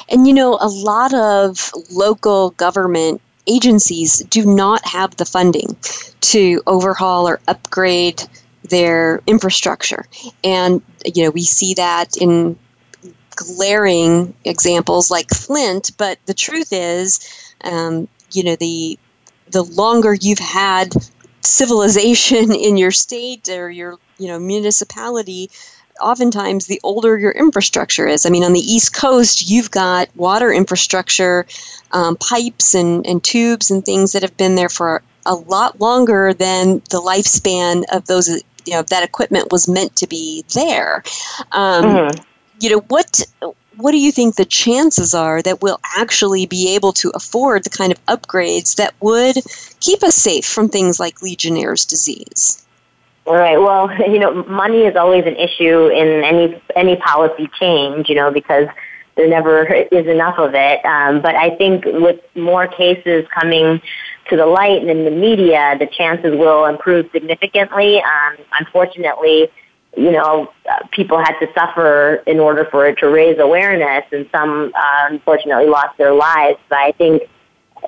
And 0.08 0.26
you 0.26 0.34
know, 0.34 0.58
a 0.60 0.68
lot 0.68 1.14
of 1.14 1.72
local 1.90 2.50
government 2.50 3.20
agencies 3.46 4.18
do 4.18 4.44
not 4.44 4.86
have 4.86 5.16
the 5.16 5.24
funding 5.24 5.76
to 6.20 6.62
overhaul 6.66 7.28
or 7.28 7.40
upgrade 7.48 8.22
their 8.64 9.22
infrastructure. 9.26 10.06
And 10.44 10.82
you 11.04 11.24
know, 11.24 11.30
we 11.30 11.42
see 11.42 11.74
that 11.74 12.16
in 12.16 12.58
glaring 13.30 14.34
examples 14.44 15.10
like 15.10 15.30
Flint, 15.30 15.92
but 15.96 16.18
the 16.26 16.34
truth 16.34 16.68
is, 16.72 17.20
um, 17.62 18.08
you 18.32 18.44
know, 18.44 18.56
the 18.56 18.98
the 19.50 19.62
longer 19.62 20.14
you've 20.14 20.38
had 20.38 20.92
civilization 21.40 22.52
in 22.54 22.76
your 22.76 22.90
state 22.90 23.48
or 23.48 23.70
your 23.70 23.98
you 24.18 24.28
know 24.28 24.38
municipality 24.38 25.50
oftentimes 26.00 26.66
the 26.66 26.80
older 26.82 27.18
your 27.18 27.32
infrastructure 27.32 28.06
is. 28.06 28.26
I 28.26 28.30
mean, 28.30 28.44
on 28.44 28.52
the 28.52 28.60
East 28.60 28.94
Coast, 28.94 29.48
you've 29.48 29.70
got 29.70 30.08
water 30.16 30.52
infrastructure, 30.52 31.46
um, 31.92 32.16
pipes 32.16 32.74
and, 32.74 33.06
and 33.06 33.22
tubes 33.22 33.70
and 33.70 33.84
things 33.84 34.12
that 34.12 34.22
have 34.22 34.36
been 34.36 34.54
there 34.54 34.68
for 34.68 35.02
a 35.26 35.34
lot 35.34 35.80
longer 35.80 36.32
than 36.32 36.76
the 36.90 37.00
lifespan 37.00 37.84
of 37.92 38.06
those, 38.06 38.28
you 38.64 38.72
know, 38.72 38.82
that 38.82 39.04
equipment 39.04 39.52
was 39.52 39.68
meant 39.68 39.94
to 39.96 40.06
be 40.06 40.44
there. 40.54 41.02
Um, 41.52 41.84
mm-hmm. 41.84 42.22
You 42.60 42.70
know, 42.70 42.80
what 42.88 43.24
what 43.76 43.92
do 43.92 43.98
you 43.98 44.10
think 44.10 44.34
the 44.34 44.44
chances 44.44 45.14
are 45.14 45.40
that 45.42 45.62
we'll 45.62 45.80
actually 45.96 46.46
be 46.46 46.74
able 46.74 46.92
to 46.92 47.10
afford 47.14 47.62
the 47.62 47.70
kind 47.70 47.92
of 47.92 48.06
upgrades 48.06 48.74
that 48.74 48.92
would 49.00 49.36
keep 49.78 50.02
us 50.02 50.16
safe 50.16 50.44
from 50.44 50.68
things 50.68 50.98
like 50.98 51.22
Legionnaire's 51.22 51.84
disease? 51.84 52.66
All 53.28 53.36
right. 53.36 53.58
Well, 53.58 53.90
you 54.10 54.18
know, 54.18 54.42
money 54.44 54.82
is 54.82 54.96
always 54.96 55.24
an 55.26 55.36
issue 55.36 55.88
in 55.88 56.24
any 56.24 56.60
any 56.74 56.96
policy 56.96 57.48
change. 57.60 58.08
You 58.08 58.14
know, 58.14 58.30
because 58.30 58.68
there 59.16 59.28
never 59.28 59.64
is 59.92 60.06
enough 60.06 60.38
of 60.38 60.54
it. 60.54 60.84
Um, 60.84 61.20
but 61.20 61.34
I 61.34 61.54
think 61.56 61.84
with 61.84 62.20
more 62.34 62.66
cases 62.66 63.26
coming 63.38 63.82
to 64.30 64.36
the 64.36 64.46
light 64.46 64.80
and 64.80 64.90
in 64.90 65.04
the 65.04 65.10
media, 65.10 65.76
the 65.78 65.86
chances 65.86 66.36
will 66.36 66.64
improve 66.66 67.10
significantly. 67.12 67.98
Um, 67.98 68.36
unfortunately, 68.58 69.48
you 69.96 70.12
know, 70.12 70.52
uh, 70.70 70.86
people 70.92 71.18
had 71.18 71.38
to 71.40 71.48
suffer 71.54 72.22
in 72.26 72.38
order 72.38 72.66
for 72.70 72.86
it 72.86 72.98
to 72.98 73.08
raise 73.08 73.38
awareness, 73.38 74.04
and 74.12 74.28
some 74.32 74.72
uh, 74.74 75.08
unfortunately 75.10 75.66
lost 75.66 75.98
their 75.98 76.14
lives. 76.14 76.58
But 76.68 76.78
I 76.78 76.92
think 76.92 77.22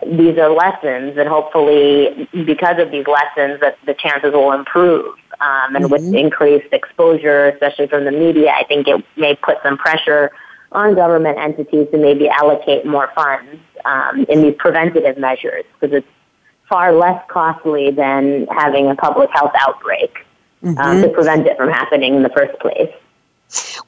these 0.07 0.39
are 0.39 0.51
lessons, 0.51 1.17
and 1.19 1.29
hopefully, 1.29 2.29
because 2.33 2.79
of 2.79 2.91
these 2.91 3.07
lessons, 3.07 3.61
that 3.61 3.79
the 3.87 3.95
chances 3.95 4.33
will 4.33 4.53
improve. 4.53 5.15
Um, 5.41 5.75
and 5.75 5.85
mm-hmm. 5.87 5.93
with 5.93 6.15
increased 6.15 6.73
exposure, 6.73 7.49
especially 7.49 7.87
from 7.87 8.05
the 8.05 8.13
media, 8.13 8.51
I 8.51 8.65
think 8.65 8.87
it 8.87 9.05
may 9.17 9.35
put 9.37 9.57
some 9.63 9.79
pressure 9.79 10.31
on 10.73 10.95
government 10.95 11.39
entities 11.39 11.89
to 11.91 11.99
maybe 11.99 12.29
allocate 12.29 12.85
more 12.87 13.11
funds 13.15 13.61
um, 13.85 14.25
in 14.29 14.43
these 14.43 14.55
preventative 14.59 15.19
measures 15.19 15.65
because 15.81 15.97
it's 15.97 16.07
far 16.69 16.93
less 16.93 17.21
costly 17.29 17.91
than 17.91 18.47
having 18.47 18.89
a 18.89 18.95
public 18.95 19.31
health 19.31 19.53
outbreak 19.59 20.15
mm-hmm. 20.63 20.79
um, 20.79 21.03
to 21.03 21.09
prevent 21.09 21.47
it 21.47 21.57
from 21.57 21.71
happening 21.71 22.15
in 22.15 22.23
the 22.23 22.29
first 22.31 22.59
place. 22.61 22.93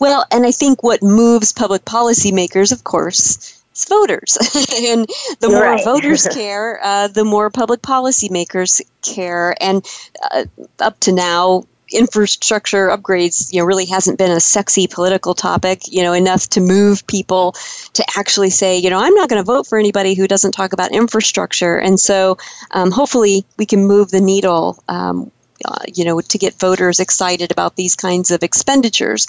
Well, 0.00 0.24
and 0.32 0.44
I 0.44 0.50
think 0.50 0.82
what 0.82 1.02
moves 1.02 1.52
public 1.52 1.84
policymakers, 1.84 2.72
of 2.72 2.82
course, 2.82 3.61
is 3.74 3.84
voters. 3.84 4.36
and 4.76 5.06
the 5.40 5.48
You're 5.48 5.50
more 5.50 5.62
right. 5.62 5.84
voters 5.84 6.26
care, 6.32 6.80
uh, 6.82 7.08
the 7.08 7.24
more 7.24 7.50
public 7.50 7.82
policymakers 7.82 8.80
care. 9.02 9.54
And 9.60 9.86
uh, 10.30 10.44
up 10.78 10.98
to 11.00 11.12
now, 11.12 11.64
infrastructure 11.92 12.88
upgrades 12.88 13.52
you 13.52 13.60
know 13.60 13.66
really 13.66 13.84
hasn't 13.84 14.18
been 14.18 14.30
a 14.30 14.40
sexy 14.40 14.86
political 14.86 15.34
topic 15.34 15.82
you 15.88 16.02
know 16.02 16.12
enough 16.12 16.48
to 16.48 16.60
move 16.60 17.06
people 17.06 17.52
to 17.92 18.04
actually 18.16 18.50
say 18.50 18.78
you 18.78 18.88
know 18.88 18.98
i'm 18.98 19.14
not 19.14 19.28
going 19.28 19.38
to 19.38 19.44
vote 19.44 19.66
for 19.66 19.78
anybody 19.78 20.14
who 20.14 20.26
doesn't 20.26 20.52
talk 20.52 20.72
about 20.72 20.90
infrastructure 20.92 21.76
and 21.76 22.00
so 22.00 22.38
um, 22.70 22.90
hopefully 22.90 23.44
we 23.58 23.66
can 23.66 23.86
move 23.86 24.10
the 24.10 24.20
needle 24.20 24.82
um, 24.88 25.30
uh, 25.64 25.84
you 25.92 26.04
know, 26.04 26.20
to 26.20 26.38
get 26.38 26.54
voters 26.54 27.00
excited 27.00 27.50
about 27.50 27.76
these 27.76 27.94
kinds 27.94 28.30
of 28.30 28.42
expenditures. 28.42 29.26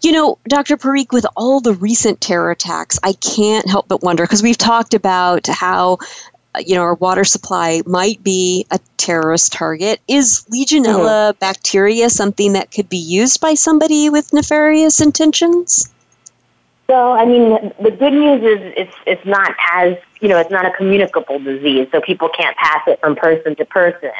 You 0.00 0.12
know, 0.12 0.38
Dr. 0.48 0.76
Parikh, 0.76 1.12
with 1.12 1.26
all 1.36 1.60
the 1.60 1.74
recent 1.74 2.20
terror 2.20 2.50
attacks, 2.50 2.98
I 3.02 3.12
can't 3.14 3.68
help 3.68 3.88
but 3.88 4.02
wonder 4.02 4.24
because 4.24 4.42
we've 4.42 4.58
talked 4.58 4.94
about 4.94 5.46
how 5.46 5.98
uh, 6.54 6.62
you 6.66 6.74
know 6.74 6.82
our 6.82 6.94
water 6.94 7.24
supply 7.24 7.82
might 7.86 8.22
be 8.22 8.66
a 8.70 8.78
terrorist 8.96 9.52
target. 9.52 10.00
Is 10.08 10.44
Legionella 10.52 11.30
mm-hmm. 11.30 11.38
bacteria 11.38 12.10
something 12.10 12.52
that 12.52 12.70
could 12.70 12.88
be 12.88 12.98
used 12.98 13.40
by 13.40 13.54
somebody 13.54 14.10
with 14.10 14.32
nefarious 14.32 15.00
intentions? 15.00 15.92
So, 16.88 17.12
I 17.12 17.24
mean, 17.24 17.72
the 17.80 17.90
good 17.90 18.12
news 18.12 18.42
is 18.42 18.74
it's 18.76 18.94
it's 19.06 19.24
not 19.24 19.54
as 19.72 19.96
you 20.20 20.28
know, 20.28 20.38
it's 20.38 20.50
not 20.50 20.66
a 20.66 20.70
communicable 20.70 21.38
disease, 21.38 21.88
so 21.90 22.00
people 22.00 22.28
can't 22.28 22.56
pass 22.56 22.82
it 22.86 23.00
from 23.00 23.16
person 23.16 23.56
to 23.56 23.64
person. 23.64 24.10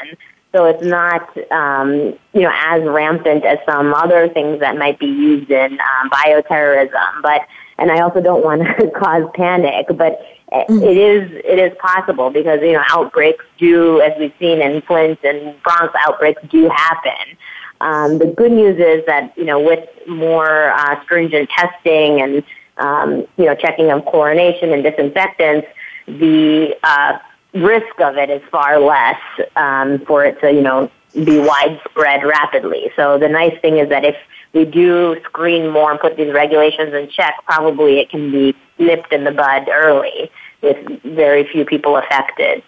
So 0.53 0.65
it's 0.65 0.85
not, 0.85 1.35
um, 1.51 2.13
you 2.33 2.41
know, 2.41 2.51
as 2.53 2.83
rampant 2.83 3.43
as 3.43 3.57
some 3.65 3.93
other 3.93 4.29
things 4.29 4.59
that 4.59 4.77
might 4.77 4.99
be 4.99 5.07
used 5.07 5.49
in 5.49 5.79
um, 5.79 6.09
bioterrorism. 6.11 7.21
But 7.23 7.41
and 7.79 7.91
I 7.91 8.01
also 8.01 8.21
don't 8.21 8.43
want 8.43 8.61
to 8.61 8.91
cause 8.95 9.29
panic, 9.33 9.87
but 9.89 10.21
mm-hmm. 10.51 10.81
it 10.83 10.97
is 10.97 11.31
it 11.43 11.59
is 11.59 11.75
possible 11.79 12.29
because 12.29 12.59
you 12.61 12.73
know 12.73 12.83
outbreaks 12.89 13.43
do, 13.57 13.99
as 14.01 14.13
we've 14.19 14.33
seen 14.39 14.61
in 14.61 14.81
Flint 14.83 15.19
and 15.23 15.61
Bronx, 15.63 15.93
outbreaks 16.07 16.41
do 16.49 16.69
happen. 16.69 17.37
Um, 17.81 18.17
the 18.19 18.27
good 18.27 18.51
news 18.51 18.77
is 18.79 19.05
that 19.07 19.35
you 19.35 19.45
know 19.45 19.59
with 19.59 19.87
more 20.07 20.71
uh, 20.71 21.01
stringent 21.03 21.49
testing 21.49 22.21
and 22.21 22.43
um, 22.77 23.27
you 23.37 23.45
know 23.45 23.55
checking 23.55 23.91
of 23.91 24.03
chlorination 24.03 24.71
and 24.71 24.83
disinfectants, 24.83 25.67
the 26.07 26.77
uh, 26.83 27.17
risk 27.53 27.99
of 27.99 28.17
it 28.17 28.29
is 28.29 28.41
far 28.51 28.79
less 28.79 29.19
um, 29.55 29.99
for 29.99 30.25
it 30.25 30.39
to, 30.41 30.51
you 30.51 30.61
know, 30.61 30.89
be 31.13 31.39
widespread 31.39 32.23
rapidly. 32.23 32.91
So 32.95 33.17
the 33.17 33.29
nice 33.29 33.59
thing 33.61 33.77
is 33.77 33.89
that 33.89 34.03
if 34.03 34.15
we 34.53 34.65
do 34.65 35.19
screen 35.23 35.69
more 35.69 35.91
and 35.91 35.99
put 35.99 36.17
these 36.17 36.33
regulations 36.33 36.93
in 36.93 37.09
check, 37.09 37.35
probably 37.45 37.99
it 37.99 38.09
can 38.09 38.31
be 38.31 38.55
nipped 38.79 39.11
in 39.13 39.23
the 39.23 39.31
bud 39.31 39.69
early 39.69 40.31
with 40.61 40.77
very 41.03 41.43
few 41.45 41.65
people 41.65 41.97
affected. 41.97 42.63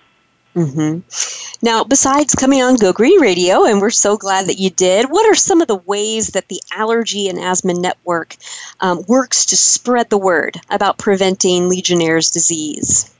Mm-hmm. 0.56 1.66
Now, 1.66 1.84
besides 1.84 2.34
coming 2.34 2.62
on 2.62 2.78
Go 2.78 2.94
Green 2.94 3.20
Radio, 3.20 3.66
and 3.66 3.82
we're 3.82 3.90
so 3.90 4.16
glad 4.16 4.46
that 4.46 4.60
you 4.60 4.70
did, 4.70 5.12
what 5.12 5.30
are 5.30 5.36
some 5.36 5.62
of 5.62 5.68
the 5.68 5.76
ways 5.76 6.30
that 6.30 6.48
the 6.48 6.62
Allergy 6.74 7.28
and 7.28 7.40
Asthma 7.40 7.74
Network 7.74 8.38
um, 8.80 9.04
works 9.08 9.46
to 9.48 9.58
spread 9.58 10.10
the 10.10 10.18
word 10.18 10.58
about 10.70 10.98
preventing 10.98 11.68
Legionnaire's 11.68 12.30
disease? 12.30 13.15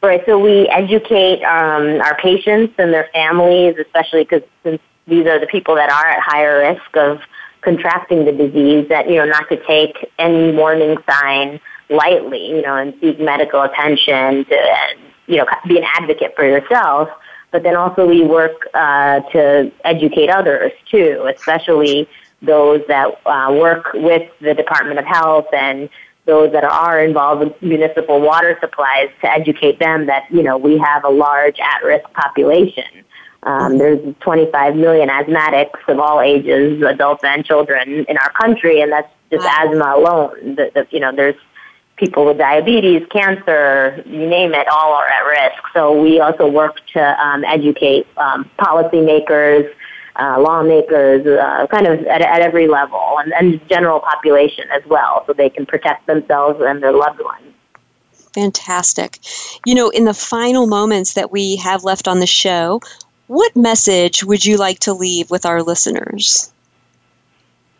Right. 0.00 0.22
So 0.26 0.38
we 0.38 0.68
educate 0.68 1.42
um, 1.42 2.00
our 2.00 2.16
patients 2.18 2.74
and 2.78 2.92
their 2.92 3.08
families, 3.12 3.74
especially 3.78 4.22
because 4.22 4.42
since 4.62 4.80
these 5.08 5.26
are 5.26 5.40
the 5.40 5.46
people 5.46 5.74
that 5.74 5.90
are 5.90 6.06
at 6.06 6.20
higher 6.20 6.60
risk 6.60 6.96
of 6.96 7.20
contracting 7.62 8.24
the 8.24 8.30
disease, 8.32 8.88
that 8.90 9.10
you 9.10 9.16
know 9.16 9.24
not 9.24 9.48
to 9.48 9.56
take 9.66 10.08
any 10.18 10.52
warning 10.52 10.98
sign 11.10 11.60
lightly, 11.90 12.48
you 12.48 12.62
know, 12.62 12.76
and 12.76 12.94
seek 13.00 13.18
medical 13.18 13.62
attention 13.62 14.44
to, 14.44 14.88
you 15.26 15.36
know, 15.36 15.46
be 15.66 15.78
an 15.78 15.84
advocate 15.96 16.34
for 16.36 16.44
yourself. 16.44 17.08
But 17.50 17.62
then 17.62 17.76
also 17.76 18.06
we 18.06 18.24
work 18.24 18.68
uh, 18.74 19.20
to 19.32 19.72
educate 19.84 20.28
others 20.28 20.72
too, 20.90 21.28
especially 21.34 22.08
those 22.42 22.82
that 22.88 23.20
uh, 23.26 23.52
work 23.52 23.92
with 23.94 24.30
the 24.40 24.54
Department 24.54 24.98
of 24.98 25.06
Health 25.06 25.46
and 25.52 25.88
those 26.28 26.52
that 26.52 26.62
are 26.62 27.00
involved 27.00 27.42
with 27.42 27.62
municipal 27.62 28.20
water 28.20 28.56
supplies 28.60 29.08
to 29.22 29.32
educate 29.32 29.78
them 29.80 30.06
that, 30.06 30.30
you 30.30 30.42
know, 30.42 30.58
we 30.58 30.76
have 30.78 31.02
a 31.02 31.08
large 31.08 31.58
at-risk 31.58 32.04
population. 32.12 32.84
Um, 33.44 33.78
there's 33.78 33.98
25 34.20 34.76
million 34.76 35.08
asthmatics 35.08 35.80
of 35.88 35.98
all 35.98 36.20
ages, 36.20 36.82
adults 36.82 37.24
and 37.24 37.44
children 37.44 38.04
in 38.06 38.18
our 38.18 38.30
country, 38.32 38.82
and 38.82 38.92
that's 38.92 39.10
just 39.30 39.44
wow. 39.44 39.64
asthma 39.64 39.94
alone. 39.96 40.54
The, 40.56 40.70
the, 40.74 40.86
you 40.90 41.00
know, 41.00 41.16
there's 41.16 41.36
people 41.96 42.26
with 42.26 42.36
diabetes, 42.36 43.06
cancer, 43.10 44.02
you 44.06 44.28
name 44.28 44.52
it, 44.52 44.68
all 44.68 44.92
are 44.92 45.06
at 45.06 45.22
risk. 45.22 45.62
So 45.72 46.00
we 46.00 46.20
also 46.20 46.46
work 46.46 46.76
to 46.92 47.26
um, 47.26 47.42
educate 47.44 48.06
um, 48.18 48.50
policymakers, 48.58 49.72
uh, 50.18 50.40
lawmakers, 50.40 51.26
uh, 51.26 51.66
kind 51.68 51.86
of 51.86 52.00
at, 52.06 52.20
at 52.20 52.40
every 52.40 52.66
level, 52.66 53.18
and, 53.18 53.32
and 53.34 53.68
general 53.68 54.00
population 54.00 54.64
as 54.72 54.84
well, 54.86 55.24
so 55.26 55.32
they 55.32 55.50
can 55.50 55.66
protect 55.66 56.06
themselves 56.06 56.60
and 56.62 56.82
their 56.82 56.92
loved 56.92 57.20
ones. 57.20 57.54
Fantastic. 58.34 59.18
You 59.66 59.74
know, 59.74 59.88
in 59.90 60.04
the 60.04 60.14
final 60.14 60.66
moments 60.66 61.14
that 61.14 61.32
we 61.32 61.56
have 61.56 61.84
left 61.84 62.06
on 62.06 62.20
the 62.20 62.26
show, 62.26 62.80
what 63.26 63.54
message 63.56 64.24
would 64.24 64.44
you 64.44 64.56
like 64.56 64.78
to 64.80 64.92
leave 64.92 65.30
with 65.30 65.44
our 65.46 65.62
listeners? 65.62 66.52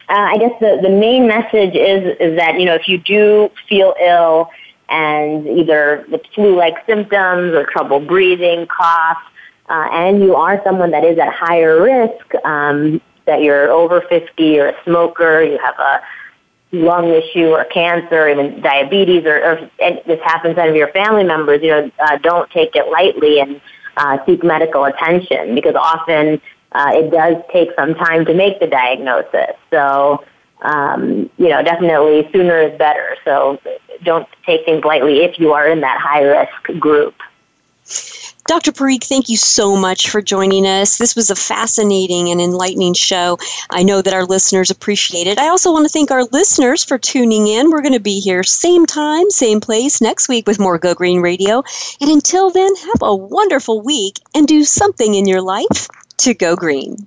uh, 0.09 0.15
I 0.15 0.39
guess 0.39 0.59
the, 0.61 0.79
the 0.83 0.89
main 0.89 1.27
message 1.27 1.75
is 1.75 2.17
is 2.19 2.37
that 2.37 2.59
you 2.59 2.65
know 2.65 2.75
if 2.75 2.89
you 2.89 2.99
do 2.99 3.51
feel 3.69 3.95
ill 4.01 4.51
and 4.89 5.47
either 5.47 6.07
with 6.11 6.23
flu-like 6.35 6.87
symptoms 6.87 7.53
or 7.53 7.67
trouble 7.67 8.01
breathing, 8.01 8.67
cough, 8.67 9.19
uh, 9.69 9.89
and 9.93 10.21
you 10.21 10.35
are 10.35 10.61
someone 10.65 10.91
that 10.93 11.05
is 11.05 11.19
at 11.19 11.33
higher 11.33 11.83
risk, 11.83 12.35
um, 12.45 13.01
that 13.27 13.43
you're 13.43 13.71
over 13.71 14.01
50 14.01 14.61
or 14.61 14.69
a 14.69 14.85
smoker, 14.85 15.43
you 15.43 15.59
have 15.59 15.79
a 15.79 16.01
lung 16.73 17.09
issue 17.09 17.49
or 17.49 17.65
cancer, 17.65 18.29
even 18.29 18.61
diabetes, 18.61 19.25
or, 19.25 19.37
or 19.37 19.71
and 19.81 20.01
this 20.07 20.21
happens 20.25 20.57
to 20.57 20.77
your 20.77 20.89
family 20.89 21.25
members, 21.25 21.63
you 21.63 21.69
know, 21.69 21.91
uh, 22.01 22.17
don't 22.19 22.51
take 22.51 22.75
it 22.75 22.91
lightly 22.91 23.41
and 23.41 23.61
uh, 23.97 24.19
seek 24.27 24.43
medical 24.45 24.85
attention 24.85 25.55
because 25.55 25.75
often 25.75 26.41
uh, 26.73 26.91
it 26.95 27.11
does 27.11 27.37
take 27.53 27.71
some 27.77 27.95
time 27.95 28.25
to 28.25 28.35
make 28.35 28.61
the 28.61 28.67
diagnosis. 28.67 29.57
So, 29.71 30.25
um, 30.63 31.31
you 31.39 31.49
know, 31.49 31.63
definitely 31.63 32.29
sooner 32.33 32.59
is 32.59 32.79
better. 32.79 33.17
So 33.25 33.61
don't 34.05 34.29
take 34.45 34.65
things 34.65 34.85
lightly 34.85 35.21
if 35.25 35.39
you 35.39 35.53
are 35.53 35.67
in 35.69 35.81
that 35.81 36.01
high 36.01 36.23
risk 36.23 36.81
group. 36.81 37.15
Dr. 38.49 38.73
Parikh, 38.73 39.05
thank 39.05 39.29
you 39.29 39.37
so 39.37 39.77
much 39.77 40.09
for 40.09 40.23
joining 40.23 40.67
us. 40.67 40.97
This 40.97 41.15
was 41.15 41.29
a 41.29 41.37
fascinating 41.37 42.31
and 42.31 42.41
enlightening 42.41 42.95
show. 42.95 43.37
I 43.69 43.83
know 43.83 44.01
that 44.01 44.15
our 44.15 44.25
listeners 44.25 44.71
appreciate 44.71 45.27
it. 45.27 45.39
I 45.39 45.49
also 45.49 45.71
want 45.71 45.85
to 45.85 45.93
thank 45.93 46.11
our 46.11 46.25
listeners 46.25 46.83
for 46.83 46.97
tuning 46.97 47.47
in. 47.47 47.71
We're 47.71 47.83
going 47.83 47.93
to 47.93 48.01
be 48.01 48.21
here 48.21 48.43
same 48.43 48.87
time, 48.87 49.29
same 49.29 49.61
place 49.61 50.01
next 50.01 50.31
week 50.31 50.47
with 50.47 50.59
more 50.59 50.79
Go 50.79 50.95
Green 50.95 51.21
Radio. 51.21 51.63
And 52.01 52.11
until 52.11 52.49
then, 52.49 52.75
have 52.75 53.03
a 53.03 53.15
wonderful 53.15 53.83
week 53.83 54.19
and 54.35 54.49
do 54.49 54.65
something 54.65 55.15
in 55.15 55.29
your 55.29 55.43
life 55.43 55.87
to 56.17 56.33
go 56.33 56.57
green. 56.57 57.07